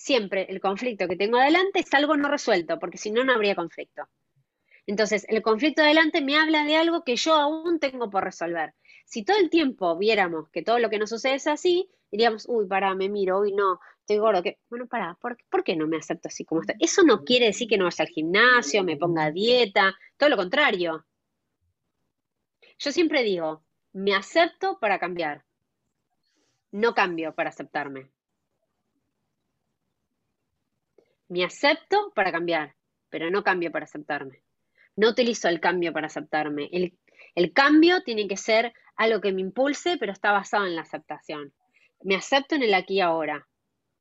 Siempre 0.00 0.46
el 0.48 0.62
conflicto 0.62 1.06
que 1.08 1.16
tengo 1.16 1.36
adelante 1.36 1.80
es 1.80 1.92
algo 1.92 2.16
no 2.16 2.30
resuelto, 2.30 2.78
porque 2.78 2.96
si 2.96 3.10
no, 3.10 3.22
no 3.22 3.34
habría 3.34 3.54
conflicto. 3.54 4.08
Entonces, 4.86 5.26
el 5.28 5.42
conflicto 5.42 5.82
adelante 5.82 6.22
me 6.22 6.38
habla 6.38 6.64
de 6.64 6.76
algo 6.76 7.04
que 7.04 7.16
yo 7.16 7.34
aún 7.34 7.78
tengo 7.78 8.08
por 8.08 8.24
resolver. 8.24 8.72
Si 9.04 9.26
todo 9.26 9.36
el 9.36 9.50
tiempo 9.50 9.98
viéramos 9.98 10.48
que 10.48 10.62
todo 10.62 10.78
lo 10.78 10.88
que 10.88 10.98
nos 10.98 11.10
sucede 11.10 11.34
es 11.34 11.46
así, 11.46 11.90
diríamos, 12.10 12.46
uy, 12.48 12.66
pará, 12.66 12.94
me 12.94 13.10
miro, 13.10 13.40
uy, 13.40 13.52
no, 13.52 13.78
estoy 13.98 14.16
gordo. 14.16 14.42
Que... 14.42 14.58
Bueno, 14.70 14.86
pará, 14.86 15.18
¿por, 15.20 15.36
¿por 15.50 15.62
qué 15.62 15.76
no 15.76 15.86
me 15.86 15.98
acepto 15.98 16.28
así 16.28 16.46
como 16.46 16.62
estoy? 16.62 16.76
Eso 16.78 17.02
no 17.02 17.22
quiere 17.22 17.44
decir 17.44 17.68
que 17.68 17.76
no 17.76 17.84
vaya 17.84 18.02
al 18.02 18.08
gimnasio, 18.08 18.82
me 18.82 18.96
ponga 18.96 19.30
dieta, 19.30 19.94
todo 20.16 20.30
lo 20.30 20.38
contrario. 20.38 21.04
Yo 22.78 22.90
siempre 22.90 23.22
digo, 23.22 23.62
me 23.92 24.14
acepto 24.14 24.78
para 24.80 24.98
cambiar, 24.98 25.44
no 26.70 26.94
cambio 26.94 27.34
para 27.34 27.50
aceptarme. 27.50 28.10
Me 31.30 31.44
acepto 31.44 32.12
para 32.12 32.32
cambiar, 32.32 32.74
pero 33.08 33.30
no 33.30 33.44
cambio 33.44 33.70
para 33.70 33.84
aceptarme. 33.84 34.42
No 34.96 35.10
utilizo 35.10 35.46
el 35.46 35.60
cambio 35.60 35.92
para 35.92 36.08
aceptarme. 36.08 36.68
El, 36.72 37.52
cambio 37.52 38.02
tiene 38.02 38.26
que 38.26 38.36
ser 38.36 38.72
algo 38.96 39.20
que 39.20 39.32
me 39.32 39.40
impulse, 39.40 39.96
pero 39.96 40.10
está 40.10 40.32
basado 40.32 40.66
en 40.66 40.74
la 40.74 40.82
aceptación. 40.82 41.52
Me 42.02 42.16
acepto 42.16 42.56
en 42.56 42.64
el 42.64 42.74
aquí 42.74 42.94
y 42.94 43.00
ahora, 43.00 43.46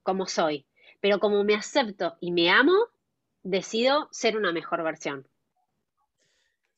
como 0.01 0.25
soy. 0.25 0.65
Pero 1.01 1.19
como 1.19 1.43
me 1.43 1.53
acepto 1.53 2.17
y 2.19 2.31
me 2.31 2.49
amo, 2.49 2.87
decido 3.43 4.09
ser 4.11 4.35
una 4.35 4.51
mejor 4.51 4.81
versión. 4.81 5.27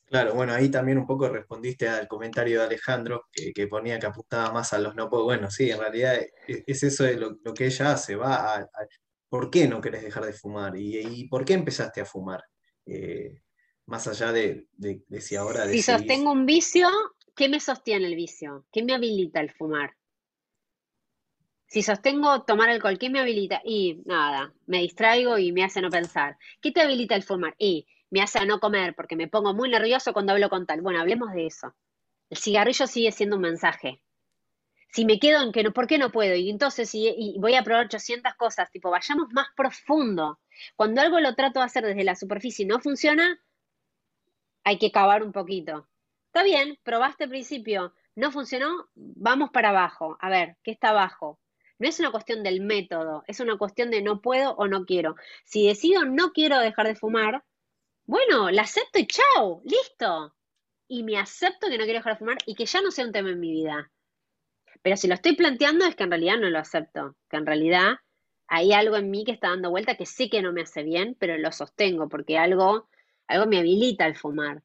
Claro, 0.08 0.34
bueno, 0.34 0.52
ahí 0.52 0.70
también 0.70 0.98
un 0.98 1.08
poco 1.08 1.30
respondiste 1.30 1.88
al 1.88 2.10
comentario 2.10 2.60
de 2.60 2.66
Alejandro, 2.66 3.30
que, 3.32 3.68
ponía 3.68 3.98
que 4.00 4.08
apuntaba 4.08 4.52
más 4.52 4.74
a 4.74 4.80
los 4.80 4.96
no 4.96 5.10
puedo. 5.10 5.24
Bueno, 5.24 5.50
sí, 5.50 5.72
en 5.72 5.80
realidad 5.80 6.16
es, 6.46 6.64
es 6.68 6.84
eso 6.84 7.06
de 7.06 7.16
lo, 7.16 7.38
que 7.56 7.68
ella 7.68 7.94
hace, 7.94 8.18
va 8.18 8.56
a- 8.56 8.70
¿por 9.32 9.50
qué 9.50 9.66
no 9.66 9.80
querés 9.80 10.04
dejar 10.04 10.26
de 10.26 10.34
fumar? 10.34 10.76
¿Y, 10.78 11.00
y 11.00 11.28
por 11.30 11.46
qué 11.46 11.54
empezaste 11.54 12.02
a 12.02 12.06
fumar? 12.06 12.44
Eh, 12.86 13.42
más 13.86 14.06
allá 14.08 14.34
de, 14.34 14.68
de- 14.74 15.04
de 15.08 15.22
si 15.22 15.38
ahora 15.38 15.64
Si 15.68 15.78
decidís- 15.78 15.84
sostengo 15.86 16.32
un 16.34 16.46
vicio, 16.46 16.90
¿qué 17.34 17.48
me 17.48 17.62
sostiene 17.62 18.08
el 18.08 18.16
vicio? 18.16 18.66
¿Qué 18.74 18.84
me 18.84 18.94
habilita 18.94 19.40
el 19.40 19.50
fumar? 19.50 19.96
Si 21.68 21.82
sostengo 21.82 22.44
tomar 22.44 22.70
alcohol, 22.70 23.00
¿qué 23.00 23.10
me 23.10 23.22
habilita? 23.22 23.62
Y 23.64 24.02
nada, 24.06 24.54
me 24.68 24.80
distraigo 24.80 25.38
y 25.38 25.54
me 25.54 25.64
hace 25.64 25.82
no 25.82 25.90
pensar. 25.90 26.38
¿Qué 26.62 26.72
te 26.74 26.82
habilita 26.82 27.16
el 27.16 27.24
fumar? 27.24 27.56
Y 27.58 27.88
me 28.10 28.22
hace 28.22 28.40
a 28.40 28.46
no 28.46 28.60
comer 28.60 28.94
porque 28.96 29.16
me 29.16 29.30
pongo 29.30 29.54
muy 29.54 29.70
nervioso 29.70 30.12
cuando 30.12 30.34
hablo 30.34 30.50
con 30.50 30.66
tal. 30.66 30.82
Bueno, 30.82 31.00
hablemos 31.00 31.32
de 31.32 31.46
eso. 31.46 31.74
El 32.30 32.38
cigarrillo 32.38 32.86
sigue 32.88 33.14
siendo 33.14 33.38
un 33.38 33.44
mensaje. 33.44 34.02
Si 34.92 35.06
me 35.06 35.20
quedo 35.20 35.42
en 35.42 35.52
que 35.52 35.64
no, 35.64 35.72
¿por 35.72 35.88
qué 35.88 35.98
no 35.98 36.12
puedo? 36.12 36.36
Y 36.36 36.50
entonces 36.50 36.94
y, 36.94 37.08
y 37.08 37.40
voy 37.40 37.56
a 37.56 37.64
probar 37.64 37.86
800 37.86 38.34
cosas, 38.36 38.70
tipo, 38.72 38.90
vayamos 38.90 39.28
más 39.32 39.48
profundo. 39.56 40.40
Cuando 40.76 41.02
algo 41.02 41.20
lo 41.20 41.36
trato 41.36 41.60
de 41.60 41.66
hacer 41.66 41.86
desde 41.86 42.04
la 42.04 42.16
superficie 42.16 42.66
y 42.66 42.68
no 42.68 42.80
funciona, 42.80 43.42
hay 44.64 44.78
que 44.78 44.92
cavar 44.92 45.24
un 45.24 45.32
poquito. 45.32 45.88
Está 46.28 46.44
bien, 46.44 46.78
probaste 46.84 47.26
al 47.26 47.30
principio, 47.30 47.94
no 48.16 48.32
funcionó, 48.32 48.90
vamos 48.96 49.50
para 49.52 49.70
abajo. 49.70 50.18
A 50.20 50.30
ver, 50.30 50.58
¿qué 50.64 50.72
está 50.72 50.90
abajo? 50.90 51.40
No 51.80 51.88
es 51.88 52.00
una 52.00 52.12
cuestión 52.12 52.44
del 52.44 52.62
método, 52.62 53.24
es 53.28 53.40
una 53.40 53.58
cuestión 53.58 53.90
de 53.90 54.02
no 54.02 54.22
puedo 54.22 54.54
o 54.56 54.68
no 54.68 54.86
quiero. 54.86 55.16
Si 55.46 55.68
decido 55.68 56.06
no 56.06 56.32
quiero 56.32 56.60
dejar 56.60 56.88
de 56.88 56.96
fumar, 56.96 57.44
bueno, 58.06 58.52
la 58.52 58.64
acepto 58.64 59.00
y 59.00 59.08
chao, 59.08 59.62
listo. 59.66 60.36
Y 60.88 61.04
me 61.04 61.18
acepto 61.18 61.68
que 61.70 61.78
no 61.78 61.86
quiero 61.86 62.00
dejar 62.00 62.14
de 62.14 62.20
fumar 62.20 62.38
y 62.46 62.56
que 62.56 62.66
ya 62.66 62.82
no 62.82 62.92
sea 62.92 63.06
un 63.06 63.12
tema 63.12 63.30
en 63.30 63.40
mi 63.40 63.52
vida. 63.52 63.92
Pero 64.82 64.98
si 64.98 65.08
lo 65.08 65.14
estoy 65.14 65.36
planteando 65.36 65.86
es 65.86 65.96
que 65.96 66.04
en 66.04 66.12
realidad 66.12 66.38
no 66.40 66.50
lo 66.50 66.60
acepto, 66.60 67.16
que 67.30 67.38
en 67.38 67.46
realidad 67.46 67.98
hay 68.48 68.74
algo 68.74 68.98
en 68.98 69.10
mí 69.10 69.24
que 69.24 69.32
está 69.32 69.50
dando 69.50 69.70
vuelta 69.70 69.96
que 69.96 70.06
sé 70.06 70.30
que 70.30 70.42
no 70.42 70.52
me 70.52 70.64
hace 70.64 70.84
bien, 70.84 71.16
pero 71.20 71.38
lo 71.38 71.52
sostengo 71.52 72.10
porque 72.10 72.38
algo, 72.38 72.90
algo 73.28 73.46
me 73.46 73.60
habilita 73.60 74.06
el 74.06 74.16
fumar. 74.16 74.62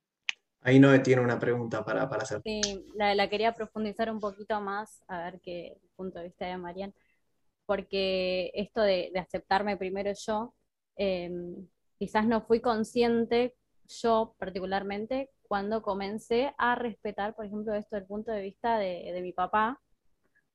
Ahí 0.62 0.80
Noé 0.80 0.98
tiene 0.98 1.22
una 1.22 1.38
pregunta 1.38 1.84
para, 1.84 2.08
para 2.08 2.24
hacer. 2.24 2.40
Sí, 2.42 2.60
la, 2.96 3.14
la 3.14 3.28
quería 3.28 3.52
profundizar 3.52 4.10
un 4.10 4.18
poquito 4.18 4.60
más, 4.60 5.04
a 5.06 5.24
ver 5.24 5.40
qué 5.40 5.78
punto 5.94 6.18
de 6.18 6.24
vista 6.24 6.46
de 6.46 6.56
Marian, 6.56 6.94
porque 7.66 8.50
esto 8.54 8.80
de, 8.80 9.10
de 9.12 9.20
aceptarme 9.20 9.76
primero 9.76 10.10
yo, 10.26 10.54
eh, 10.96 11.30
quizás 11.98 12.26
no 12.26 12.40
fui 12.40 12.60
consciente 12.60 13.54
yo 13.88 14.34
particularmente 14.38 15.30
cuando 15.42 15.82
comencé 15.82 16.52
a 16.58 16.74
respetar, 16.74 17.34
por 17.36 17.46
ejemplo, 17.46 17.74
esto 17.74 17.96
del 17.96 18.06
punto 18.06 18.32
de 18.32 18.42
vista 18.42 18.78
de, 18.78 19.12
de 19.12 19.20
mi 19.22 19.32
papá, 19.32 19.80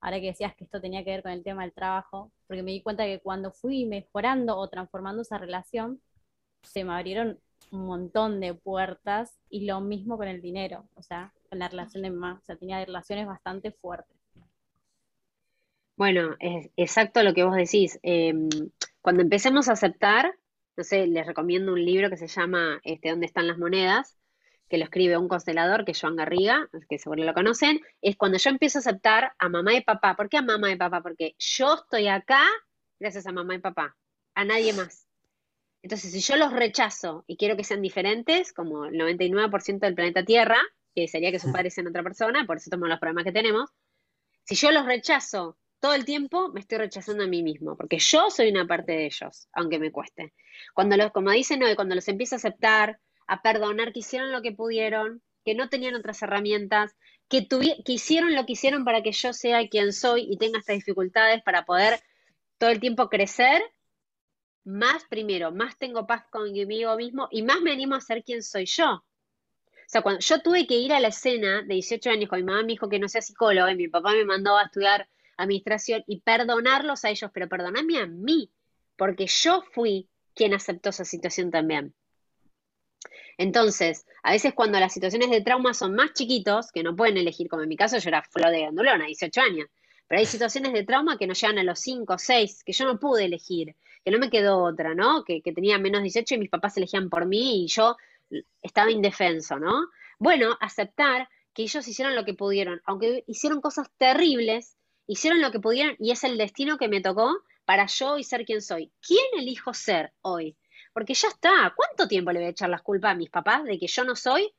ahora 0.01 0.19
que 0.19 0.27
decías 0.27 0.55
que 0.55 0.65
esto 0.65 0.81
tenía 0.81 1.03
que 1.03 1.11
ver 1.11 1.23
con 1.23 1.31
el 1.31 1.43
tema 1.43 1.61
del 1.61 1.73
trabajo, 1.73 2.31
porque 2.47 2.63
me 2.63 2.71
di 2.71 2.81
cuenta 2.81 3.05
que 3.05 3.19
cuando 3.19 3.51
fui 3.51 3.85
mejorando 3.85 4.57
o 4.57 4.67
transformando 4.67 5.21
esa 5.21 5.37
relación, 5.37 6.01
se 6.63 6.83
me 6.83 6.93
abrieron 6.93 7.39
un 7.71 7.85
montón 7.85 8.39
de 8.39 8.53
puertas 8.53 9.37
y 9.49 9.65
lo 9.65 9.79
mismo 9.79 10.17
con 10.17 10.27
el 10.27 10.41
dinero, 10.41 10.89
o 10.95 11.01
sea, 11.01 11.33
con 11.49 11.59
la 11.59 11.69
relación 11.69 12.03
de 12.03 12.11
mamá, 12.11 12.39
o 12.41 12.45
sea, 12.45 12.55
tenía 12.57 12.83
relaciones 12.83 13.27
bastante 13.27 13.71
fuertes. 13.71 14.17
Bueno, 15.95 16.35
es 16.39 16.69
exacto 16.77 17.21
lo 17.21 17.33
que 17.33 17.43
vos 17.43 17.55
decís. 17.55 17.99
Eh, 18.01 18.33
cuando 19.01 19.21
empecemos 19.21 19.69
a 19.69 19.73
aceptar, 19.73 20.33
no 20.75 20.83
sé, 20.83 21.05
les 21.05 21.27
recomiendo 21.27 21.73
un 21.73 21.85
libro 21.85 22.09
que 22.09 22.17
se 22.17 22.27
llama 22.27 22.81
este, 22.83 23.09
¿Dónde 23.09 23.27
están 23.27 23.47
las 23.47 23.59
monedas? 23.59 24.17
Que 24.71 24.77
lo 24.77 24.85
escribe 24.85 25.17
un 25.17 25.27
constelador, 25.27 25.83
que 25.83 25.91
es 25.91 25.99
Joan 25.99 26.15
Garriga, 26.15 26.69
que 26.89 26.97
seguro 26.97 27.25
lo 27.25 27.33
conocen, 27.33 27.81
es 28.01 28.15
cuando 28.15 28.37
yo 28.37 28.49
empiezo 28.49 28.77
a 28.77 28.79
aceptar 28.79 29.33
a 29.37 29.49
mamá 29.49 29.73
y 29.73 29.81
papá. 29.81 30.15
¿Por 30.15 30.29
qué 30.29 30.37
a 30.37 30.41
mamá 30.41 30.71
y 30.71 30.77
papá? 30.77 31.01
Porque 31.01 31.35
yo 31.37 31.73
estoy 31.73 32.07
acá 32.07 32.47
gracias 32.97 33.27
a 33.27 33.33
mamá 33.33 33.53
y 33.55 33.59
papá, 33.59 33.97
a 34.33 34.45
nadie 34.45 34.71
más. 34.71 35.09
Entonces, 35.81 36.13
si 36.13 36.21
yo 36.21 36.37
los 36.37 36.53
rechazo 36.53 37.25
y 37.27 37.35
quiero 37.35 37.57
que 37.57 37.65
sean 37.65 37.81
diferentes, 37.81 38.53
como 38.53 38.85
el 38.85 38.93
99% 38.93 39.79
del 39.79 39.93
planeta 39.93 40.23
Tierra, 40.23 40.61
que 40.95 41.09
sería 41.09 41.31
que 41.31 41.39
sus 41.39 41.51
padres 41.51 41.73
sean 41.73 41.87
otra 41.87 42.01
persona, 42.01 42.45
por 42.45 42.55
eso 42.55 42.69
tomamos 42.69 42.91
los 42.91 42.99
problemas 42.99 43.25
que 43.25 43.33
tenemos. 43.33 43.71
Si 44.45 44.55
yo 44.55 44.71
los 44.71 44.85
rechazo 44.85 45.57
todo 45.81 45.95
el 45.95 46.05
tiempo, 46.05 46.47
me 46.53 46.61
estoy 46.61 46.77
rechazando 46.77 47.25
a 47.25 47.27
mí 47.27 47.43
mismo, 47.43 47.75
porque 47.75 47.99
yo 47.99 48.29
soy 48.29 48.51
una 48.51 48.65
parte 48.65 48.93
de 48.93 49.05
ellos, 49.07 49.49
aunque 49.51 49.79
me 49.79 49.91
cueste. 49.91 50.33
Cuando 50.73 50.95
los, 50.95 51.11
como 51.11 51.31
dicen 51.31 51.61
hoy, 51.61 51.75
cuando 51.75 51.95
los 51.95 52.07
empiezo 52.07 52.35
a 52.35 52.37
aceptar, 52.37 53.01
a 53.31 53.41
perdonar 53.41 53.93
que 53.93 53.99
hicieron 53.99 54.33
lo 54.33 54.41
que 54.41 54.51
pudieron, 54.51 55.21
que 55.45 55.55
no 55.55 55.69
tenían 55.69 55.95
otras 55.95 56.21
herramientas, 56.21 56.97
que, 57.29 57.47
que 57.47 57.93
hicieron 57.93 58.35
lo 58.35 58.45
que 58.45 58.51
hicieron 58.51 58.83
para 58.83 59.01
que 59.01 59.13
yo 59.13 59.31
sea 59.31 59.69
quien 59.69 59.93
soy 59.93 60.27
y 60.29 60.37
tenga 60.37 60.59
estas 60.59 60.75
dificultades 60.75 61.41
para 61.41 61.63
poder 61.63 62.01
todo 62.57 62.71
el 62.71 62.81
tiempo 62.81 63.07
crecer, 63.07 63.61
más 64.65 65.05
primero, 65.05 65.53
más 65.53 65.77
tengo 65.77 66.05
paz 66.05 66.25
conmigo 66.29 66.97
mismo 66.97 67.29
y 67.31 67.41
más 67.43 67.61
me 67.61 67.71
animo 67.71 67.95
a 67.95 68.01
ser 68.01 68.25
quien 68.25 68.43
soy 68.43 68.65
yo. 68.65 68.95
O 68.95 69.03
sea, 69.87 70.01
cuando 70.01 70.19
yo 70.19 70.41
tuve 70.41 70.67
que 70.67 70.75
ir 70.75 70.91
a 70.91 70.99
la 70.99 71.07
escena 71.07 71.61
de 71.61 71.75
18 71.75 72.09
años 72.09 72.29
con 72.29 72.39
mi 72.39 72.43
mamá 72.43 72.63
me 72.63 72.73
dijo 72.73 72.89
que 72.89 72.99
no 72.99 73.07
sea 73.07 73.21
psicóloga 73.21 73.71
y 73.71 73.77
mi 73.77 73.87
papá 73.87 74.11
me 74.11 74.25
mandó 74.25 74.57
a 74.57 74.63
estudiar 74.63 75.07
administración 75.37 76.03
y 76.05 76.19
perdonarlos 76.19 77.05
a 77.05 77.09
ellos, 77.09 77.31
pero 77.33 77.47
perdonarme 77.47 77.97
a 77.97 78.07
mí, 78.07 78.51
porque 78.97 79.27
yo 79.27 79.63
fui 79.71 80.09
quien 80.35 80.53
aceptó 80.53 80.89
esa 80.89 81.05
situación 81.05 81.49
también. 81.49 81.95
Entonces, 83.41 84.05
a 84.21 84.33
veces 84.33 84.53
cuando 84.53 84.79
las 84.79 84.93
situaciones 84.93 85.31
de 85.31 85.41
trauma 85.41 85.73
son 85.73 85.95
más 85.95 86.13
chiquitos, 86.13 86.71
que 86.71 86.83
no 86.83 86.95
pueden 86.95 87.17
elegir, 87.17 87.49
como 87.49 87.63
en 87.63 87.69
mi 87.69 87.75
caso 87.75 87.97
yo 87.97 88.07
era 88.07 88.21
flor 88.21 88.51
de 88.51 88.61
gandulona, 88.61 89.07
18 89.07 89.41
años, 89.41 89.67
pero 90.07 90.19
hay 90.19 90.27
situaciones 90.27 90.73
de 90.73 90.83
trauma 90.83 91.17
que 91.17 91.25
nos 91.25 91.41
llegan 91.41 91.57
a 91.57 91.63
los 91.63 91.79
5, 91.79 92.19
6, 92.19 92.63
que 92.63 92.71
yo 92.71 92.85
no 92.85 92.99
pude 92.99 93.25
elegir, 93.25 93.75
que 94.05 94.11
no 94.11 94.19
me 94.19 94.29
quedó 94.29 94.63
otra, 94.63 94.93
¿no? 94.93 95.23
Que, 95.23 95.41
que 95.41 95.53
tenía 95.53 95.79
menos 95.79 96.03
18 96.03 96.35
y 96.35 96.37
mis 96.37 96.51
papás 96.51 96.77
elegían 96.77 97.09
por 97.09 97.25
mí 97.25 97.63
y 97.63 97.67
yo 97.67 97.97
estaba 98.61 98.91
indefenso, 98.91 99.57
¿no? 99.57 99.87
Bueno, 100.19 100.55
aceptar 100.59 101.27
que 101.55 101.63
ellos 101.63 101.87
hicieron 101.87 102.15
lo 102.15 102.25
que 102.25 102.35
pudieron, 102.35 102.79
aunque 102.85 103.23
hicieron 103.25 103.59
cosas 103.59 103.87
terribles, 103.97 104.77
hicieron 105.07 105.41
lo 105.41 105.51
que 105.51 105.59
pudieron 105.59 105.95
y 105.97 106.11
es 106.11 106.23
el 106.23 106.37
destino 106.37 106.77
que 106.77 106.89
me 106.89 107.01
tocó 107.01 107.39
para 107.65 107.87
yo 107.87 108.19
y 108.19 108.23
ser 108.23 108.45
quien 108.45 108.61
soy. 108.61 108.91
¿Quién 109.01 109.25
elijo 109.35 109.73
ser 109.73 110.13
hoy? 110.21 110.55
Porque 110.93 111.13
ya 111.13 111.29
está, 111.29 111.73
¿cuánto 111.75 112.07
tiempo 112.07 112.31
le 112.31 112.39
voy 112.39 112.47
a 112.47 112.51
echar 112.51 112.69
las 112.69 112.81
culpas 112.81 113.11
a 113.11 113.15
mis 113.15 113.29
papás 113.29 113.63
de 113.63 113.79
que 113.79 113.87
yo 113.87 114.03
no 114.03 114.15
soy 114.15 114.53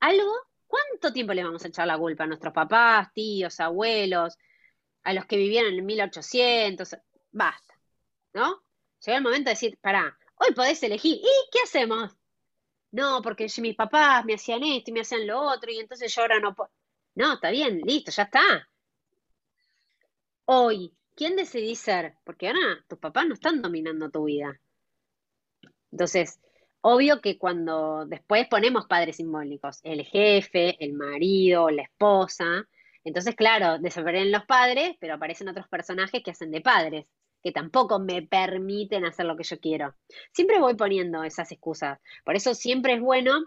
algo? 0.00 0.32
¿Cuánto 0.66 1.12
tiempo 1.12 1.32
le 1.34 1.44
vamos 1.44 1.64
a 1.64 1.68
echar 1.68 1.86
la 1.86 1.98
culpa 1.98 2.24
a 2.24 2.26
nuestros 2.26 2.52
papás, 2.52 3.12
tíos, 3.12 3.60
abuelos, 3.60 4.36
a 5.06 5.12
los 5.12 5.26
que 5.26 5.36
vivieron 5.36 5.74
en 5.74 5.86
1800, 5.86 6.96
basta, 7.30 7.78
¿no? 8.32 8.62
Llegó 9.04 9.18
el 9.18 9.22
momento 9.22 9.50
de 9.50 9.54
decir, 9.54 9.78
pará, 9.80 10.18
hoy 10.34 10.52
podés 10.52 10.82
elegir, 10.82 11.18
¿y 11.18 11.50
qué 11.52 11.60
hacemos? 11.62 12.16
No, 12.90 13.22
porque 13.22 13.46
mis 13.58 13.76
papás 13.76 14.24
me 14.24 14.34
hacían 14.34 14.64
esto 14.64 14.90
y 14.90 14.94
me 14.94 15.02
hacían 15.02 15.26
lo 15.26 15.40
otro 15.40 15.70
y 15.70 15.78
entonces 15.78 16.12
yo 16.14 16.22
ahora 16.22 16.40
no 16.40 16.54
puedo. 16.54 16.70
No, 17.14 17.34
está 17.34 17.50
bien, 17.50 17.80
listo, 17.82 18.10
ya 18.10 18.24
está. 18.24 18.68
Hoy, 20.46 20.92
¿quién 21.14 21.36
decidís 21.36 21.78
ser? 21.78 22.16
Porque 22.24 22.48
ahora 22.48 22.84
tus 22.88 22.98
papás 22.98 23.26
no 23.26 23.34
están 23.34 23.62
dominando 23.62 24.10
tu 24.10 24.24
vida. 24.24 24.58
Entonces, 25.96 26.38
obvio 26.82 27.22
que 27.22 27.38
cuando 27.38 28.04
después 28.04 28.46
ponemos 28.48 28.84
padres 28.86 29.16
simbólicos, 29.16 29.80
el 29.82 30.04
jefe, 30.04 30.76
el 30.84 30.92
marido, 30.92 31.70
la 31.70 31.84
esposa, 31.84 32.68
entonces, 33.02 33.34
claro, 33.34 33.78
desaparecen 33.78 34.30
los 34.30 34.44
padres, 34.44 34.94
pero 35.00 35.14
aparecen 35.14 35.48
otros 35.48 35.66
personajes 35.68 36.22
que 36.22 36.32
hacen 36.32 36.50
de 36.50 36.60
padres, 36.60 37.10
que 37.42 37.50
tampoco 37.50 37.98
me 37.98 38.20
permiten 38.20 39.06
hacer 39.06 39.24
lo 39.24 39.38
que 39.38 39.44
yo 39.44 39.58
quiero. 39.58 39.94
Siempre 40.32 40.60
voy 40.60 40.74
poniendo 40.74 41.24
esas 41.24 41.50
excusas. 41.50 41.98
Por 42.22 42.36
eso 42.36 42.52
siempre 42.54 42.92
es 42.92 43.00
bueno 43.00 43.46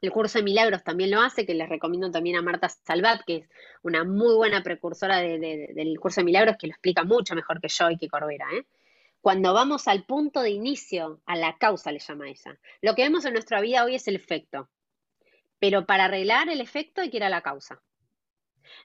el 0.00 0.12
curso 0.12 0.38
de 0.38 0.44
milagros 0.44 0.84
también 0.84 1.10
lo 1.10 1.20
hace, 1.20 1.44
que 1.44 1.54
les 1.54 1.68
recomiendo 1.68 2.12
también 2.12 2.36
a 2.36 2.42
Marta 2.42 2.68
Salvat, 2.68 3.22
que 3.26 3.36
es 3.36 3.48
una 3.82 4.04
muy 4.04 4.36
buena 4.36 4.62
precursora 4.62 5.18
del 5.18 5.98
curso 5.98 6.20
de 6.20 6.26
milagros, 6.26 6.54
que 6.56 6.68
lo 6.68 6.70
explica 6.70 7.02
mucho 7.02 7.34
mejor 7.34 7.60
que 7.60 7.68
yo 7.68 7.90
y 7.90 7.98
que 7.98 8.08
Corbera. 8.08 8.46
¿eh? 8.54 8.64
Cuando 9.20 9.52
vamos 9.52 9.86
al 9.86 10.04
punto 10.04 10.40
de 10.40 10.50
inicio, 10.50 11.20
a 11.26 11.36
la 11.36 11.58
causa 11.58 11.92
le 11.92 11.98
llama 11.98 12.30
ella. 12.30 12.58
Lo 12.80 12.94
que 12.94 13.02
vemos 13.02 13.24
en 13.24 13.34
nuestra 13.34 13.60
vida 13.60 13.84
hoy 13.84 13.94
es 13.96 14.08
el 14.08 14.16
efecto. 14.16 14.70
Pero 15.58 15.84
para 15.84 16.06
arreglar 16.06 16.48
el 16.48 16.60
efecto 16.60 17.02
hay 17.02 17.10
que 17.10 17.18
ir 17.18 17.24
a 17.24 17.28
la 17.28 17.42
causa. 17.42 17.82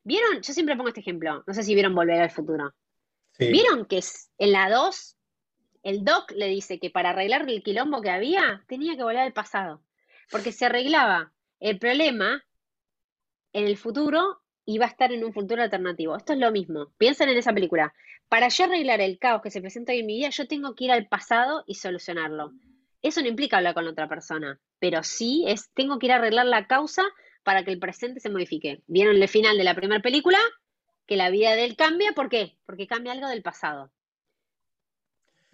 ¿Vieron? 0.04 0.42
Yo 0.42 0.54
siempre 0.54 0.76
pongo 0.76 0.90
este 0.90 1.00
ejemplo. 1.00 1.44
No 1.48 1.54
sé 1.54 1.64
si 1.64 1.74
vieron 1.74 1.96
Volver 1.96 2.22
al 2.22 2.32
Futuro. 2.32 2.74
¿Vieron 3.38 3.86
que 3.86 4.02
en 4.38 4.52
la 4.52 4.70
2 4.70 5.18
el 5.84 6.04
Doc 6.04 6.32
le 6.32 6.48
dice 6.48 6.80
que 6.80 6.90
para 6.90 7.10
arreglar 7.10 7.50
el 7.50 7.64
quilombo 7.64 8.02
que 8.02 8.10
había 8.10 8.64
tenía 8.68 8.96
que 8.96 9.04
volver 9.04 9.20
al 9.20 9.34
pasado? 9.34 9.84
Porque 10.32 10.52
se 10.52 10.66
arreglaba 10.66 11.34
el 11.60 11.80
problema 11.80 12.44
en 13.54 13.66
el 13.66 13.78
futuro 13.78 14.42
y 14.66 14.78
va 14.78 14.86
a 14.86 14.90
estar 14.90 15.12
en 15.12 15.24
un 15.24 15.34
futuro 15.34 15.62
alternativo. 15.62 16.16
Esto 16.16 16.34
es 16.34 16.40
lo 16.40 16.52
mismo. 16.52 16.92
Piensen 16.98 17.30
en 17.30 17.38
esa 17.38 17.54
película. 17.54 17.94
Para 18.30 18.50
yo 18.50 18.66
arreglar 18.66 19.02
el 19.02 19.20
caos 19.20 19.42
que 19.42 19.52
se 19.52 19.62
presenta 19.62 19.94
hoy 19.94 20.00
en 20.00 20.08
mi 20.08 20.18
vida, 20.18 20.30
yo 20.30 20.48
tengo 20.48 20.76
que 20.76 20.86
ir 20.86 20.92
al 20.92 21.08
pasado 21.08 21.64
y 21.68 21.76
solucionarlo. 21.76 22.52
Eso 23.02 23.22
no 23.22 23.28
implica 23.28 23.58
hablar 23.58 23.76
con 23.76 23.88
otra 23.88 24.10
persona, 24.10 24.60
pero 24.80 25.04
sí 25.04 25.44
es, 25.48 25.70
tengo 25.74 26.00
que 26.00 26.08
ir 26.08 26.12
a 26.12 26.16
arreglar 26.16 26.48
la 26.48 26.66
causa 26.66 27.04
para 27.44 27.64
que 27.64 27.72
el 27.72 27.80
presente 27.80 28.20
se 28.20 28.32
modifique. 28.32 28.82
¿Vieron 28.88 29.16
el 29.22 29.28
final 29.28 29.58
de 29.58 29.64
la 29.64 29.76
primera 29.76 30.02
película? 30.02 30.40
Que 31.06 31.16
la 31.16 31.30
vida 31.30 31.56
de 31.56 31.66
él 31.66 31.76
cambia, 31.76 32.14
¿por 32.14 32.30
qué? 32.30 32.58
Porque 32.66 32.88
cambia 32.88 33.12
algo 33.12 33.28
del 33.28 33.44
pasado 33.44 33.92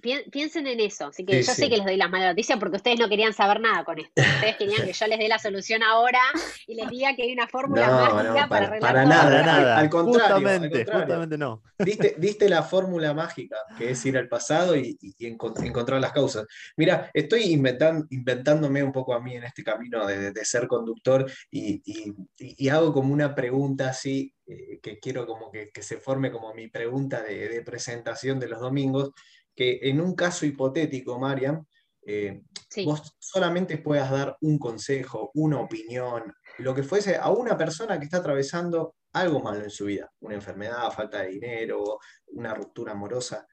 piensen 0.02 0.68
en 0.68 0.80
eso. 0.80 1.08
Así 1.08 1.26
que 1.26 1.44
yo 1.44 1.54
sé 1.54 1.70
que 1.70 1.78
les 1.78 1.86
doy 1.86 1.98
las 1.98 2.10
malas 2.10 2.30
noticias 2.30 2.60
porque 2.60 2.78
ustedes 2.78 3.00
no 3.00 3.08
querían 3.08 3.34
saber 3.34 3.60
nada 3.60 3.84
con 3.84 4.00
esto. 4.00 4.22
Ustedes 4.22 4.58
querían 4.58 4.86
que 4.86 4.94
yo 4.94 5.08
les 5.08 5.20
dé 5.20 5.28
la 5.28 5.40
solución 5.40 5.84
ahora 5.84 6.20
y 6.68 6.76
les 6.76 6.90
diga 6.90 7.16
que 7.16 7.24
hay 7.24 7.34
una 7.34 7.48
fórmula 7.48 7.88
mágica 8.14 8.48
para, 8.48 8.66
arreglar 8.68 8.94
para 8.94 9.06
nada, 9.06 9.44
nada. 9.44 9.78
Al, 9.78 9.90
contrario, 9.90 10.36
justamente, 10.36 11.38
no. 11.38 11.62
Diste, 11.78 12.50
la 12.50 12.64
fórmula 12.64 13.14
mágica, 13.14 13.58
que 13.78 13.92
es 13.92 14.06
ir 14.06 14.18
al 14.18 14.28
pasado 14.28 14.76
y, 14.76 14.98
encontrar 15.20 16.02
las 16.02 16.12
causas. 16.12 16.46
Mira, 16.76 17.10
estoy 17.14 17.44
inventándome 17.44 18.84
un 18.84 18.92
poco 18.92 19.14
a 19.14 19.22
mí 19.22 19.36
en 19.36 19.44
este 19.44 19.64
camino 19.64 20.06
de, 20.06 20.34
ser 20.46 20.68
conductor 20.68 21.32
y, 21.50 22.70
hago 22.70 22.94
como 22.94 23.14
una 23.14 23.36
pregunta 23.36 23.90
así 23.90 24.34
eh, 24.48 24.80
que 24.82 24.98
quiero 25.00 25.28
como 25.28 25.52
que, 25.52 25.70
se 25.82 25.98
forme 25.98 26.32
como 26.32 26.54
mi 26.54 26.70
pregunta 26.70 27.22
de 27.22 27.62
presentación 27.66 28.40
de 28.40 28.48
los 28.48 28.62
domingos 28.62 29.12
que 29.56 29.80
en 29.84 30.02
un 30.02 30.16
caso 30.16 30.46
hipotético, 30.46 31.20
Mariam, 31.20 31.66
eh, 32.04 32.44
vos 32.86 33.16
solamente 33.20 33.78
puedas 33.78 34.10
dar 34.10 34.38
un 34.42 34.58
consejo, 34.58 35.32
una 35.36 35.60
opinión, 35.60 36.34
lo 36.58 36.74
que 36.74 36.84
fuese 36.84 37.16
a 37.18 37.30
una 37.30 37.58
persona 37.58 38.00
que 38.00 38.06
está 38.06 38.18
atravesando 38.18 38.96
algo 39.14 39.42
malo 39.42 39.64
en 39.64 39.70
su 39.70 39.86
vida, 39.86 40.12
una 40.22 40.36
enfermedad, 40.36 40.92
falta 40.92 41.22
de 41.22 41.30
dinero, 41.30 42.00
una 42.28 42.54
ruptura 42.54 42.94
amorosa, 42.94 43.46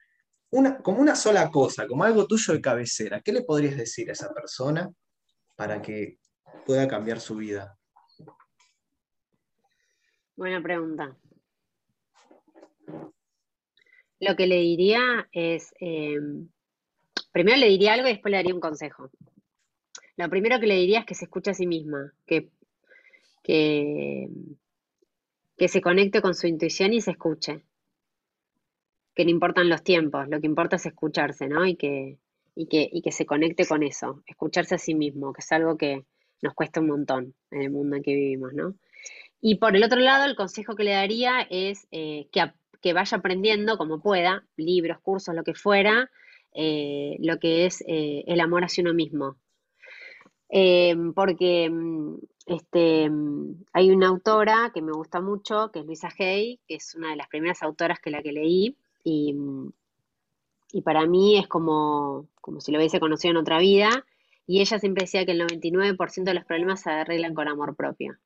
una, 0.51 0.77
como 0.79 0.99
una 0.99 1.15
sola 1.15 1.51
cosa, 1.51 1.85
como 1.85 2.03
algo 2.03 2.25
tuyo 2.25 2.53
de 2.53 2.61
cabecera, 2.61 3.21
¿qué 3.21 3.31
le 3.31 3.43
podrías 3.43 3.77
decir 3.77 4.09
a 4.09 4.13
esa 4.13 4.33
persona 4.33 4.89
para 5.55 5.81
que 5.81 6.17
pueda 6.65 6.87
cambiar 6.87 7.19
su 7.19 7.35
vida? 7.35 7.77
Buena 10.35 10.63
pregunta. 10.63 11.17
Lo 14.19 14.35
que 14.35 14.47
le 14.47 14.57
diría 14.57 15.29
es, 15.31 15.73
em, 15.79 16.49
primero 17.31 17.57
le 17.57 17.69
diría 17.69 17.93
algo 17.93 18.07
y 18.07 18.11
después 18.11 18.31
le 18.31 18.37
daría 18.37 18.53
un 18.53 18.59
consejo. 18.59 19.09
Lo 20.17 20.29
primero 20.29 20.59
que 20.59 20.67
le 20.67 20.75
diría 20.75 20.99
es 20.99 21.05
que 21.05 21.15
se 21.15 21.25
escuche 21.25 21.51
a 21.51 21.53
sí 21.53 21.65
misma, 21.65 22.13
que, 22.25 22.49
que, 23.43 24.27
se 25.67 25.81
conecte 25.81 26.21
con 26.21 26.35
su 26.35 26.47
intuición 26.47 26.93
y 26.93 27.01
se 27.01 27.11
escuche. 27.11 27.63
Que 29.15 29.23
no 29.23 29.31
importan 29.31 29.69
los 29.69 29.83
tiempos, 29.83 30.27
lo 30.27 30.39
que 30.39 30.47
importa 30.47 30.75
es 30.75 30.85
escucharse, 30.85 31.47
¿no? 31.47 31.65
Y 31.65 31.75
que, 31.75 32.17
y 32.55 32.67
que, 32.67 32.89
y 32.91 33.01
que 33.01 33.11
se 33.11 33.25
conecte 33.25 33.65
con 33.65 33.83
eso, 33.83 34.23
escucharse 34.27 34.75
a 34.75 34.77
sí 34.77 34.95
mismo, 34.95 35.33
que 35.33 35.39
es 35.41 35.51
algo 35.51 35.77
que 35.77 36.05
nos 36.41 36.53
cuesta 36.53 36.79
un 36.81 36.87
montón 36.87 37.35
en 37.51 37.61
el 37.61 37.69
mundo 37.71 37.95
en 37.95 38.03
que 38.03 38.13
vivimos, 38.13 38.53
¿no? 38.53 38.75
Y 39.41 39.55
por 39.55 39.75
el 39.75 39.83
otro 39.83 39.99
lado, 39.99 40.25
el 40.25 40.35
consejo 40.35 40.75
que 40.75 40.83
le 40.83 40.91
daría 40.91 41.41
es 41.49 41.87
eh, 41.91 42.27
que, 42.31 42.51
que 42.81 42.93
vaya 42.93 43.17
aprendiendo 43.17 43.77
como 43.77 44.01
pueda, 44.01 44.45
libros, 44.55 44.99
cursos, 45.01 45.35
lo 45.35 45.43
que 45.43 45.53
fuera, 45.53 46.09
eh, 46.53 47.17
lo 47.19 47.39
que 47.39 47.65
es 47.65 47.83
eh, 47.87 48.23
el 48.27 48.39
amor 48.39 48.63
hacia 48.63 48.83
uno 48.83 48.93
mismo. 48.93 49.37
Eh, 50.49 50.95
porque 51.13 51.69
mm, 51.69 52.15
este, 52.47 53.09
mm, 53.09 53.65
hay 53.73 53.91
una 53.91 54.07
autora 54.07 54.71
que 54.73 54.81
me 54.81 54.91
gusta 54.91 55.21
mucho, 55.21 55.71
que 55.71 55.79
es 55.79 55.85
Luisa 55.85 56.09
Hay, 56.17 56.59
que 56.67 56.75
es 56.75 56.95
una 56.95 57.11
de 57.11 57.17
las 57.17 57.27
primeras 57.27 57.61
autoras 57.61 57.99
que 57.99 58.09
la 58.09 58.23
que 58.23 58.31
leí, 58.31 58.75
y, 59.03 59.33
mm, 59.33 59.71
y 60.73 60.81
para 60.81 61.05
mí 61.05 61.37
es 61.37 61.47
como, 61.47 62.27
como 62.41 62.61
si 62.61 62.71
lo 62.71 62.79
hubiese 62.79 62.99
conocido 62.99 63.31
en 63.31 63.37
otra 63.37 63.59
vida, 63.59 64.05
y 64.47 64.61
ella 64.61 64.79
siempre 64.79 65.03
decía 65.03 65.25
que 65.25 65.33
el 65.33 65.41
99% 65.41 66.31
de 66.31 66.33
los 66.33 66.45
problemas 66.45 66.81
se 66.81 66.89
arreglan 66.89 67.35
con 67.35 67.47
amor 67.47 67.75
propio. 67.75 68.17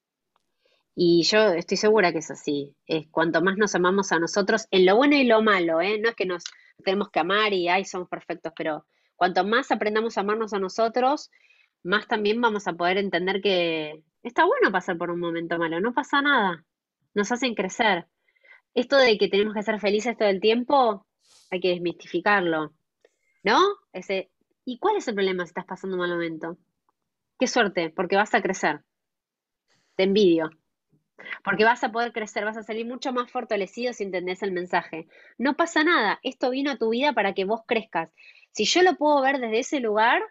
Y 0.96 1.24
yo 1.24 1.50
estoy 1.50 1.78
segura 1.78 2.12
que 2.12 2.20
es 2.20 2.32
así. 2.32 2.76
Es 2.86 3.08
cuanto 3.10 3.42
más 3.42 3.58
nos 3.58 3.76
amamos 3.76 4.12
a 4.12 4.20
nosotros, 4.20 4.68
en 4.72 4.86
lo 4.86 4.96
bueno 4.96 5.16
y 5.16 5.26
lo 5.26 5.42
malo, 5.42 5.82
¿eh? 5.82 6.00
No 6.00 6.10
es 6.10 6.16
que 6.16 6.26
nos 6.26 6.44
tenemos 6.84 7.10
que 7.10 7.20
amar 7.20 7.54
y 7.54 7.68
ay, 7.68 7.86
somos 7.86 8.10
perfectos, 8.10 8.54
pero 8.56 8.86
cuanto 9.16 9.44
más 9.46 9.72
aprendamos 9.72 10.18
a 10.18 10.22
amarnos 10.22 10.54
a 10.54 10.60
nosotros, 10.60 11.32
más 11.84 12.08
también 12.08 12.40
vamos 12.42 12.68
a 12.68 12.74
poder 12.74 12.98
entender 12.98 13.42
que 13.42 14.04
está 14.22 14.46
bueno 14.46 14.72
pasar 14.72 14.98
por 14.98 15.12
un 15.12 15.20
momento 15.20 15.58
malo, 15.58 15.80
no 15.80 15.94
pasa 15.94 16.22
nada, 16.22 16.66
nos 17.14 17.32
hacen 17.32 17.56
crecer. 17.56 18.08
Esto 18.74 18.98
de 18.98 19.18
que 19.18 19.30
tenemos 19.30 19.54
que 19.54 19.64
ser 19.64 19.80
felices 19.80 20.18
todo 20.18 20.30
el 20.30 20.42
tiempo, 20.42 21.06
hay 21.52 21.60
que 21.60 21.70
desmistificarlo, 21.70 22.74
¿no? 23.44 23.60
Ese, 23.94 24.32
¿Y 24.66 24.80
cuál 24.80 24.98
es 24.98 25.08
el 25.08 25.16
problema 25.16 25.46
si 25.46 25.50
estás 25.50 25.66
pasando 25.66 25.96
un 25.96 26.02
mal 26.02 26.12
momento? 26.12 26.58
Qué 27.38 27.48
suerte, 27.48 27.90
porque 27.90 28.16
vas 28.16 28.34
a 28.34 28.42
crecer. 28.42 28.82
Te 29.96 30.04
envidio. 30.04 30.50
Porque 31.44 31.64
vas 31.64 31.84
a 31.84 31.92
poder 31.92 32.12
crecer, 32.12 32.46
vas 32.46 32.58
a 32.58 32.64
salir 32.64 32.86
mucho 32.86 33.14
más 33.14 33.32
fortalecido 33.32 33.94
si 33.94 34.04
entendés 34.04 34.44
el 34.44 34.52
mensaje. 34.52 35.08
No 35.38 35.56
pasa 35.56 35.84
nada, 35.84 36.20
esto 36.24 36.50
vino 36.50 36.72
a 36.72 36.78
tu 36.78 36.90
vida 36.90 37.14
para 37.14 37.34
que 37.34 37.46
vos 37.46 37.62
crezcas. 37.66 38.10
Si 38.52 38.66
yo 38.66 38.82
lo 38.82 38.96
puedo 38.96 39.22
ver 39.22 39.40
desde 39.40 39.60
ese 39.60 39.80
lugar 39.80 40.22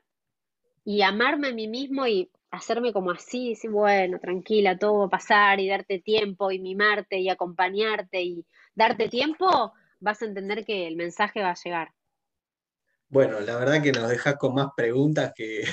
y 0.84 1.02
amarme 1.02 1.48
a 1.48 1.54
mí 1.54 1.68
mismo 1.68 2.06
y 2.06 2.30
hacerme 2.50 2.92
como 2.92 3.10
así, 3.10 3.56
bueno, 3.70 4.18
tranquila, 4.18 4.76
todo 4.76 5.00
va 5.00 5.06
a 5.06 5.10
pasar 5.10 5.60
y 5.60 5.68
darte 5.68 5.98
tiempo 6.00 6.50
y 6.50 6.58
mimarte 6.58 7.18
y 7.18 7.28
acompañarte 7.28 8.22
y 8.22 8.44
darte 8.74 9.08
tiempo, 9.08 9.72
vas 10.00 10.22
a 10.22 10.26
entender 10.26 10.64
que 10.64 10.86
el 10.86 10.96
mensaje 10.96 11.42
va 11.42 11.50
a 11.50 11.62
llegar. 11.62 11.92
Bueno, 13.12 13.40
la 13.40 13.56
verdad 13.56 13.82
que 13.82 13.92
nos 13.92 14.08
dejas 14.08 14.36
con 14.36 14.54
más 14.54 14.68
preguntas 14.74 15.34
que... 15.36 15.64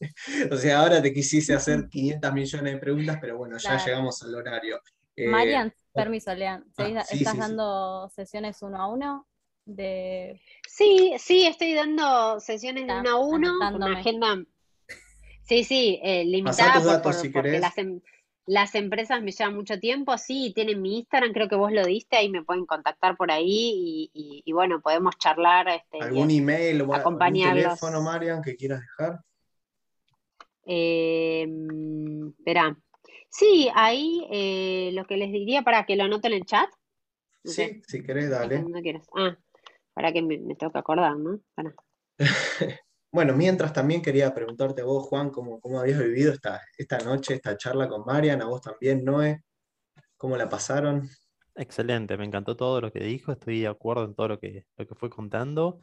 o 0.50 0.56
sea, 0.56 0.80
ahora 0.80 1.00
te 1.00 1.12
quisiste 1.12 1.54
hacer 1.54 1.88
500 1.88 2.32
millones 2.32 2.72
de 2.72 2.78
preguntas, 2.80 3.18
pero 3.20 3.38
bueno, 3.38 3.56
ya 3.56 3.78
llegamos 3.78 4.20
al 4.24 4.34
horario. 4.34 4.80
Eh, 5.14 5.28
Marian, 5.28 5.72
permiso, 5.92 6.34
Lean. 6.34 6.64
Ah, 6.76 7.04
¿Estás 7.08 7.38
dando 7.38 8.08
sesiones 8.08 8.60
uno 8.62 8.82
a 8.82 8.88
uno? 8.88 9.28
De... 9.64 10.40
Sí, 10.68 11.14
sí, 11.20 11.46
estoy 11.46 11.74
dando 11.74 12.40
sesiones 12.40 12.88
de 12.88 12.92
uno 12.92 13.10
a 13.10 13.16
uno, 13.16 13.52
con 13.60 13.74
una 13.76 14.00
agenda... 14.00 14.36
Sí, 15.44 15.62
sí, 15.62 16.00
eh, 16.02 16.24
limitada 16.24 17.00
por, 17.00 17.14
si 17.14 17.28
porque 17.28 17.60
las, 17.60 17.78
em, 17.78 18.00
las 18.48 18.74
empresas 18.74 19.22
me 19.22 19.30
llevan 19.30 19.54
mucho 19.54 19.78
tiempo, 19.78 20.16
sí, 20.16 20.52
tienen 20.54 20.80
mi 20.80 21.00
Instagram, 21.00 21.34
creo 21.34 21.48
que 21.50 21.54
vos 21.54 21.70
lo 21.70 21.84
diste, 21.84 22.16
ahí 22.16 22.30
me 22.30 22.42
pueden 22.42 22.64
contactar 22.64 23.14
por 23.14 23.30
ahí 23.30 24.10
y, 24.14 24.52
bueno, 24.52 24.80
podemos 24.80 25.18
charlar. 25.18 25.68
Este, 25.68 25.98
¿Algún 26.00 26.30
email 26.30 26.80
o 26.80 26.94
algún 26.94 27.18
teléfono, 27.18 28.00
Marian, 28.00 28.42
que 28.42 28.56
quieras 28.56 28.80
dejar? 28.80 29.20
Eh, 30.64 31.46
espera. 32.38 32.74
Sí, 33.28 33.68
ahí 33.74 34.26
eh, 34.32 34.92
lo 34.94 35.04
que 35.04 35.18
les 35.18 35.30
diría 35.30 35.60
para 35.60 35.84
que 35.84 35.96
lo 35.96 36.04
anoten 36.04 36.32
en 36.32 36.38
el 36.38 36.46
chat. 36.46 36.70
Sí, 37.44 37.82
si 37.86 38.02
querés, 38.02 38.30
dale. 38.30 38.64
Ah, 39.14 39.36
para 39.92 40.10
que 40.10 40.22
me, 40.22 40.38
tengo 40.54 40.72
que 40.72 40.78
acordar, 40.78 41.18
¿no? 41.18 41.38
Bueno, 43.10 43.34
mientras 43.34 43.72
también 43.72 44.02
quería 44.02 44.34
preguntarte 44.34 44.82
a 44.82 44.84
vos, 44.84 45.06
Juan, 45.06 45.30
cómo, 45.30 45.60
cómo 45.60 45.80
habías 45.80 45.98
vivido 45.98 46.32
esta, 46.32 46.60
esta 46.76 46.98
noche, 46.98 47.34
esta 47.34 47.56
charla 47.56 47.88
con 47.88 48.04
Marian, 48.04 48.42
a 48.42 48.46
vos 48.46 48.60
también, 48.60 49.04
Noé, 49.04 49.42
¿cómo 50.16 50.36
la 50.36 50.48
pasaron? 50.48 51.08
Excelente, 51.54 52.16
me 52.18 52.24
encantó 52.24 52.56
todo 52.56 52.80
lo 52.80 52.92
que 52.92 53.00
dijo, 53.00 53.32
estoy 53.32 53.60
de 53.60 53.66
acuerdo 53.68 54.04
en 54.04 54.14
todo 54.14 54.28
lo 54.28 54.38
que, 54.38 54.66
lo 54.76 54.86
que 54.86 54.94
fue 54.94 55.08
contando 55.08 55.80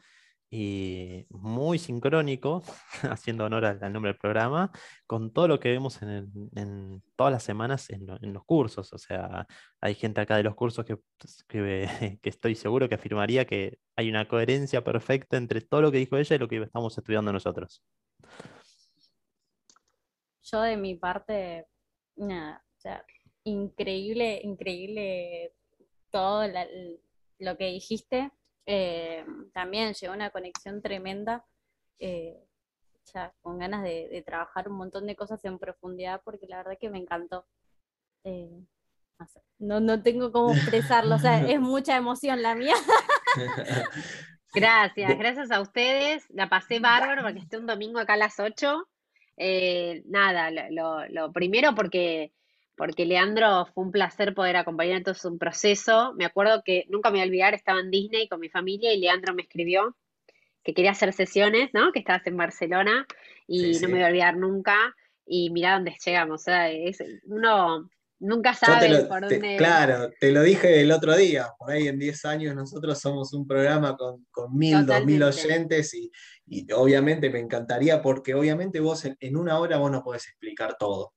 y 0.50 1.26
muy 1.30 1.78
sincrónico, 1.78 2.62
haciendo 3.02 3.44
honor 3.44 3.64
al, 3.64 3.92
nombre 3.92 4.12
del 4.12 4.18
programa, 4.18 4.70
con 5.06 5.32
todo 5.32 5.48
lo 5.48 5.60
que 5.60 5.70
vemos 5.70 6.00
en, 6.02 7.02
todas 7.16 7.32
las 7.32 7.42
semanas 7.42 7.90
en, 7.90 8.06
los 8.32 8.44
cursos. 8.44 8.92
O 8.92 8.98
sea, 8.98 9.46
hay 9.80 9.94
gente 9.94 10.20
acá 10.20 10.36
de 10.36 10.44
los 10.44 10.54
cursos 10.54 10.84
que, 10.84 10.96
pues, 11.18 11.44
que, 12.22 12.28
estoy 12.28 12.54
seguro 12.54 12.88
que 12.88 12.94
afirmaría 12.94 13.44
que 13.44 13.78
hay 13.96 14.08
una 14.08 14.28
coherencia 14.28 14.84
perfecta 14.84 15.36
entre 15.36 15.60
todo 15.60 15.82
lo 15.82 15.92
que 15.92 15.98
dijo 15.98 16.16
ella 16.16 16.36
y 16.36 16.38
lo 16.38 16.48
que 16.48 16.62
estamos 16.62 16.96
estudiando 16.96 17.32
nosotros. 17.32 17.82
Yo 20.42 20.60
de 20.60 20.76
mi 20.76 20.94
parte, 20.94 21.66
nada, 22.14 22.64
o 22.76 22.80
sea, 22.80 23.04
increíble, 23.42 24.40
increíble 24.44 25.52
todo 26.10 26.44
lo 27.38 27.56
que 27.56 27.66
dijiste 27.66 28.30
eh, 28.66 29.24
también 29.52 29.94
llegó 29.94 30.12
una 30.12 30.30
conexión 30.30 30.82
tremenda, 30.82 31.44
eh, 32.00 32.44
ya 33.14 33.32
con 33.40 33.58
ganas 33.58 33.84
de, 33.84 34.22
trabajar 34.26 34.68
un 34.68 34.76
montón 34.76 35.06
de 35.06 35.14
cosas 35.14 35.44
en 35.44 35.58
profundidad, 35.58 36.20
porque 36.24 36.46
la 36.48 36.58
verdad 36.58 36.78
que 36.78 36.90
me 36.90 36.98
encantó. 36.98 37.46
Eh, 38.24 38.60
no, 39.58 39.80
no, 39.80 40.02
tengo 40.02 40.32
cómo 40.32 40.52
expresarlo, 40.52 41.14
o 41.14 41.18
sea, 41.18 41.40
es 41.48 41.60
mucha 41.60 41.96
emoción 41.96 42.42
la 42.42 42.54
mía. 42.54 42.74
Gracias, 44.54 45.18
gracias 45.18 45.50
a 45.50 45.60
ustedes. 45.60 46.24
La 46.30 46.48
pasé 46.48 46.80
bárbaro 46.80 47.22
porque 47.22 47.40
esté 47.40 47.58
un 47.58 47.66
domingo 47.66 47.98
acá 47.98 48.14
a 48.14 48.16
las 48.16 48.40
8. 48.40 48.88
nada, 50.06 50.50
lo, 50.70 51.06
lo, 51.08 51.30
primero 51.30 51.74
porque 51.74 52.32
porque 52.76 53.06
Leandro 53.06 53.66
fue 53.74 53.84
un 53.84 53.90
placer 53.90 54.34
poder 54.34 54.56
acompañar 54.56 54.98
en 54.98 55.04
todo 55.04 55.14
su 55.14 55.36
proceso. 55.38 56.12
Me 56.14 56.24
acuerdo 56.26 56.62
que 56.64 56.84
nunca 56.88 57.10
me 57.10 57.18
voy 57.18 57.22
a 57.22 57.26
olvidar, 57.26 57.54
estaba 57.54 57.80
en 57.80 57.90
Disney 57.90 58.28
con 58.28 58.40
mi 58.40 58.48
familia 58.48 58.92
y 58.92 59.00
Leandro 59.00 59.34
me 59.34 59.42
escribió 59.42 59.96
que 60.62 60.74
quería 60.74 60.90
hacer 60.90 61.12
sesiones, 61.12 61.70
¿no? 61.72 61.92
Que 61.92 62.00
estabas 62.00 62.26
en 62.26 62.36
Barcelona 62.36 63.06
y 63.46 63.78
no 63.80 63.88
me 63.88 63.94
voy 63.94 64.02
a 64.02 64.08
olvidar 64.08 64.36
nunca. 64.36 64.94
Y 65.24 65.50
mira 65.50 65.74
dónde 65.74 65.96
llegamos, 66.04 66.42
o 66.42 66.44
sea, 66.44 66.70
es, 66.70 67.02
uno 67.24 67.88
nunca 68.18 68.54
sabe 68.54 69.04
por 69.04 69.22
dónde... 69.22 69.56
claro, 69.56 70.10
te 70.20 70.30
lo 70.30 70.42
dije 70.42 70.80
el 70.80 70.92
otro 70.92 71.16
día, 71.16 71.48
por 71.58 71.72
ahí 71.72 71.88
en 71.88 71.98
10 71.98 72.24
años 72.26 72.54
nosotros 72.54 72.98
somos 73.00 73.32
un 73.32 73.46
programa 73.46 73.96
con, 73.96 74.24
con 74.30 74.56
mil, 74.56 74.86
dos 74.86 75.04
mil 75.04 75.22
oyentes 75.22 75.92
y, 75.94 76.10
obviamente 76.72 77.28
me 77.28 77.40
encantaría 77.40 78.00
porque 78.00 78.34
obviamente 78.34 78.78
vos 78.78 79.04
en 79.04 79.36
una 79.36 79.58
hora 79.58 79.78
vos 79.78 79.90
no 79.90 80.04
podés 80.04 80.28
explicar 80.28 80.76
todo 80.78 81.15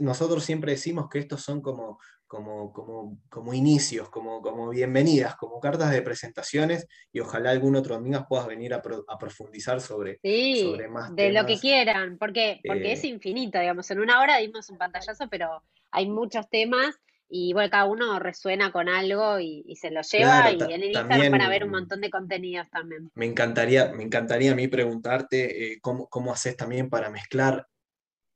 nosotros 0.00 0.44
siempre 0.44 0.72
decimos 0.72 1.08
que 1.08 1.18
estos 1.18 1.42
son 1.42 1.60
como, 1.62 1.98
como, 2.26 2.72
como, 2.72 3.18
como 3.28 3.54
inicios, 3.54 4.10
como, 4.10 4.42
como 4.42 4.70
bienvenidas, 4.70 5.36
como 5.36 5.60
cartas 5.60 5.90
de 5.92 6.02
presentaciones 6.02 6.86
y 7.12 7.20
ojalá 7.20 7.50
algún 7.50 7.76
otro 7.76 7.94
domingo 7.94 8.26
puedas 8.28 8.46
venir 8.46 8.74
a, 8.74 8.82
profundizar 8.82 9.80
sobre, 9.80 10.18
sobre 10.20 10.88
más 10.88 11.14
de 11.14 11.32
lo 11.32 11.46
que 11.46 11.58
quieran, 11.58 12.18
porque, 12.18 12.60
porque 12.66 12.92
es 12.92 13.04
eh, 13.04 13.08
infinito, 13.08 13.58
digamos, 13.58 13.90
en 13.90 14.00
una 14.00 14.20
hora 14.20 14.38
dimos 14.38 14.68
un 14.70 14.78
pantallazo, 14.78 15.28
pero 15.28 15.62
hay 15.90 16.08
muchos 16.08 16.48
temas 16.50 16.96
y 17.28 17.52
bueno, 17.52 17.70
cada 17.70 17.86
uno 17.86 18.18
resuena 18.18 18.70
con 18.70 18.88
algo 18.88 19.40
y, 19.40 19.64
se 19.80 19.90
lo 19.90 20.02
lleva 20.02 20.52
y 20.52 20.60
en 20.60 20.82
el 20.82 20.84
Instagram 20.84 21.32
van 21.32 21.40
a 21.40 21.48
ver 21.48 21.64
un 21.64 21.70
montón 21.70 22.00
de 22.00 22.10
contenidos 22.10 22.68
también. 22.70 23.10
Me 23.14 23.26
encantaría, 23.26 23.92
me 23.92 24.02
encantaría 24.02 24.52
a 24.52 24.54
mí 24.54 24.68
preguntarte 24.68 25.72
eh, 25.72 25.78
cómo, 25.80 26.08
cómo 26.08 26.32
haces 26.32 26.56
también 26.56 26.90
para 26.90 27.10
mezclar 27.10 27.66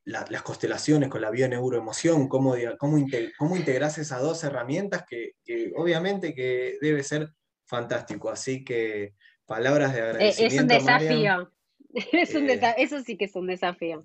las 0.08 0.42
constelaciones 0.42 1.10
con 1.10 1.20
la 1.20 1.30
bioneuroemoción, 1.30 2.28
cómo, 2.28 2.54
cómo, 2.78 2.96
cómo 3.36 3.56
integras 3.56 3.98
esas 3.98 4.22
dos 4.22 4.42
herramientas 4.42 5.04
que, 5.08 5.34
obviamente 5.76 6.34
que 6.34 6.78
debe 6.80 7.02
ser 7.02 7.30
fantástico. 7.66 8.30
Así 8.30 8.64
que 8.64 9.14
palabras 9.44 9.92
de 9.92 10.00
agradecimiento. 10.00 10.54
Es 10.54 10.60
un 10.60 10.68
desafío. 10.68 11.52
Eh, 11.90 12.74
eso 12.76 13.00
sí 13.00 13.16
que 13.16 13.24
es 13.24 13.34
un 13.34 13.46
desafío. 13.46 14.04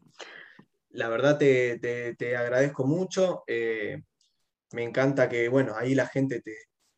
La 0.92 1.10
verdad 1.10 1.38
te, 1.38 1.78
te, 1.78 2.38
agradezco 2.38 2.88
mucho. 2.88 3.44
Eh, 3.46 4.02
me 4.72 4.84
encanta 4.84 5.28
que, 5.28 5.50
bueno, 5.50 5.76
ahí 5.76 5.94
la 5.94 6.08
gente 6.08 6.42
te 6.42 6.56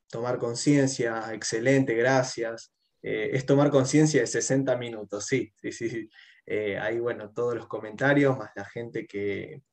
tomar 0.10 0.38
conciencia, 0.38 1.34
excelente, 1.34 1.94
gracias. 1.96 2.72
Eh, 3.02 3.32
es 3.34 3.46
tomar 3.46 3.70
conciencia 3.70 4.22
de 4.22 4.28
60 4.28 4.78
minutos, 4.78 5.26
sí, 5.26 5.52
sí, 5.62 5.72
sí. 5.72 6.10
Eh, 6.46 6.78
ahí, 6.78 7.00
bueno, 7.00 7.32
todos 7.32 7.56
los 7.56 7.68
comentarios, 7.68 8.38
más 8.38 8.52
la 8.56 8.66
gente 8.66 9.08
que, 9.08 9.64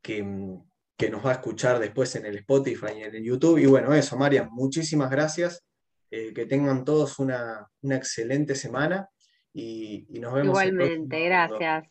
que, 0.00 0.22
nos 0.22 1.24
va 1.24 1.30
a 1.30 1.34
escuchar 1.34 1.78
después 1.78 2.14
en 2.16 2.26
el 2.26 2.36
Spotify 2.38 2.92
y 2.98 3.02
en 3.02 3.14
el 3.14 3.24
YouTube. 3.24 3.58
Y 3.58 3.66
bueno, 3.66 3.94
eso, 3.94 4.16
María, 4.16 4.48
muchísimas 4.50 5.10
gracias. 5.10 5.64
Eh, 6.10 6.32
que 6.34 6.44
tengan 6.44 6.84
todos 6.84 7.20
una, 7.20 7.68
excelente 7.82 8.54
semana 8.56 9.08
y, 9.52 10.06
nos 10.20 10.34
vemos. 10.34 10.48
Igualmente, 10.48 11.24
gracias. 11.24 11.84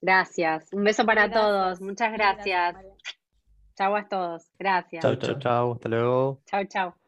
Gracias. 0.00 0.72
Un 0.72 0.84
beso 0.84 1.04
para 1.04 1.30
todos. 1.30 1.80
Muchas 1.80 2.12
gracias. 2.12 2.76
Chau 3.76 3.94
a 3.94 4.08
todos. 4.08 4.50
Gracias. 4.58 5.02
Chau, 5.02 5.16
chau, 5.16 5.38
chau. 5.38 5.72
Hasta 5.74 5.88
luego. 5.88 6.42
Chau, 6.46 6.64
chau. 6.64 6.99